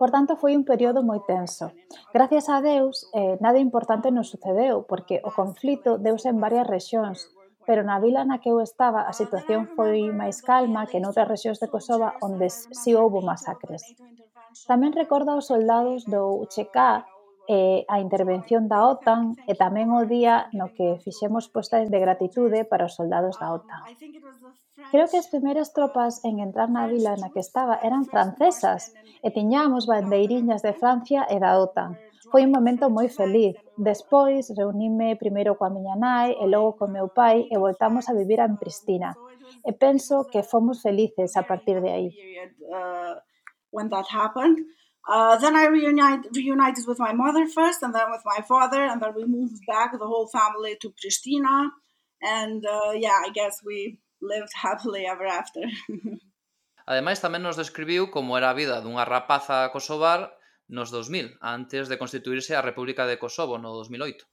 Por 0.00 0.10
tanto, 0.10 0.40
foi 0.40 0.56
un 0.56 0.64
período 0.64 1.04
moi 1.04 1.20
tenso. 1.28 1.76
Gracias 2.16 2.48
a 2.48 2.64
Deus, 2.64 3.04
eh, 3.12 3.36
nada 3.44 3.60
importante 3.60 4.08
nos 4.08 4.32
sucedeu, 4.32 4.88
porque 4.88 5.20
o 5.28 5.28
conflito 5.28 6.00
deuse 6.00 6.32
en 6.32 6.40
varias 6.40 6.64
rexións, 6.64 7.28
pero 7.68 7.84
na 7.84 8.00
vila 8.00 8.24
na 8.24 8.40
que 8.40 8.48
eu 8.48 8.64
estaba 8.64 9.04
a 9.04 9.12
situación 9.12 9.68
foi 9.76 10.08
máis 10.08 10.40
calma 10.40 10.88
que 10.88 11.04
noutras 11.04 11.28
rexións 11.28 11.60
de 11.60 11.68
Kosova 11.68 12.16
onde 12.24 12.48
si 12.48 12.96
houbo 12.96 13.20
masacres. 13.20 13.84
Tamén 14.64 14.96
recordo 14.96 15.36
os 15.36 15.52
soldados 15.52 16.08
do 16.08 16.48
UCK 16.48 17.04
eh, 17.50 17.84
a 17.88 17.98
intervención 17.98 18.70
da 18.70 18.86
OTAN 18.86 19.34
e 19.50 19.58
tamén 19.58 19.90
o 19.90 20.06
día 20.06 20.46
no 20.54 20.70
que 20.70 21.02
fixemos 21.02 21.50
postas 21.50 21.90
de 21.90 21.98
gratitude 21.98 22.62
para 22.62 22.86
os 22.86 22.94
soldados 22.94 23.42
da 23.42 23.50
OTAN. 23.50 23.82
Creo 24.94 25.10
que 25.10 25.18
as 25.18 25.26
primeiras 25.26 25.74
tropas 25.74 26.22
en 26.22 26.38
entrar 26.38 26.70
na 26.70 26.86
vila 26.86 27.18
na 27.18 27.34
que 27.34 27.42
estaba 27.42 27.82
eran 27.82 28.06
francesas 28.06 28.94
e 29.18 29.34
tiñamos 29.34 29.90
bandeiriñas 29.90 30.62
de 30.62 30.78
Francia 30.78 31.26
e 31.26 31.42
da 31.42 31.58
OTAN. 31.58 31.98
Foi 32.30 32.46
un 32.46 32.54
momento 32.54 32.86
moi 32.86 33.10
feliz. 33.10 33.58
Despois 33.74 34.46
reunime 34.54 35.18
primeiro 35.18 35.58
coa 35.58 35.74
miña 35.74 35.98
nai 35.98 36.38
e 36.38 36.46
logo 36.46 36.78
co 36.78 36.86
meu 36.86 37.10
pai 37.10 37.50
e 37.50 37.56
voltamos 37.58 38.06
a 38.06 38.14
vivir 38.14 38.38
en 38.38 38.54
Pristina. 38.62 39.10
E 39.66 39.74
penso 39.74 40.30
que 40.30 40.46
fomos 40.46 40.86
felices 40.86 41.34
a 41.34 41.42
partir 41.42 41.82
de 41.82 41.90
aí. 41.90 42.08
When 43.74 43.90
that 43.90 44.06
happened, 44.06 44.62
Uh, 45.08 45.36
then 45.38 45.56
I 45.56 45.66
reunite, 45.66 46.26
reunited 46.34 46.84
with 46.86 46.98
my 46.98 47.12
mother 47.12 47.46
first, 47.46 47.82
and 47.82 47.94
then 47.94 48.10
with 48.10 48.22
my 48.24 48.44
father, 48.46 48.82
and 48.84 49.00
then 49.00 49.12
we 49.14 49.24
moved 49.24 49.60
back 49.66 49.92
the 49.92 50.06
whole 50.06 50.28
family 50.28 50.76
to 50.80 50.92
Pristina. 50.92 51.70
And 52.22 52.64
uh, 52.66 52.92
yeah, 52.92 53.16
I 53.26 53.30
guess 53.32 53.60
we 53.64 53.98
lived 54.20 54.52
happily 54.62 55.06
ever 55.06 55.26
after. 55.26 55.62
Ademais, 56.90 57.22
tamén 57.22 57.46
nos 57.46 57.54
describiu 57.54 58.10
como 58.10 58.34
era 58.34 58.50
a 58.50 58.56
vida 58.56 58.82
dunha 58.82 59.06
rapaza 59.06 59.70
kosovar 59.70 60.34
nos 60.66 60.90
2000, 60.90 61.38
antes 61.38 61.86
de 61.86 61.98
constituirse 61.98 62.58
a 62.58 62.62
República 62.62 63.06
de 63.06 63.18
Kosovo 63.18 63.58
no 63.58 63.70
2008. 63.78 64.26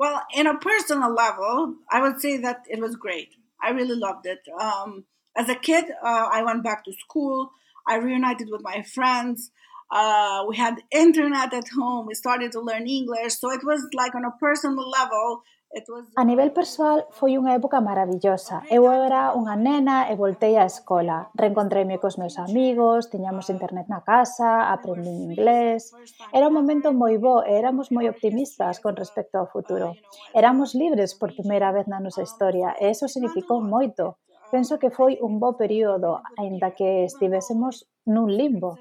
Well, 0.00 0.24
in 0.32 0.46
a 0.46 0.56
personal 0.56 1.12
level, 1.12 1.76
I 1.92 2.00
would 2.00 2.20
say 2.20 2.40
that 2.40 2.64
it 2.64 2.80
was 2.80 2.96
great. 2.96 3.36
I 3.60 3.76
really 3.76 3.96
loved 3.96 4.24
it. 4.24 4.40
Um, 4.56 5.04
as 5.36 5.48
a 5.48 5.54
kid, 5.54 5.84
uh, 6.02 6.28
I 6.32 6.42
went 6.42 6.64
back 6.64 6.84
to 6.84 6.92
school. 6.92 7.52
I 7.86 7.96
reunited 7.96 8.48
with 8.50 8.62
my 8.62 8.82
friends. 8.82 9.50
Uh, 9.90 10.44
we 10.48 10.56
had 10.56 10.74
internet 10.90 11.52
at 11.52 11.68
home. 11.68 12.06
We 12.06 12.14
started 12.14 12.52
to 12.52 12.60
learn 12.60 12.86
English. 12.86 13.34
So 13.40 13.50
it 13.50 13.62
was 13.64 13.80
like 13.92 14.14
on 14.14 14.24
a 14.24 14.34
personal 14.38 14.88
level. 14.88 15.42
It 15.72 15.84
was... 15.88 16.02
A 16.16 16.24
nivel 16.24 16.50
persoal 16.50 17.06
foi 17.14 17.38
unha 17.38 17.54
época 17.54 17.78
maravillosa. 17.78 18.66
Eu 18.74 18.90
era 18.90 19.30
unha 19.38 19.54
nena 19.54 20.10
e 20.10 20.18
voltei 20.18 20.58
á 20.58 20.66
escola. 20.66 21.30
Reencontreime 21.38 22.02
cos 22.02 22.18
meus 22.18 22.42
amigos, 22.42 23.06
tiñamos 23.06 23.46
internet 23.54 23.86
na 23.86 24.02
casa, 24.02 24.66
aprendín 24.74 25.30
inglés. 25.30 25.94
Era 26.34 26.50
un 26.50 26.58
momento 26.58 26.90
moi 26.90 27.14
bo 27.22 27.46
e 27.46 27.54
éramos 27.54 27.94
moi 27.94 28.10
optimistas 28.10 28.82
con 28.82 28.98
respecto 28.98 29.38
ao 29.38 29.46
futuro. 29.46 29.94
Éramos 30.34 30.74
libres 30.74 31.14
por 31.14 31.38
primeira 31.38 31.70
vez 31.70 31.86
na 31.86 32.02
nosa 32.02 32.26
historia 32.26 32.74
e 32.82 32.90
eso 32.90 33.06
significou 33.06 33.62
moito. 33.62 34.18
Penso 34.50 34.78
que 34.82 34.90
foi 34.90 35.18
un 35.22 35.38
bo 35.38 35.54
período, 35.54 36.10
aínda 36.34 36.74
que 36.74 37.06
estivésemos 37.06 37.86
nun 38.04 38.28
limbo. 38.34 38.74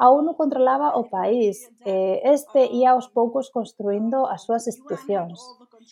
A 0.00 0.10
ONU 0.10 0.34
controlaba 0.34 0.96
o 0.98 1.06
país 1.06 1.70
e 1.86 2.24
este 2.24 2.66
ia 2.66 2.96
aos 2.96 3.06
poucos 3.12 3.52
construindo 3.52 4.26
as 4.26 4.42
súas 4.42 4.66
institucións. 4.66 5.38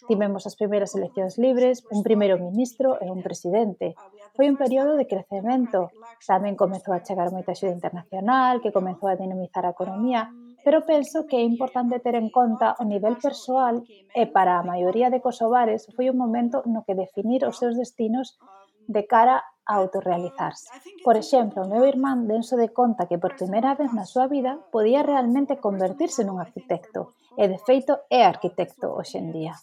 Tivemos 0.08 0.42
as 0.48 0.56
primeiras 0.56 0.96
eleccións 0.98 1.38
libres, 1.38 1.84
un 1.92 2.00
primeiro 2.02 2.40
ministro 2.40 2.98
e 2.98 3.06
un 3.12 3.20
presidente. 3.22 3.94
Foi 4.34 4.48
un 4.48 4.56
período 4.56 4.96
de 4.96 5.06
crecemento. 5.06 5.92
Tamén 6.24 6.58
comezou 6.58 6.96
a 6.96 7.04
chegar 7.04 7.28
moita 7.30 7.52
axuda 7.52 7.76
internacional, 7.76 8.64
que 8.64 8.74
comezou 8.74 9.06
a 9.12 9.20
dinamizar 9.20 9.68
a 9.68 9.74
economía, 9.76 10.32
pero 10.64 10.86
penso 10.86 11.26
que 11.28 11.36
é 11.36 11.44
importante 11.44 12.00
ter 12.00 12.14
en 12.14 12.30
conta 12.30 12.74
o 12.80 12.84
nivel 12.88 13.20
persoal 13.20 13.82
e 14.14 14.24
para 14.30 14.58
a 14.58 14.66
maioría 14.66 15.10
de 15.10 15.20
kosovares 15.20 15.90
foi 15.94 16.06
un 16.08 16.18
momento 16.18 16.62
no 16.64 16.82
que 16.86 16.98
definir 16.98 17.42
os 17.44 17.58
seus 17.60 17.74
destinos 17.74 18.38
de 18.86 19.02
cara 19.06 19.44
a 19.64 19.74
autorrealizarse. 19.76 20.68
Por 21.04 21.16
exemplo, 21.16 21.62
o 21.62 21.70
meu 21.70 21.86
irmán 21.86 22.26
denso 22.26 22.58
de 22.58 22.74
conta 22.74 23.06
que 23.06 23.18
por 23.18 23.38
primeira 23.38 23.74
vez 23.78 23.90
na 23.94 24.06
súa 24.06 24.26
vida 24.26 24.58
podía 24.74 25.06
realmente 25.06 25.62
convertirse 25.62 26.26
nun 26.26 26.42
arquitecto, 26.42 27.14
e 27.38 27.48
de 27.48 27.58
feito 27.62 28.04
é 28.10 28.26
arquitecto 28.26 28.92
hoxe 28.92 29.16
en 29.22 29.32
día. 29.32 29.54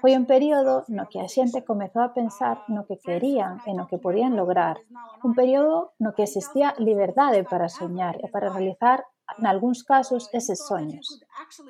Foi 0.00 0.12
un 0.14 0.28
período 0.28 0.84
no 0.92 1.08
que 1.10 1.18
a 1.18 1.28
xente 1.28 1.66
comezou 1.66 2.02
a 2.04 2.14
pensar 2.14 2.62
no 2.68 2.86
que 2.86 3.00
querían 3.00 3.64
e 3.66 3.72
no 3.74 3.88
que 3.88 3.98
podían 3.98 4.36
lograr, 4.36 4.76
un 5.26 5.32
período 5.34 5.96
no 6.02 6.14
que 6.14 6.28
existía 6.28 6.76
liberdade 6.78 7.42
para 7.42 7.72
soñar 7.72 8.20
e 8.22 8.26
para 8.28 8.52
realizar, 8.52 9.08
nalgúns 9.38 9.82
casos, 9.86 10.28
eses 10.36 10.60
soños. 10.68 11.06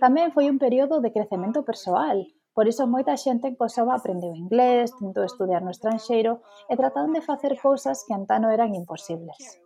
Tamén 0.02 0.32
foi 0.34 0.50
un 0.52 0.58
período 0.58 1.00
de 1.00 1.12
crecemento 1.14 1.60
persoal, 1.64 2.26
Por 2.54 2.66
iso 2.66 2.84
moita 2.90 3.14
xente 3.14 3.46
en 3.46 3.54
Kosovo 3.54 3.90
aprendeu 3.94 4.34
inglés, 4.34 4.90
tentou 4.98 5.22
estudiar 5.24 5.62
no 5.62 5.70
estranxeiro 5.70 6.42
e 6.70 6.74
trataron 6.80 7.14
de 7.14 7.22
facer 7.22 7.52
cousas 7.62 8.02
que 8.04 8.14
antano 8.14 8.50
eran 8.50 8.74
imposibles. 8.74 9.62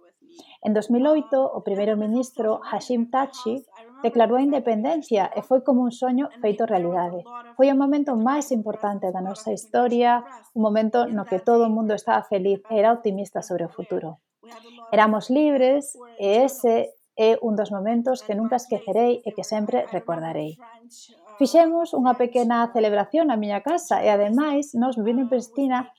En 0.67 0.73
2008, 0.73 1.37
o 1.59 1.61
primeiro 1.63 1.97
ministro 1.97 2.61
Hashim 2.69 3.11
Tachi 3.13 3.65
declarou 4.03 4.37
a 4.37 4.47
independencia 4.49 5.31
e 5.33 5.41
foi 5.49 5.61
como 5.67 5.81
un 5.85 5.93
soño 5.93 6.29
feito 6.43 6.69
realidade. 6.69 7.21
Foi 7.57 7.69
o 7.73 7.79
momento 7.83 8.17
máis 8.17 8.53
importante 8.53 9.13
da 9.15 9.25
nosa 9.25 9.53
historia, 9.53 10.25
un 10.57 10.63
momento 10.67 11.07
no 11.09 11.25
que 11.29 11.41
todo 11.41 11.69
o 11.69 11.75
mundo 11.77 11.93
estaba 11.95 12.25
feliz 12.25 12.61
e 12.73 12.75
era 12.81 12.93
optimista 12.97 13.41
sobre 13.41 13.65
o 13.65 13.73
futuro. 13.77 14.21
Éramos 14.93 15.31
libres 15.33 15.97
e 16.21 16.45
ese 16.49 16.93
é 17.17 17.39
un 17.41 17.55
dos 17.55 17.71
momentos 17.71 18.27
que 18.27 18.35
nunca 18.35 18.57
esquecerei 18.59 19.23
e 19.23 19.31
que 19.37 19.45
sempre 19.47 19.87
recordarei. 19.87 20.59
Fixemos 21.39 21.91
unha 21.99 22.15
pequena 22.15 22.71
celebración 22.71 23.29
na 23.29 23.41
miña 23.41 23.59
casa 23.59 24.03
e 24.05 24.09
ademais 24.09 24.71
nos 24.79 24.95
vivindo 24.95 25.27
en 25.27 25.31
Pristina 25.33 25.91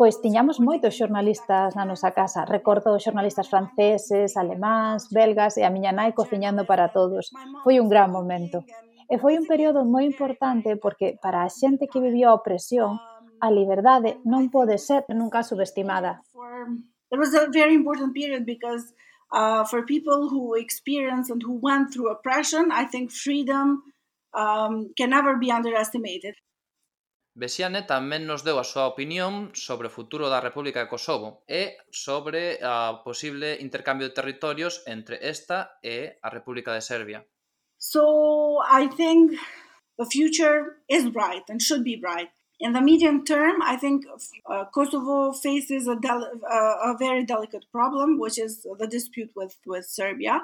pois 0.00 0.16
tiñamos 0.24 0.64
moitos 0.64 0.96
xornalistas 0.96 1.76
na 1.76 1.84
nosa 1.84 2.16
casa. 2.16 2.48
Recordo 2.48 2.96
xornalistas 2.96 3.52
franceses, 3.52 4.32
alemáns, 4.40 5.12
belgas 5.12 5.60
e 5.60 5.62
a 5.62 5.70
miña 5.70 5.92
nai 5.92 6.16
cociñando 6.16 6.64
para 6.64 6.88
todos. 6.88 7.28
Foi 7.60 7.76
un 7.76 7.92
gran 7.92 8.08
momento. 8.08 8.64
E 9.12 9.20
foi 9.20 9.36
un 9.36 9.44
período 9.44 9.84
moi 9.84 10.08
importante 10.08 10.80
porque 10.80 11.20
para 11.20 11.44
a 11.44 11.52
xente 11.52 11.84
que 11.84 12.00
viviu 12.00 12.32
a 12.32 12.38
opresión, 12.40 12.96
a 13.44 13.48
liberdade 13.52 14.24
non 14.24 14.48
pode 14.48 14.80
ser 14.80 15.04
nunca 15.12 15.44
subestimada. 15.44 16.24
It 17.12 17.20
was 17.20 17.36
a 17.36 17.52
very 17.52 17.76
important 17.76 18.16
period 18.16 18.48
because 18.48 18.96
uh, 19.36 19.68
for 19.68 19.84
people 19.84 20.32
who 20.32 20.56
experience 20.56 21.28
and 21.28 21.44
who 21.44 21.60
went 21.60 21.92
through 21.92 22.08
oppression, 22.08 22.72
I 22.72 22.88
think 22.88 23.12
freedom 23.12 23.84
um, 24.34 24.92
can 24.96 25.10
never 25.10 25.36
be 25.36 25.50
underestimated. 25.50 26.34
Besiane 27.30 27.86
tamén 27.86 28.26
nos 28.26 28.42
deu 28.42 28.58
a 28.58 28.66
súa 28.66 28.90
opinión 28.90 29.54
sobre 29.54 29.86
o 29.86 29.94
futuro 29.94 30.26
da 30.26 30.42
República 30.42 30.82
de 30.82 30.90
Kosovo 30.90 31.46
e 31.46 31.78
sobre 31.88 32.58
a 32.58 33.00
posible 33.06 33.54
intercambio 33.62 34.10
de 34.10 34.16
territorios 34.18 34.82
entre 34.90 35.22
esta 35.22 35.78
e 35.78 36.18
a 36.20 36.28
República 36.28 36.74
de 36.74 36.82
Serbia. 36.82 37.22
So, 37.78 38.60
I 38.66 38.90
think 38.92 39.38
the 39.96 40.04
future 40.04 40.82
is 40.90 41.08
bright 41.08 41.48
and 41.48 41.62
should 41.62 41.86
be 41.86 41.96
bright. 41.96 42.28
In 42.58 42.74
the 42.74 42.82
medium 42.82 43.24
term, 43.24 43.62
I 43.62 43.76
think 43.76 44.04
uh, 44.44 44.66
Kosovo 44.74 45.32
faces 45.32 45.88
a, 45.88 45.96
uh, 45.96 46.92
a 46.92 46.96
very 46.98 47.24
delicate 47.24 47.64
problem, 47.72 48.18
which 48.18 48.38
is 48.38 48.66
the 48.78 48.86
dispute 48.86 49.30
with, 49.34 49.56
with 49.64 49.86
Serbia. 49.86 50.42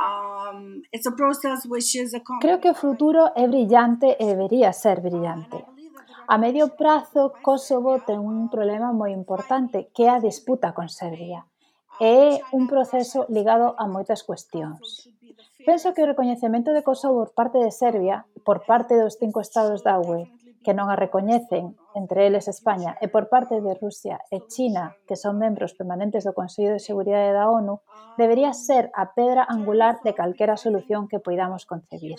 Um, 0.00 0.82
it's 0.92 1.04
a 1.06 1.12
process 1.12 1.66
which 1.66 1.94
is 1.94 2.14
a 2.14 2.20
Creo 2.40 2.60
que 2.60 2.70
o 2.70 2.74
futuro 2.74 3.28
é 3.36 3.46
brillante 3.46 4.16
e 4.18 4.24
debería 4.24 4.72
ser 4.72 5.00
brillante. 5.00 5.60
A 6.26 6.38
medio 6.38 6.72
prazo, 6.80 7.34
Kosovo 7.42 8.00
ten 8.06 8.22
un 8.22 8.48
problema 8.48 8.96
moi 8.96 9.12
importante, 9.12 9.92
que 9.92 10.08
é 10.08 10.10
a 10.14 10.22
disputa 10.22 10.72
con 10.72 10.88
Serbia. 10.88 11.44
É 12.00 12.40
un 12.56 12.64
proceso 12.64 13.28
ligado 13.28 13.76
a 13.76 13.84
moitas 13.84 14.24
cuestións. 14.24 15.10
Penso 15.68 15.92
que 15.92 16.00
o 16.00 16.08
recoñecemento 16.08 16.72
de 16.72 16.80
Kosovo 16.80 17.28
por 17.28 17.34
parte 17.36 17.58
de 17.60 17.68
Serbia, 17.68 18.24
por 18.46 18.64
parte 18.64 18.96
dos 18.96 19.20
cinco 19.20 19.44
estados 19.44 19.84
da 19.84 20.00
UE, 20.00 20.32
que 20.64 20.72
non 20.72 20.88
a 20.88 20.96
recoñecen 20.96 21.76
entre 21.94 22.26
eles 22.26 22.46
España, 22.46 22.96
e 23.00 23.08
por 23.08 23.28
parte 23.28 23.60
de 23.60 23.74
Rusia 23.74 24.22
e 24.30 24.46
China, 24.46 24.96
que 25.06 25.18
son 25.18 25.38
membros 25.38 25.74
permanentes 25.74 26.22
do 26.24 26.36
Consello 26.36 26.72
de 26.74 26.82
Seguridade 26.82 27.34
da 27.34 27.50
ONU, 27.50 27.82
debería 28.16 28.52
ser 28.54 28.90
a 28.94 29.12
pedra 29.16 29.46
angular 29.48 29.98
de 30.04 30.14
calquera 30.14 30.56
solución 30.56 31.08
que 31.10 31.22
poidamos 31.22 31.66
concebir. 31.66 32.18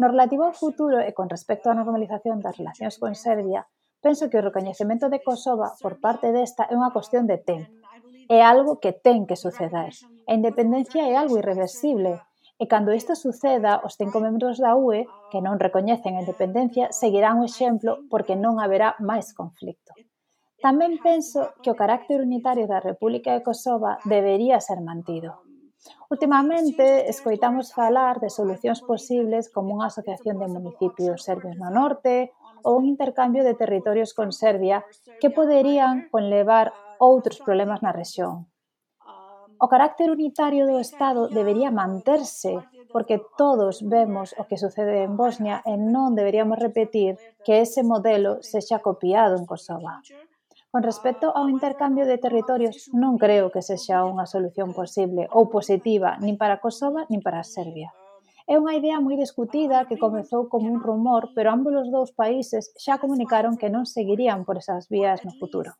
No 0.00 0.08
relativo 0.08 0.48
ao 0.48 0.56
futuro 0.56 0.98
e 0.98 1.12
con 1.12 1.28
respecto 1.28 1.70
á 1.70 1.76
normalización 1.76 2.40
das 2.40 2.56
relacións 2.58 2.96
con 2.98 3.12
Serbia, 3.14 3.68
penso 4.02 4.26
que 4.26 4.40
o 4.40 4.44
recoñecemento 4.44 5.06
de 5.12 5.22
Kosova 5.22 5.76
por 5.78 6.00
parte 6.02 6.34
desta 6.34 6.66
é 6.66 6.74
unha 6.74 6.90
cuestión 6.90 7.30
de 7.30 7.38
tempo. 7.38 7.70
É 8.26 8.40
algo 8.42 8.80
que 8.82 8.96
ten 8.96 9.28
que 9.28 9.36
suceder. 9.36 9.92
A 10.26 10.32
independencia 10.32 11.06
é 11.06 11.14
algo 11.14 11.38
irreversible, 11.38 12.24
E 12.60 12.64
cando 12.68 12.92
isto 12.92 13.14
suceda, 13.16 13.82
os 13.86 13.94
cinco 14.00 14.18
membros 14.20 14.56
da 14.60 14.72
UE, 14.76 15.08
que 15.30 15.40
non 15.44 15.60
recoñecen 15.60 16.16
a 16.16 16.22
independencia, 16.24 16.92
seguirán 16.92 17.40
o 17.40 17.48
exemplo 17.48 18.04
porque 18.12 18.34
non 18.38 18.60
haberá 18.62 18.94
máis 19.00 19.32
conflicto. 19.32 19.92
Tamén 20.62 21.02
penso 21.02 21.58
que 21.58 21.74
o 21.74 21.78
carácter 21.82 22.22
unitario 22.22 22.70
da 22.70 22.78
República 22.78 23.34
de 23.34 23.42
Kosova 23.42 23.98
debería 24.06 24.62
ser 24.62 24.78
mantido. 24.78 25.42
Últimamente, 26.14 27.10
escoitamos 27.10 27.74
falar 27.74 28.20
de 28.22 28.30
solucións 28.30 28.78
posibles 28.86 29.50
como 29.50 29.74
unha 29.74 29.90
asociación 29.90 30.38
de 30.38 30.46
municipios 30.46 31.26
serbios 31.26 31.58
no 31.58 31.66
norte 31.74 32.30
ou 32.62 32.78
un 32.78 32.86
intercambio 32.86 33.42
de 33.42 33.58
territorios 33.58 34.14
con 34.14 34.30
Serbia 34.30 34.86
que 35.18 35.34
poderían 35.34 36.06
conlevar 36.14 36.70
outros 37.02 37.42
problemas 37.42 37.82
na 37.82 37.90
rexión, 37.90 38.46
O 39.64 39.68
carácter 39.68 40.10
unitario 40.10 40.66
do 40.66 40.82
Estado 40.82 41.22
debería 41.38 41.70
manterse, 41.70 42.52
porque 42.90 43.22
todos 43.38 43.74
vemos 43.94 44.34
o 44.40 44.42
que 44.48 44.58
sucede 44.58 45.06
en 45.06 45.14
Bosnia 45.14 45.62
e 45.62 45.78
non 45.78 46.18
deberíamos 46.18 46.58
repetir 46.58 47.14
que 47.46 47.62
ese 47.62 47.86
modelo 47.86 48.42
sexa 48.42 48.82
copiado 48.82 49.38
en 49.38 49.46
Kosova. 49.46 50.02
Con 50.72 50.82
respecto 50.82 51.30
ao 51.30 51.46
intercambio 51.46 52.10
de 52.10 52.18
territorios, 52.18 52.90
non 52.90 53.14
creo 53.22 53.54
que 53.54 53.62
sexa 53.62 54.02
unha 54.02 54.26
solución 54.26 54.74
posible 54.74 55.30
ou 55.30 55.46
positiva 55.46 56.18
nin 56.18 56.34
para 56.34 56.58
Kosova 56.58 57.06
nin 57.06 57.22
para 57.22 57.46
Serbia. 57.46 57.94
É 58.50 58.58
unha 58.58 58.74
idea 58.74 58.98
moi 58.98 59.14
discutida 59.14 59.86
que 59.86 59.94
comezou 59.94 60.50
como 60.50 60.66
un 60.74 60.82
rumor, 60.82 61.30
pero 61.38 61.54
ambos 61.54 61.78
os 61.78 61.86
dous 61.86 62.10
países 62.10 62.74
xa 62.74 62.98
comunicaron 62.98 63.54
que 63.54 63.70
non 63.70 63.86
seguirían 63.86 64.42
por 64.42 64.58
esas 64.58 64.90
vías 64.90 65.22
no 65.22 65.30
futuro. 65.38 65.78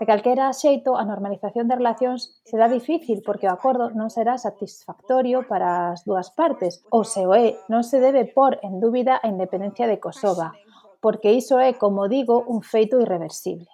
De 0.00 0.06
calquera 0.10 0.50
xeito, 0.52 0.98
a 0.98 1.04
normalización 1.06 1.70
de 1.70 1.78
relacións 1.78 2.34
será 2.42 2.66
difícil 2.66 3.22
porque 3.22 3.46
o 3.46 3.54
acordo 3.54 3.94
non 3.94 4.10
será 4.10 4.34
satisfactorio 4.36 5.46
para 5.46 5.94
as 5.94 6.02
dúas 6.02 6.34
partes, 6.34 6.82
ou 6.90 7.06
se 7.06 7.22
o 7.22 7.32
é, 7.34 7.54
non 7.70 7.86
se 7.86 8.02
debe 8.02 8.26
por 8.26 8.58
en 8.66 8.82
dúbida 8.82 9.22
a 9.22 9.30
independencia 9.30 9.86
de 9.86 10.02
Kosova, 10.02 10.58
porque 10.98 11.30
iso 11.30 11.62
é, 11.62 11.78
como 11.78 12.10
digo, 12.10 12.42
un 12.42 12.66
feito 12.66 12.98
irreversible. 12.98 13.70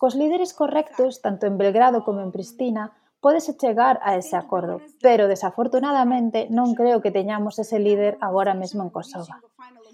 Cos 0.00 0.14
líderes 0.14 0.54
correctos, 0.54 1.20
tanto 1.20 1.44
en 1.50 1.58
Belgrado 1.58 2.06
como 2.06 2.22
en 2.22 2.30
Pristina, 2.32 2.96
pódese 3.20 3.58
chegar 3.58 4.00
a 4.06 4.16
ese 4.16 4.38
acordo, 4.38 4.80
pero 5.02 5.28
desafortunadamente 5.28 6.48
non 6.48 6.72
creo 6.78 7.02
que 7.02 7.12
teñamos 7.12 7.58
ese 7.58 7.82
líder 7.82 8.16
agora 8.22 8.54
mesmo 8.54 8.80
en 8.86 8.90
Kosova. 8.94 9.42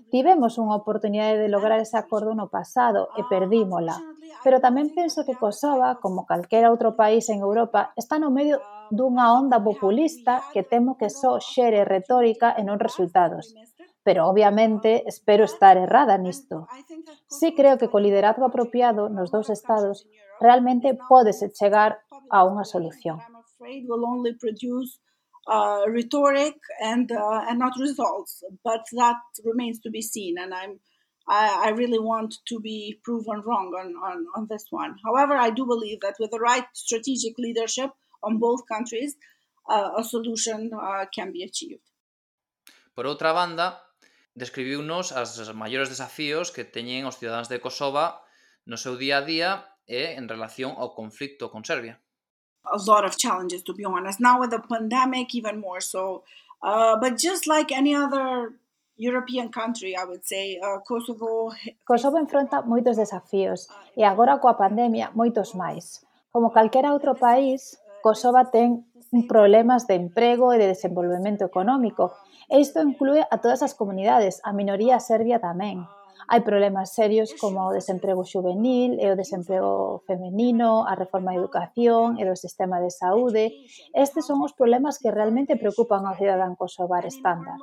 Tivemos 0.07 0.55
unha 0.63 0.79
oportunidade 0.79 1.43
de 1.43 1.51
lograr 1.51 1.83
ese 1.83 1.99
acordo 1.99 2.31
no 2.39 2.47
pasado 2.47 3.11
e 3.19 3.27
perdímola, 3.27 3.99
pero 4.47 4.63
tamén 4.63 4.95
penso 4.95 5.27
que 5.27 5.35
Kosova, 5.35 5.99
como 5.99 6.23
calquera 6.31 6.71
outro 6.71 6.95
país 6.95 7.27
en 7.27 7.43
Europa, 7.43 7.91
está 7.99 8.15
no 8.23 8.31
medio 8.31 8.63
dunha 8.95 9.35
onda 9.35 9.59
populista 9.59 10.47
que 10.55 10.63
temo 10.63 10.95
que 10.95 11.11
só 11.11 11.43
xere 11.43 11.83
retórica 11.83 12.55
e 12.55 12.63
non 12.63 12.79
resultados. 12.79 13.51
Pero, 14.07 14.31
obviamente, 14.31 15.03
espero 15.11 15.43
estar 15.43 15.75
errada 15.75 16.15
nisto. 16.15 16.71
Sí 17.27 17.59
creo 17.59 17.75
que 17.75 17.91
co 17.91 17.99
liderazgo 17.99 18.47
apropiado 18.47 19.11
nos 19.11 19.35
dous 19.35 19.51
estados 19.51 20.07
realmente 20.39 20.95
pódese 21.11 21.51
chegar 21.51 21.99
a 22.31 22.47
unha 22.47 22.63
solución. 22.63 23.19
Uh, 25.49 25.85
rhetoric 25.89 26.57
and 26.83 27.13
uh, 27.13 27.45
and 27.49 27.61
not 27.61 27.73
results. 27.79 28.43
But 28.65 28.83
that 28.93 29.21
remains 29.45 29.79
to 29.81 29.91
be 29.91 30.03
seen, 30.03 30.37
and 30.39 30.53
I'm. 30.53 30.81
I, 31.29 31.67
I, 31.67 31.69
really 31.71 31.99
want 31.99 32.37
to 32.47 32.61
be 32.61 33.01
proven 33.03 33.43
wrong 33.45 33.75
on, 33.75 33.89
on, 33.97 34.27
on 34.37 34.47
this 34.49 34.67
one. 34.71 34.95
However, 35.05 35.35
I 35.35 35.51
do 35.51 35.67
believe 35.67 35.99
that 36.03 36.15
with 36.21 36.31
the 36.31 36.39
right 36.39 36.65
strategic 36.73 37.37
leadership 37.37 37.91
on 38.23 38.39
both 38.39 38.61
countries, 38.69 39.17
uh, 39.69 39.91
a 39.99 40.05
solution 40.05 40.71
uh, 40.73 41.05
can 41.13 41.33
be 41.33 41.43
achieved. 41.43 41.83
Por 42.95 43.07
outra 43.07 43.33
banda, 43.33 43.83
describiunos 44.35 45.13
as 45.13 45.53
maiores 45.53 45.89
desafíos 45.89 46.53
que 46.53 46.65
teñen 46.65 47.05
os 47.05 47.19
cidadáns 47.19 47.49
de 47.49 47.59
Kosova 47.59 48.23
no 48.65 48.77
seu 48.77 48.97
día 48.97 49.19
a 49.19 49.27
día 49.27 49.51
e 49.87 50.17
en 50.19 50.29
relación 50.29 50.75
ao 50.77 50.95
conflicto 50.95 51.51
con 51.53 51.63
Serbia 51.65 52.01
a 52.73 52.79
lot 52.87 53.05
of 53.05 53.17
challenges, 53.17 53.63
to 53.63 53.73
be 53.73 53.85
honest. 53.85 54.21
Now 54.21 54.41
with 54.41 54.51
the 54.51 54.61
pandemic, 54.61 55.35
even 55.35 55.61
more 55.61 55.81
so. 55.81 56.25
Uh, 56.63 56.97
but 56.97 57.19
just 57.19 57.47
like 57.47 57.71
any 57.71 57.95
other 57.95 58.55
European 58.97 59.51
country, 59.51 59.95
I 59.95 60.05
would 60.05 60.25
say, 60.25 60.59
uh, 60.59 60.79
Kosovo... 60.81 61.53
Kosovo 61.85 62.19
enfronta 62.19 62.63
moitos 62.63 62.97
desafíos 62.97 63.69
ah, 63.69 63.85
e 63.95 64.03
agora 64.05 64.41
coa 64.41 64.57
pandemia 64.57 65.13
moitos 65.13 65.53
máis. 65.55 66.01
Como 66.33 66.51
calquera 66.51 66.93
outro 66.93 67.13
uh, 67.13 67.21
país, 67.21 67.77
Kosovo 68.03 68.41
ten 68.49 68.89
problemas 69.29 69.87
de 69.87 69.95
emprego 69.95 70.53
e 70.53 70.59
de 70.59 70.73
desenvolvemento 70.73 71.45
económico. 71.45 72.17
Ah, 72.17 72.57
e 72.57 72.61
isto 72.65 72.81
inclúe 72.81 73.21
a 73.21 73.37
todas 73.37 73.61
as 73.61 73.77
comunidades, 73.77 74.41
a 74.45 74.57
minoría 74.57 74.97
serbia 74.97 75.39
tamén. 75.45 75.85
Ah, 75.85 75.96
hai 76.27 76.43
problemas 76.43 76.91
serios 76.91 77.31
como 77.39 77.71
o 77.71 77.75
desemprego 77.75 78.27
juvenil 78.27 78.99
e 78.99 79.07
o 79.11 79.19
desemprego 79.19 80.03
femenino, 80.11 80.83
a 80.83 80.99
reforma 80.99 81.31
da 81.31 81.39
educación 81.39 82.19
e 82.19 82.27
do 82.27 82.35
sistema 82.35 82.83
de 82.83 82.91
saúde. 82.91 83.55
Estes 83.95 84.27
son 84.27 84.43
os 84.43 84.51
problemas 84.51 84.99
que 84.99 85.15
realmente 85.15 85.55
preocupan 85.55 86.03
ao 86.03 86.19
cidadán 86.19 86.59
kosovar 86.59 87.07
estándar. 87.07 87.59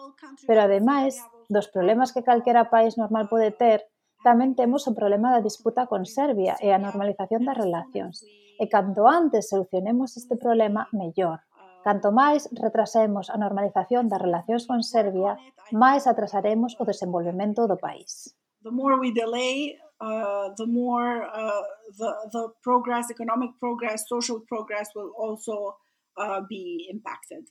Pero 0.47 0.63
ademais, 0.63 1.19
dos 1.51 1.67
problemas 1.67 2.15
que 2.15 2.23
calquera 2.23 2.71
país 2.71 2.95
normal 2.95 3.27
pode 3.27 3.51
ter, 3.51 3.83
tamén 4.23 4.55
temos 4.55 4.87
o 4.87 4.95
problema 4.95 5.35
da 5.35 5.43
disputa 5.43 5.83
con 5.91 6.07
Serbia 6.07 6.55
e 6.63 6.71
a 6.71 6.79
normalización 6.79 7.43
das 7.43 7.59
relacións. 7.59 8.23
E 8.55 8.71
canto 8.71 9.03
antes 9.11 9.51
solucionemos 9.51 10.15
este 10.15 10.39
problema, 10.39 10.87
mellor. 10.95 11.43
Canto 11.83 12.15
máis 12.15 12.47
retrasemos 12.55 13.27
a 13.27 13.35
normalización 13.35 14.07
das 14.07 14.23
relacións 14.23 14.63
con 14.63 14.79
Serbia, 14.87 15.35
máis 15.75 16.07
atrasaremos 16.07 16.79
o 16.79 16.87
desenvolvemento 16.87 17.67
do 17.67 17.75
país 17.75 18.31
the 18.63 18.71
more 18.71 18.99
we 18.99 19.11
delay, 19.11 19.77
uh, 19.99 20.49
the 20.57 20.65
more 20.65 21.23
uh, 21.23 21.61
the, 21.97 22.11
the 22.31 22.49
progress, 22.63 23.11
economic 23.11 23.51
progress, 23.59 24.03
social 24.07 24.39
progress 24.47 24.89
will 24.95 25.11
also 25.17 25.75
uh, 26.17 26.41
be 26.49 26.87
impacted. 26.91 27.47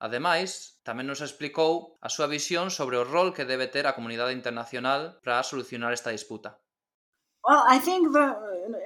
Ademais, 0.00 0.80
tamén 0.80 1.04
nos 1.04 1.20
explicou 1.20 2.00
a 2.00 2.08
súa 2.08 2.24
visión 2.24 2.72
sobre 2.72 2.96
o 2.96 3.04
rol 3.04 3.36
que 3.36 3.44
debe 3.44 3.68
ter 3.68 3.84
a 3.84 3.92
comunidade 3.92 4.32
internacional 4.32 5.20
para 5.20 5.44
solucionar 5.44 5.92
esta 5.92 6.08
disputa. 6.08 6.56
Well, 7.44 7.64
I 7.68 7.76
think 7.80 8.12
the 8.12 8.36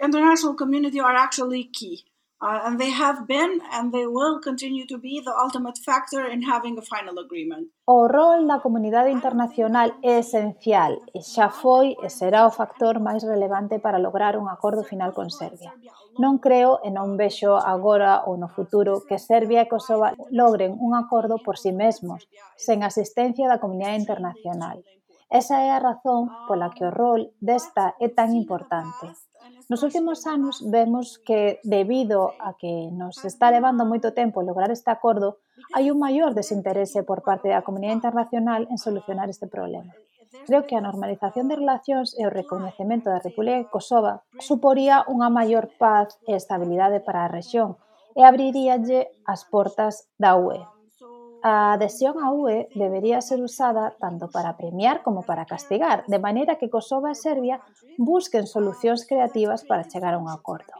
international 0.03 0.55
community 0.59 0.99
are 0.99 1.15
actually 1.15 1.71
key. 1.71 2.03
Uh, 2.45 2.61
and 2.67 2.77
they 2.79 2.93
have 2.93 3.25
been 3.27 3.53
and 3.73 3.91
they 3.91 4.05
will 4.05 4.39
continue 4.39 4.85
to 4.85 4.99
be 4.99 5.15
the 5.25 5.33
ultimate 5.45 5.79
factor 5.79 6.29
in 6.29 6.43
having 6.43 6.77
a 6.77 6.85
final 6.85 7.17
agreement. 7.19 7.73
O 7.87 8.07
rol 8.07 8.47
da 8.47 8.61
comunidade 8.61 9.11
internacional 9.11 9.89
é 10.03 10.19
esencial 10.19 10.93
e 11.17 11.23
xa 11.23 11.49
foi 11.49 11.97
e 12.05 12.09
será 12.11 12.47
o 12.47 12.53
factor 12.61 13.01
máis 13.01 13.25
relevante 13.25 13.81
para 13.81 13.97
lograr 13.97 14.37
un 14.37 14.53
acordo 14.53 14.85
final 14.85 15.17
con 15.17 15.33
Serbia. 15.33 15.73
Non 16.21 16.37
creo 16.37 16.85
e 16.85 16.93
non 16.93 17.17
vexo 17.17 17.57
agora 17.57 18.29
ou 18.29 18.37
no 18.37 18.53
futuro 18.53 19.01
que 19.09 19.17
Serbia 19.17 19.65
e 19.65 19.71
Kosova 19.73 20.13
logren 20.29 20.77
un 20.77 20.93
acordo 20.93 21.41
por 21.41 21.57
si 21.57 21.73
sí 21.73 21.81
mesmos, 21.83 22.29
sen 22.61 22.85
asistencia 22.85 23.49
da 23.49 23.57
comunidade 23.57 24.05
internacional. 24.05 24.85
Esa 25.33 25.65
é 25.65 25.73
a 25.73 25.81
razón 25.81 26.29
pola 26.45 26.69
que 26.77 26.85
o 26.85 26.93
rol 26.93 27.33
desta 27.41 27.97
é 28.05 28.13
tan 28.13 28.37
importante. 28.37 29.17
Nos 29.69 29.83
últimos 29.83 30.27
anos 30.27 30.61
vemos 30.71 31.19
que, 31.25 31.59
debido 31.65 32.33
a 32.39 32.53
que 32.61 32.91
nos 32.93 33.25
está 33.25 33.51
levando 33.51 33.89
moito 33.89 34.13
tempo 34.13 34.45
lograr 34.45 34.69
este 34.69 34.93
acordo, 34.93 35.41
hai 35.73 35.89
un 35.89 35.97
maior 35.97 36.37
desinterese 36.37 37.01
por 37.01 37.25
parte 37.25 37.49
da 37.49 37.65
comunidade 37.65 37.97
internacional 38.05 38.69
en 38.69 38.77
solucionar 38.77 39.33
este 39.33 39.49
problema. 39.49 39.97
Creo 40.45 40.69
que 40.69 40.77
a 40.77 40.85
normalización 40.85 41.49
de 41.49 41.57
relacións 41.57 42.13
e 42.13 42.29
o 42.29 42.35
reconhecemento 42.35 43.09
da 43.09 43.25
República 43.25 43.65
de 43.65 43.71
Kosova 43.73 44.21
suporía 44.37 45.01
unha 45.09 45.33
maior 45.33 45.73
paz 45.81 46.21
e 46.29 46.37
estabilidade 46.37 47.01
para 47.01 47.25
a 47.25 47.33
rexión 47.33 47.81
e 48.13 48.21
abriríalle 48.21 49.17
as 49.25 49.49
portas 49.49 50.13
da 50.21 50.37
UE 50.37 50.74
a 51.45 51.77
adhesión 51.77 52.17
á 52.25 52.33
UE 52.33 52.73
debería 52.73 53.21
ser 53.21 53.45
usada 53.45 53.93
tanto 54.01 54.33
para 54.33 54.57
premiar 54.57 55.05
como 55.05 55.21
para 55.29 55.45
castigar, 55.45 55.99
de 56.09 56.19
maneira 56.27 56.57
que 56.57 56.73
Kosovo 56.73 57.07
e 57.13 57.15
Serbia 57.27 57.61
busquen 58.01 58.49
solucións 58.49 59.05
creativas 59.05 59.61
para 59.69 59.85
chegar 59.85 60.17
a 60.17 60.23
un 60.25 60.33
acordo. 60.33 60.73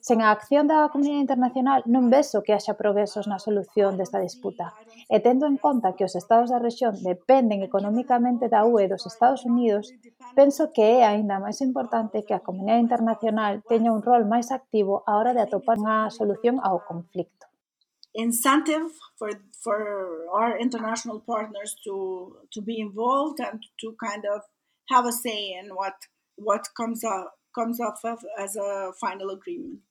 Sen 0.00 0.24
a 0.24 0.32
acción 0.32 0.64
da 0.64 0.88
comunidade 0.88 1.28
internacional 1.28 1.80
non 1.84 2.08
vexo 2.08 2.40
que 2.40 2.56
haxa 2.56 2.80
progresos 2.80 3.28
na 3.28 3.36
solución 3.36 4.00
desta 4.00 4.16
disputa, 4.16 4.72
e 5.12 5.20
tendo 5.20 5.44
en 5.44 5.60
conta 5.60 5.92
que 5.92 6.08
os 6.08 6.16
estados 6.16 6.48
da 6.48 6.56
rexión 6.56 6.96
dependen 7.04 7.60
economicamente 7.60 8.48
da 8.48 8.64
UE 8.64 8.88
e 8.88 8.90
dos 8.92 9.04
Estados 9.04 9.44
Unidos, 9.44 9.92
penso 10.32 10.72
que 10.72 10.84
é 10.88 10.98
aínda 11.04 11.36
máis 11.36 11.60
importante 11.60 12.24
que 12.24 12.32
a 12.32 12.40
comunidade 12.40 12.80
internacional 12.80 13.60
teña 13.68 13.92
un 13.92 14.00
rol 14.00 14.24
máis 14.24 14.48
activo 14.48 15.04
á 15.04 15.20
hora 15.20 15.36
de 15.36 15.44
atopar 15.44 15.76
unha 15.76 16.08
solución 16.08 16.56
ao 16.64 16.80
conflicto. 16.88 17.44
Incentive 18.16 18.88
for 19.18 19.30
for 19.62 19.78
our 20.32 20.58
international 20.58 21.20
partners 21.20 21.74
to 21.84 22.36
to 22.52 22.60
be 22.62 22.80
involved 22.80 23.40
and 23.40 23.60
to 23.80 23.94
kind 23.98 24.24
of 24.34 24.42
have 24.90 25.06
a 25.06 25.12
say 25.12 25.58
in 25.58 25.74
what 25.74 25.96
what 26.36 26.64
comes 26.76 27.02
up 27.04 27.34
comes 27.54 27.80
up 27.80 27.96
as 28.38 28.56
a 28.56 28.92
final 29.00 29.30
agreement. 29.30 29.82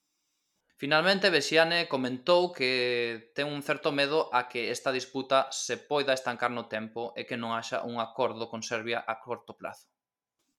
Finalmente, 0.77 1.31
Besiane 1.31 1.89
comentou 1.89 2.53
que 2.53 3.33
ten 3.33 3.49
un 3.49 3.65
certo 3.65 3.89
medo 3.91 4.29
a 4.31 4.45
que 4.47 4.69
esta 4.69 4.93
disputa 4.93 5.49
se 5.49 5.75
poida 5.75 6.13
estancar 6.13 6.51
no 6.53 6.69
tempo 6.69 7.17
e 7.17 7.25
que 7.25 7.33
non 7.33 7.57
haxa 7.57 7.81
un 7.81 7.97
acordo 7.97 8.45
con 8.45 8.61
Serbia 8.61 9.01
a 9.01 9.17
corto 9.17 9.57
plazo. 9.57 9.89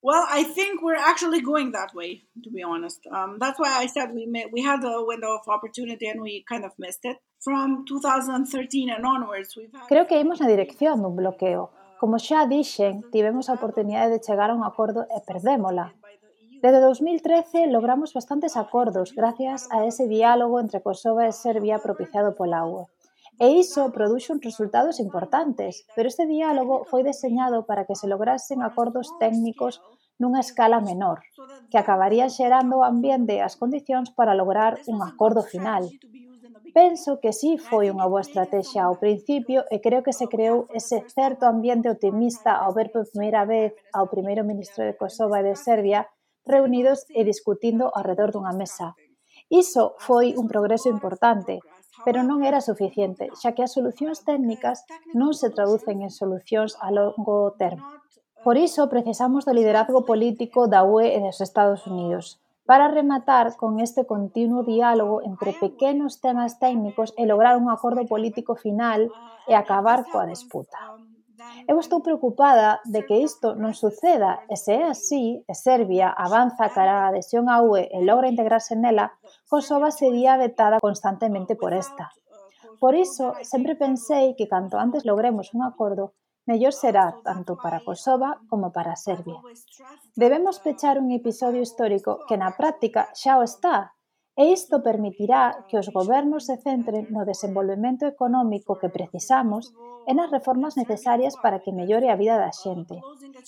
Well, 0.01 0.25
I 0.29 0.43
think 0.43 0.81
we're 0.81 0.95
actually 0.95 1.41
going 1.41 1.73
that 1.73 1.93
way, 1.93 2.23
to 2.43 2.49
be 2.49 2.63
honest. 2.63 2.99
Um, 3.11 3.37
that's 3.37 3.59
why 3.59 3.71
I 3.83 3.87
said 3.87 4.13
we 4.15 4.25
may, 4.25 4.45
we 4.51 4.61
had 4.61 4.79
a 4.83 5.03
window 5.03 5.35
of 5.35 5.47
opportunity 5.47 6.07
and 6.07 6.21
we 6.21 6.45
kind 6.47 6.63
of 6.63 6.71
missed 6.79 7.03
it. 7.03 7.17
From 7.43 7.85
2013 7.85 8.89
and 8.89 9.05
onwards, 9.05 9.55
we've 9.57 9.71
had... 9.73 9.87
Creo 9.89 10.07
que 10.07 10.19
imos 10.19 10.39
na 10.39 10.47
dirección 10.47 11.01
dun 11.01 11.15
bloqueo. 11.15 11.71
Como 11.99 12.15
uh, 12.15 12.19
xa 12.19 12.47
dixen, 12.47 13.03
tivemos 13.11 13.49
a 13.49 13.53
oportunidade 13.59 14.11
de 14.11 14.23
chegar 14.23 14.49
a 14.51 14.55
un 14.55 14.63
acordo 14.63 15.03
e 15.11 15.19
perdémola. 15.27 15.91
Desde 16.61 16.79
2013 16.79 17.67
logramos 17.67 18.13
bastantes 18.13 18.55
acordos 18.55 19.13
gracias 19.13 19.67
a 19.71 19.85
ese 19.85 20.07
diálogo 20.07 20.59
entre 20.59 20.81
Kosovo 20.81 21.19
e 21.21 21.31
Serbia 21.31 21.79
propiciado 21.79 22.35
pola 22.35 22.65
UE. 22.65 22.87
E 23.39 23.47
iso 23.63 23.95
produxo 23.95 24.35
resultados 24.43 24.99
importantes, 24.99 25.87
pero 25.95 26.11
este 26.11 26.27
diálogo 26.27 26.83
foi 26.91 27.01
deseñado 27.07 27.63
para 27.63 27.87
que 27.87 27.95
se 27.95 28.11
lograsen 28.11 28.59
acordos 28.59 29.07
técnicos 29.23 29.79
nunha 30.19 30.43
escala 30.43 30.83
menor, 30.83 31.23
que 31.71 31.79
acabarían 31.79 32.27
xerando 32.27 32.83
o 32.83 32.85
ambiente 32.85 33.39
e 33.39 33.45
as 33.47 33.55
condicións 33.55 34.11
para 34.11 34.35
lograr 34.35 34.83
un 34.91 34.99
acordo 34.99 35.41
final. 35.41 35.87
Penso 36.75 37.23
que 37.23 37.31
sí 37.31 37.55
foi 37.55 37.87
unha 37.87 38.05
boa 38.11 38.21
estrategia 38.27 38.83
ao 38.85 38.99
principio 38.99 39.63
e 39.73 39.79
creo 39.79 40.03
que 40.03 40.13
se 40.19 40.27
creou 40.27 40.67
ese 40.75 41.07
certo 41.07 41.47
ambiente 41.47 41.87
optimista 41.87 42.51
ao 42.59 42.75
ver 42.77 42.91
por 42.91 43.07
primeira 43.09 43.47
vez 43.47 43.71
ao 43.95 44.11
primeiro 44.11 44.43
ministro 44.43 44.83
de 44.83 44.93
Kosovo 44.99 45.33
e 45.39 45.47
de 45.47 45.55
Serbia 45.55 46.11
reunidos 46.45 47.07
e 47.15 47.23
discutindo 47.23 47.87
ao 47.87 48.03
redor 48.03 48.29
dunha 48.35 48.51
mesa. 48.51 48.93
Iso 49.49 49.95
foi 49.97 50.35
un 50.37 50.45
progreso 50.51 50.91
importante, 50.91 51.63
pero 52.05 52.23
non 52.23 52.45
era 52.45 52.61
suficiente, 52.61 53.29
xa 53.39 53.55
que 53.55 53.63
as 53.65 53.73
solucións 53.73 54.23
técnicas 54.23 54.85
non 55.17 55.31
se 55.35 55.49
traducen 55.49 56.01
en 56.05 56.11
solucións 56.11 56.77
a 56.79 56.89
longo 56.91 57.55
termo. 57.59 57.85
Por 58.45 58.55
iso 58.55 58.87
precisamos 58.87 59.43
do 59.43 59.51
liderazgo 59.51 60.07
político 60.07 60.71
da 60.71 60.87
UE 60.87 61.11
e 61.15 61.19
dos 61.19 61.43
Estados 61.43 61.83
Unidos, 61.89 62.39
para 62.69 62.87
rematar 62.87 63.57
con 63.57 63.81
este 63.81 64.05
continuo 64.05 64.61
diálogo 64.61 65.25
entre 65.25 65.57
pequenos 65.57 66.21
temas 66.21 66.61
técnicos 66.61 67.17
e 67.17 67.25
lograr 67.25 67.57
un 67.57 67.67
acordo 67.67 68.05
político 68.05 68.53
final 68.53 69.09
e 69.49 69.57
acabar 69.57 70.05
coa 70.05 70.29
disputa. 70.29 70.77
Eu 71.67 71.77
estou 71.79 72.01
preocupada 72.01 72.81
de 72.85 73.05
que 73.07 73.17
isto 73.21 73.53
non 73.55 73.77
suceda 73.77 74.41
e 74.49 74.55
se 74.57 74.73
é 74.73 74.85
así 74.89 75.41
e 75.45 75.53
Serbia 75.53 76.09
avanza 76.09 76.73
cara 76.73 77.05
a 77.05 77.07
adhesión 77.13 77.45
á 77.49 77.61
UE 77.61 77.89
e 77.93 77.99
logra 78.01 78.31
integrarse 78.31 78.73
nela, 78.73 79.13
Kosova 79.49 79.89
sería 79.93 80.37
vetada 80.37 80.81
constantemente 80.81 81.53
por 81.55 81.71
esta. 81.73 82.09
Por 82.79 82.95
iso, 82.95 83.35
sempre 83.43 83.75
pensei 83.75 84.33
que 84.37 84.47
canto 84.47 84.79
antes 84.79 85.03
logremos 85.03 85.53
un 85.53 85.61
acordo, 85.67 86.15
mellor 86.49 86.73
será 86.73 87.13
tanto 87.27 87.57
para 87.61 87.83
Kosova 87.85 88.41
como 88.49 88.71
para 88.71 88.95
Serbia. 88.95 89.37
Debemos 90.15 90.57
pechar 90.59 90.97
un 90.97 91.11
episodio 91.11 91.61
histórico 91.61 92.25
que 92.27 92.39
na 92.41 92.55
práctica 92.57 93.13
xa 93.13 93.37
o 93.37 93.43
está, 93.43 93.93
e 94.39 94.53
isto 94.55 94.79
permitirá 94.81 95.67
que 95.67 95.75
os 95.75 95.91
gobernos 95.91 96.47
se 96.47 96.55
centren 96.63 97.11
no 97.11 97.27
desenvolvemento 97.27 98.07
económico 98.07 98.79
que 98.79 98.87
precisamos 98.87 99.75
e 100.07 100.15
nas 100.15 100.31
reformas 100.31 100.79
necesarias 100.79 101.35
para 101.43 101.59
que 101.59 101.75
mellore 101.75 102.07
a 102.07 102.15
vida 102.15 102.39
da 102.39 102.55
xente. 102.55 102.95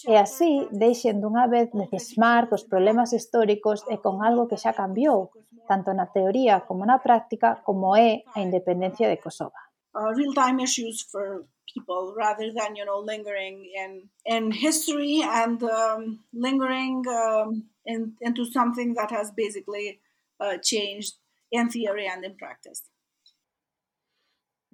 E 0.04 0.20
así 0.20 0.68
deixen 0.76 1.24
dunha 1.24 1.48
vez 1.48 1.72
de 1.72 1.88
cismar 1.88 2.52
cos 2.52 2.68
problemas 2.68 3.16
históricos 3.16 3.88
e 3.88 4.04
con 4.04 4.20
algo 4.20 4.52
que 4.52 4.60
xa 4.60 4.76
cambiou, 4.76 5.32
tanto 5.64 5.96
na 5.96 6.12
teoría 6.12 6.68
como 6.68 6.84
na 6.84 7.00
práctica, 7.00 7.64
como 7.64 7.96
é 7.96 8.28
a 8.36 8.44
independencia 8.44 9.08
de 9.08 9.16
Kosova. 9.16 9.56
Uh, 9.96 10.12
real-time 10.12 10.60
issues 10.60 11.08
for 11.08 11.48
people 11.72 12.12
rather 12.20 12.52
than, 12.52 12.76
you 12.76 12.84
know, 12.84 13.00
lingering 13.00 13.64
in, 13.80 13.92
in 14.28 14.52
history 14.52 15.24
and 15.24 15.64
um, 15.64 16.20
lingering 16.36 17.00
um, 17.08 17.64
in, 17.88 18.12
into 18.20 18.44
something 18.44 18.92
that 19.00 19.08
has 19.08 19.32
basically 19.32 20.04
uh, 20.42 20.58
changed 20.60 21.22
in 21.52 21.70
theory 21.70 22.10
and 22.10 22.26
in 22.26 22.36
practice. 22.36 22.90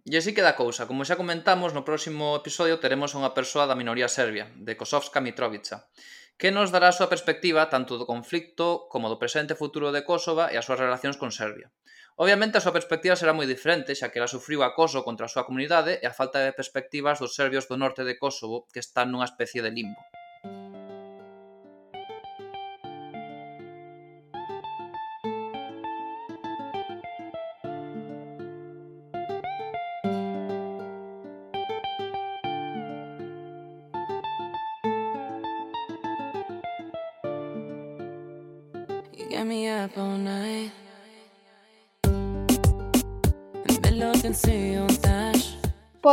E 0.08 0.16
así 0.16 0.32
queda 0.32 0.56
a 0.56 0.60
cousa. 0.64 0.88
Como 0.88 1.04
xa 1.04 1.20
comentamos, 1.20 1.76
no 1.76 1.84
próximo 1.84 2.40
episodio 2.40 2.80
teremos 2.80 3.12
unha 3.12 3.36
persoa 3.36 3.68
da 3.68 3.76
minoría 3.76 4.08
serbia, 4.08 4.48
de 4.56 4.80
Kosovska 4.80 5.20
Mitrovica, 5.20 5.92
que 6.40 6.48
nos 6.48 6.72
dará 6.72 6.88
a 6.88 6.96
súa 6.96 7.12
perspectiva 7.12 7.68
tanto 7.68 8.00
do 8.00 8.08
conflicto 8.08 8.88
como 8.88 9.12
do 9.12 9.20
presente 9.20 9.52
e 9.52 9.60
futuro 9.60 9.92
de 9.92 10.08
Kosova 10.08 10.48
e 10.48 10.56
as 10.56 10.64
súas 10.64 10.80
relacións 10.80 11.20
con 11.20 11.36
Serbia. 11.36 11.68
Obviamente 12.16 12.56
a 12.56 12.64
súa 12.64 12.72
perspectiva 12.72 13.20
será 13.20 13.36
moi 13.36 13.52
diferente, 13.52 14.00
xa 14.00 14.08
que 14.08 14.24
ela 14.24 14.32
sufriu 14.32 14.64
acoso 14.64 15.04
contra 15.04 15.28
a 15.28 15.34
súa 15.34 15.44
comunidade 15.44 16.00
e 16.00 16.06
a 16.08 16.16
falta 16.16 16.40
de 16.40 16.56
perspectivas 16.56 17.20
dos 17.20 17.36
serbios 17.36 17.68
do 17.68 17.76
norte 17.76 18.08
de 18.08 18.16
Kosovo, 18.16 18.64
que 18.72 18.80
están 18.80 19.12
nunha 19.12 19.28
especie 19.28 19.60
de 19.60 19.76
limbo. 19.76 20.00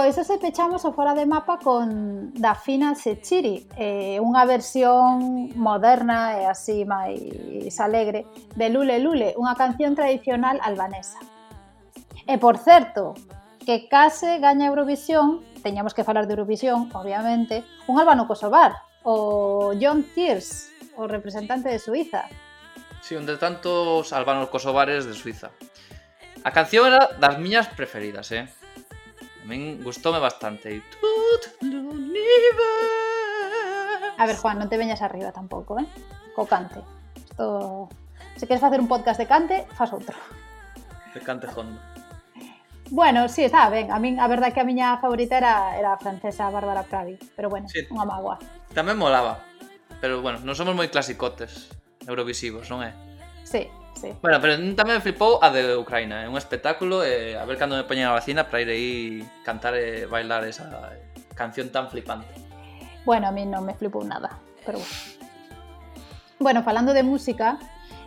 Pois 0.04 0.18
ese 0.18 0.36
pechamos 0.36 0.84
o 0.84 0.92
Fora 0.92 1.14
de 1.14 1.24
Mapa 1.24 1.56
con 1.56 2.28
Dafina 2.34 2.92
Sechiri, 2.92 3.64
eh, 3.72 4.20
unha 4.20 4.44
versión 4.44 5.48
moderna 5.56 6.36
e 6.36 6.44
así 6.44 6.84
máis 6.84 7.72
alegre 7.80 8.28
de 8.52 8.68
Lule 8.68 9.00
Lule, 9.00 9.32
unha 9.40 9.56
canción 9.56 9.96
tradicional 9.96 10.60
albanesa. 10.60 11.16
E 12.28 12.36
por 12.36 12.60
certo, 12.60 13.16
que 13.64 13.88
case 13.88 14.44
gaña 14.44 14.68
Eurovisión, 14.68 15.40
teñamos 15.64 15.96
que 15.96 16.04
falar 16.04 16.28
de 16.28 16.36
Eurovisión, 16.36 16.92
obviamente, 16.92 17.64
un 17.88 17.96
albano 17.96 18.28
kosovar, 18.28 18.76
o 19.08 19.72
John 19.72 20.04
Tears, 20.12 20.68
o 21.00 21.08
representante 21.08 21.72
de 21.72 21.80
Suiza. 21.80 22.28
Sí, 23.00 23.16
un 23.16 23.24
de 23.24 23.40
tantos 23.40 24.12
albanos 24.12 24.52
kosovares 24.52 25.08
de 25.08 25.16
Suiza. 25.16 25.48
A 26.44 26.52
canción 26.52 26.92
era 26.92 27.08
das 27.16 27.40
miñas 27.40 27.72
preferidas, 27.72 28.28
eh? 28.36 28.52
Tamén 29.44 29.84
gustoume 29.84 30.16
bastante. 30.24 30.80
A 34.16 34.24
ver, 34.24 34.40
Juan, 34.40 34.56
non 34.56 34.72
te 34.72 34.80
veñas 34.80 35.04
arriba 35.04 35.36
tampouco, 35.36 35.76
eh? 35.76 35.84
Co 36.32 36.48
cante. 36.48 36.80
Isto... 37.12 37.92
Se 38.40 38.48
queres 38.48 38.64
facer 38.64 38.80
un 38.80 38.88
podcast 38.88 39.20
de 39.20 39.28
cante, 39.28 39.68
fas 39.76 39.92
outro. 39.92 40.16
De 41.12 41.20
cante 41.20 41.44
hondo. 41.52 41.76
Bueno, 42.88 43.28
sí, 43.28 43.44
está 43.44 43.68
ben. 43.68 43.92
A 43.92 44.00
min 44.00 44.16
a 44.16 44.32
verdade 44.32 44.56
que 44.56 44.64
a 44.64 44.68
miña 44.68 44.96
favorita 44.96 45.36
era, 45.36 45.76
era 45.76 45.92
a 45.92 46.00
francesa 46.00 46.48
Bárbara 46.48 46.88
Pravi, 46.88 47.20
pero 47.36 47.52
bueno, 47.52 47.68
sí. 47.68 47.84
unha 47.92 48.08
magua. 48.08 48.40
Tamén 48.72 48.96
molaba, 48.96 49.44
pero 50.00 50.24
bueno, 50.24 50.40
non 50.40 50.56
somos 50.56 50.72
moi 50.72 50.88
clasicotes 50.88 51.68
eurovisivos, 52.08 52.72
non 52.72 52.80
é? 52.80 52.96
Sí, 53.44 53.68
Sí. 53.94 54.10
Bueno, 54.20 54.42
pero 54.42 54.58
tamén 54.74 55.00
flipou 55.00 55.38
a 55.38 55.48
de 55.54 55.78
Ucraina, 55.78 56.24
é 56.24 56.28
un 56.28 56.36
espectáculo, 56.36 57.06
eh, 57.06 57.38
a 57.38 57.46
ver 57.46 57.56
cando 57.56 57.78
me 57.78 57.86
poñen 57.86 58.10
a 58.10 58.12
vacina 58.12 58.50
para 58.50 58.60
ir 58.60 58.68
aí 58.68 59.22
cantar 59.46 59.78
e 59.78 60.04
bailar 60.10 60.42
esa 60.44 60.66
canción 61.34 61.70
tan 61.70 61.88
flipante. 61.88 62.28
Bueno, 63.06 63.28
a 63.28 63.32
mí 63.32 63.46
non 63.46 63.62
me 63.62 63.74
flipou 63.78 64.02
nada, 64.02 64.40
pero 64.66 64.82
bueno. 64.82 65.24
Bueno, 66.40 66.62
falando 66.62 66.92
de 66.92 67.06
música, 67.06 67.58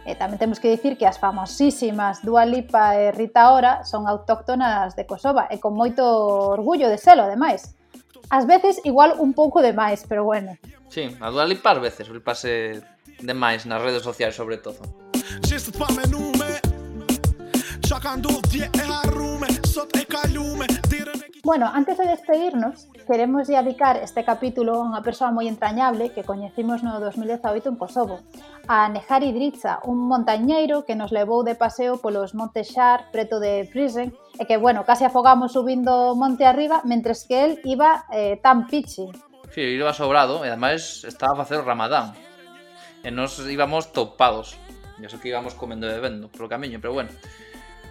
eh, 0.08 0.16
tamén 0.16 0.40
temos 0.40 0.60
que 0.60 0.72
dicir 0.72 0.96
que 0.96 1.08
as 1.08 1.20
famosísimas 1.20 2.24
Dua 2.24 2.48
Lipa 2.48 2.96
e 2.96 3.12
Rita 3.12 3.52
Ora 3.52 3.84
son 3.84 4.08
autóctonas 4.08 4.96
de 4.96 5.04
Kosova 5.08 5.52
e 5.52 5.60
con 5.60 5.76
moito 5.76 6.04
orgullo 6.52 6.88
de 6.88 6.96
selo, 6.96 7.28
ademais. 7.28 7.76
Ás 8.32 8.44
veces 8.48 8.80
igual 8.84 9.16
un 9.20 9.32
pouco 9.32 9.64
de 9.64 9.72
máis, 9.72 10.04
pero 10.08 10.24
bueno. 10.24 10.56
Sí, 10.88 11.12
a 11.20 11.32
Dua 11.32 11.48
Lipa 11.48 11.76
ás 11.76 11.80
veces, 11.80 12.08
flipase 12.08 12.84
de 13.20 13.34
máis 13.34 13.68
nas 13.68 13.82
redes 13.84 14.04
sociais 14.04 14.36
sobre 14.36 14.60
todo. 14.60 14.80
Gjithë 15.44 15.74
të 15.74 15.80
pamenume 15.80 16.50
Qa 17.88 18.00
ka 18.04 18.18
ndodhë 18.20 18.52
dje 18.52 18.68
e 18.72 18.86
harrume 18.88 19.50
Sot 19.68 19.96
e 20.00 20.06
kalume 20.08 20.68
Bueno, 21.48 21.72
antes 21.74 21.98
de 21.98 22.06
despedirnos, 22.06 22.88
queremos 23.08 23.48
dedicar 23.48 23.96
este 23.96 24.26
capítulo 24.26 24.76
a 24.76 24.84
unha 24.84 25.00
persoa 25.00 25.32
moi 25.32 25.48
entrañable 25.48 26.12
que 26.12 26.28
coñecimos 26.28 26.84
no 26.84 27.00
2018 27.00 27.72
en 27.72 27.80
Kosovo, 27.80 28.20
a 28.68 28.92
Nehar 28.92 29.24
Idritza, 29.24 29.80
un 29.88 30.12
montañeiro 30.12 30.84
que 30.84 31.00
nos 31.00 31.16
levou 31.16 31.48
de 31.48 31.56
paseo 31.56 32.04
polos 32.04 32.36
Montes 32.36 32.76
Xar, 32.76 33.08
preto 33.16 33.40
de 33.40 33.64
Prisen, 33.72 34.12
e 34.36 34.44
que, 34.44 34.60
bueno, 34.60 34.84
case 34.84 35.08
afogamos 35.08 35.56
subindo 35.56 36.20
monte 36.20 36.44
arriba, 36.44 36.84
mentres 36.84 37.24
que 37.24 37.40
el 37.48 37.52
iba 37.64 38.04
eh, 38.12 38.36
tan 38.44 38.68
pichi. 38.68 39.08
Sí, 39.56 39.64
iba 39.64 39.96
sobrado, 39.96 40.44
e 40.44 40.52
ademais 40.52 41.08
estaba 41.08 41.32
a 41.32 41.48
facer 41.48 41.64
o 41.64 41.68
ramadán. 41.68 42.12
E 43.08 43.10
nos 43.16 43.40
íbamos 43.40 43.96
topados. 43.96 44.60
E 44.98 45.06
eso 45.06 45.22
que 45.22 45.30
íbamos 45.30 45.54
comendo 45.54 45.86
e 45.86 45.94
bebendo 45.94 46.28
polo 46.30 46.50
camiño, 46.50 46.82
pero 46.82 46.94
bueno. 46.94 47.10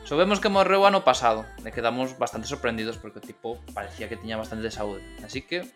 Sabemos 0.07 0.39
que 0.39 0.47
morreu 0.47 0.87
ano 0.87 1.03
pasado 1.03 1.43
e 1.67 1.75
quedamos 1.75 2.15
bastante 2.15 2.47
sorprendidos 2.47 2.95
porque 2.95 3.19
o 3.19 3.25
tipo 3.25 3.59
parecía 3.75 4.07
que 4.07 4.15
tiña 4.15 4.39
bastante 4.39 4.63
de 4.63 4.71
saúde. 4.71 5.03
Así 5.27 5.43
que 5.43 5.67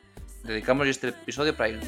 dedicamos 0.47 0.87
este 0.87 1.11
episodio 1.11 1.51
para 1.55 1.75
ir. 1.75 1.83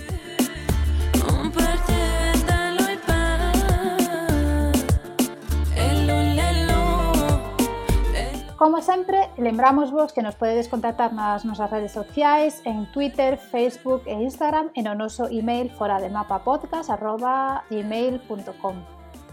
Como 8.62 8.80
sempre, 8.80 9.28
lembramos 9.38 9.90
vos 9.90 10.12
que 10.12 10.22
nos 10.22 10.36
podedes 10.36 10.68
contactar 10.68 11.10
nas 11.10 11.42
nosas 11.42 11.66
redes 11.66 11.90
sociais 11.90 12.62
en 12.62 12.86
Twitter, 12.94 13.34
Facebook 13.34 14.06
e 14.06 14.14
Instagram 14.14 14.70
e 14.78 14.86
no 14.86 14.94
noso 14.94 15.26
email 15.26 15.66
fora 15.74 15.98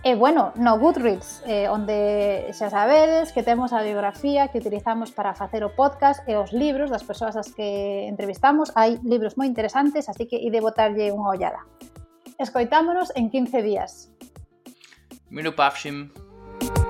E, 0.02 0.16
bueno, 0.16 0.54
no 0.56 0.80
Goodreads, 0.80 1.43
eh, 1.45 1.68
onde 1.68 2.47
xa 2.56 2.72
sabedes 2.72 3.36
que 3.36 3.43
temos 3.43 3.76
a 3.76 3.84
biografía 3.84 4.47
que 4.47 4.64
utilizamos 4.64 5.12
para 5.12 5.36
facer 5.36 5.60
o 5.68 5.76
podcast 5.76 6.24
e 6.24 6.39
os 6.39 6.56
libros 6.56 6.88
das 6.88 7.04
persoas 7.04 7.36
as 7.36 7.52
que 7.52 8.08
entrevistamos. 8.08 8.72
Hai 8.80 8.95
libros 9.04 9.36
moi 9.36 9.43
interesantes, 9.43 10.08
así 10.08 10.24
que 10.24 10.39
ide 10.39 10.64
botarlle 10.64 11.12
unha 11.12 11.36
ollada. 11.36 11.68
Escoitámonos 12.39 13.12
en 13.20 13.28
15 13.28 13.60
días. 13.60 14.08
Mirupavshim. 15.28 16.16
Mirupavshim. 16.16 16.88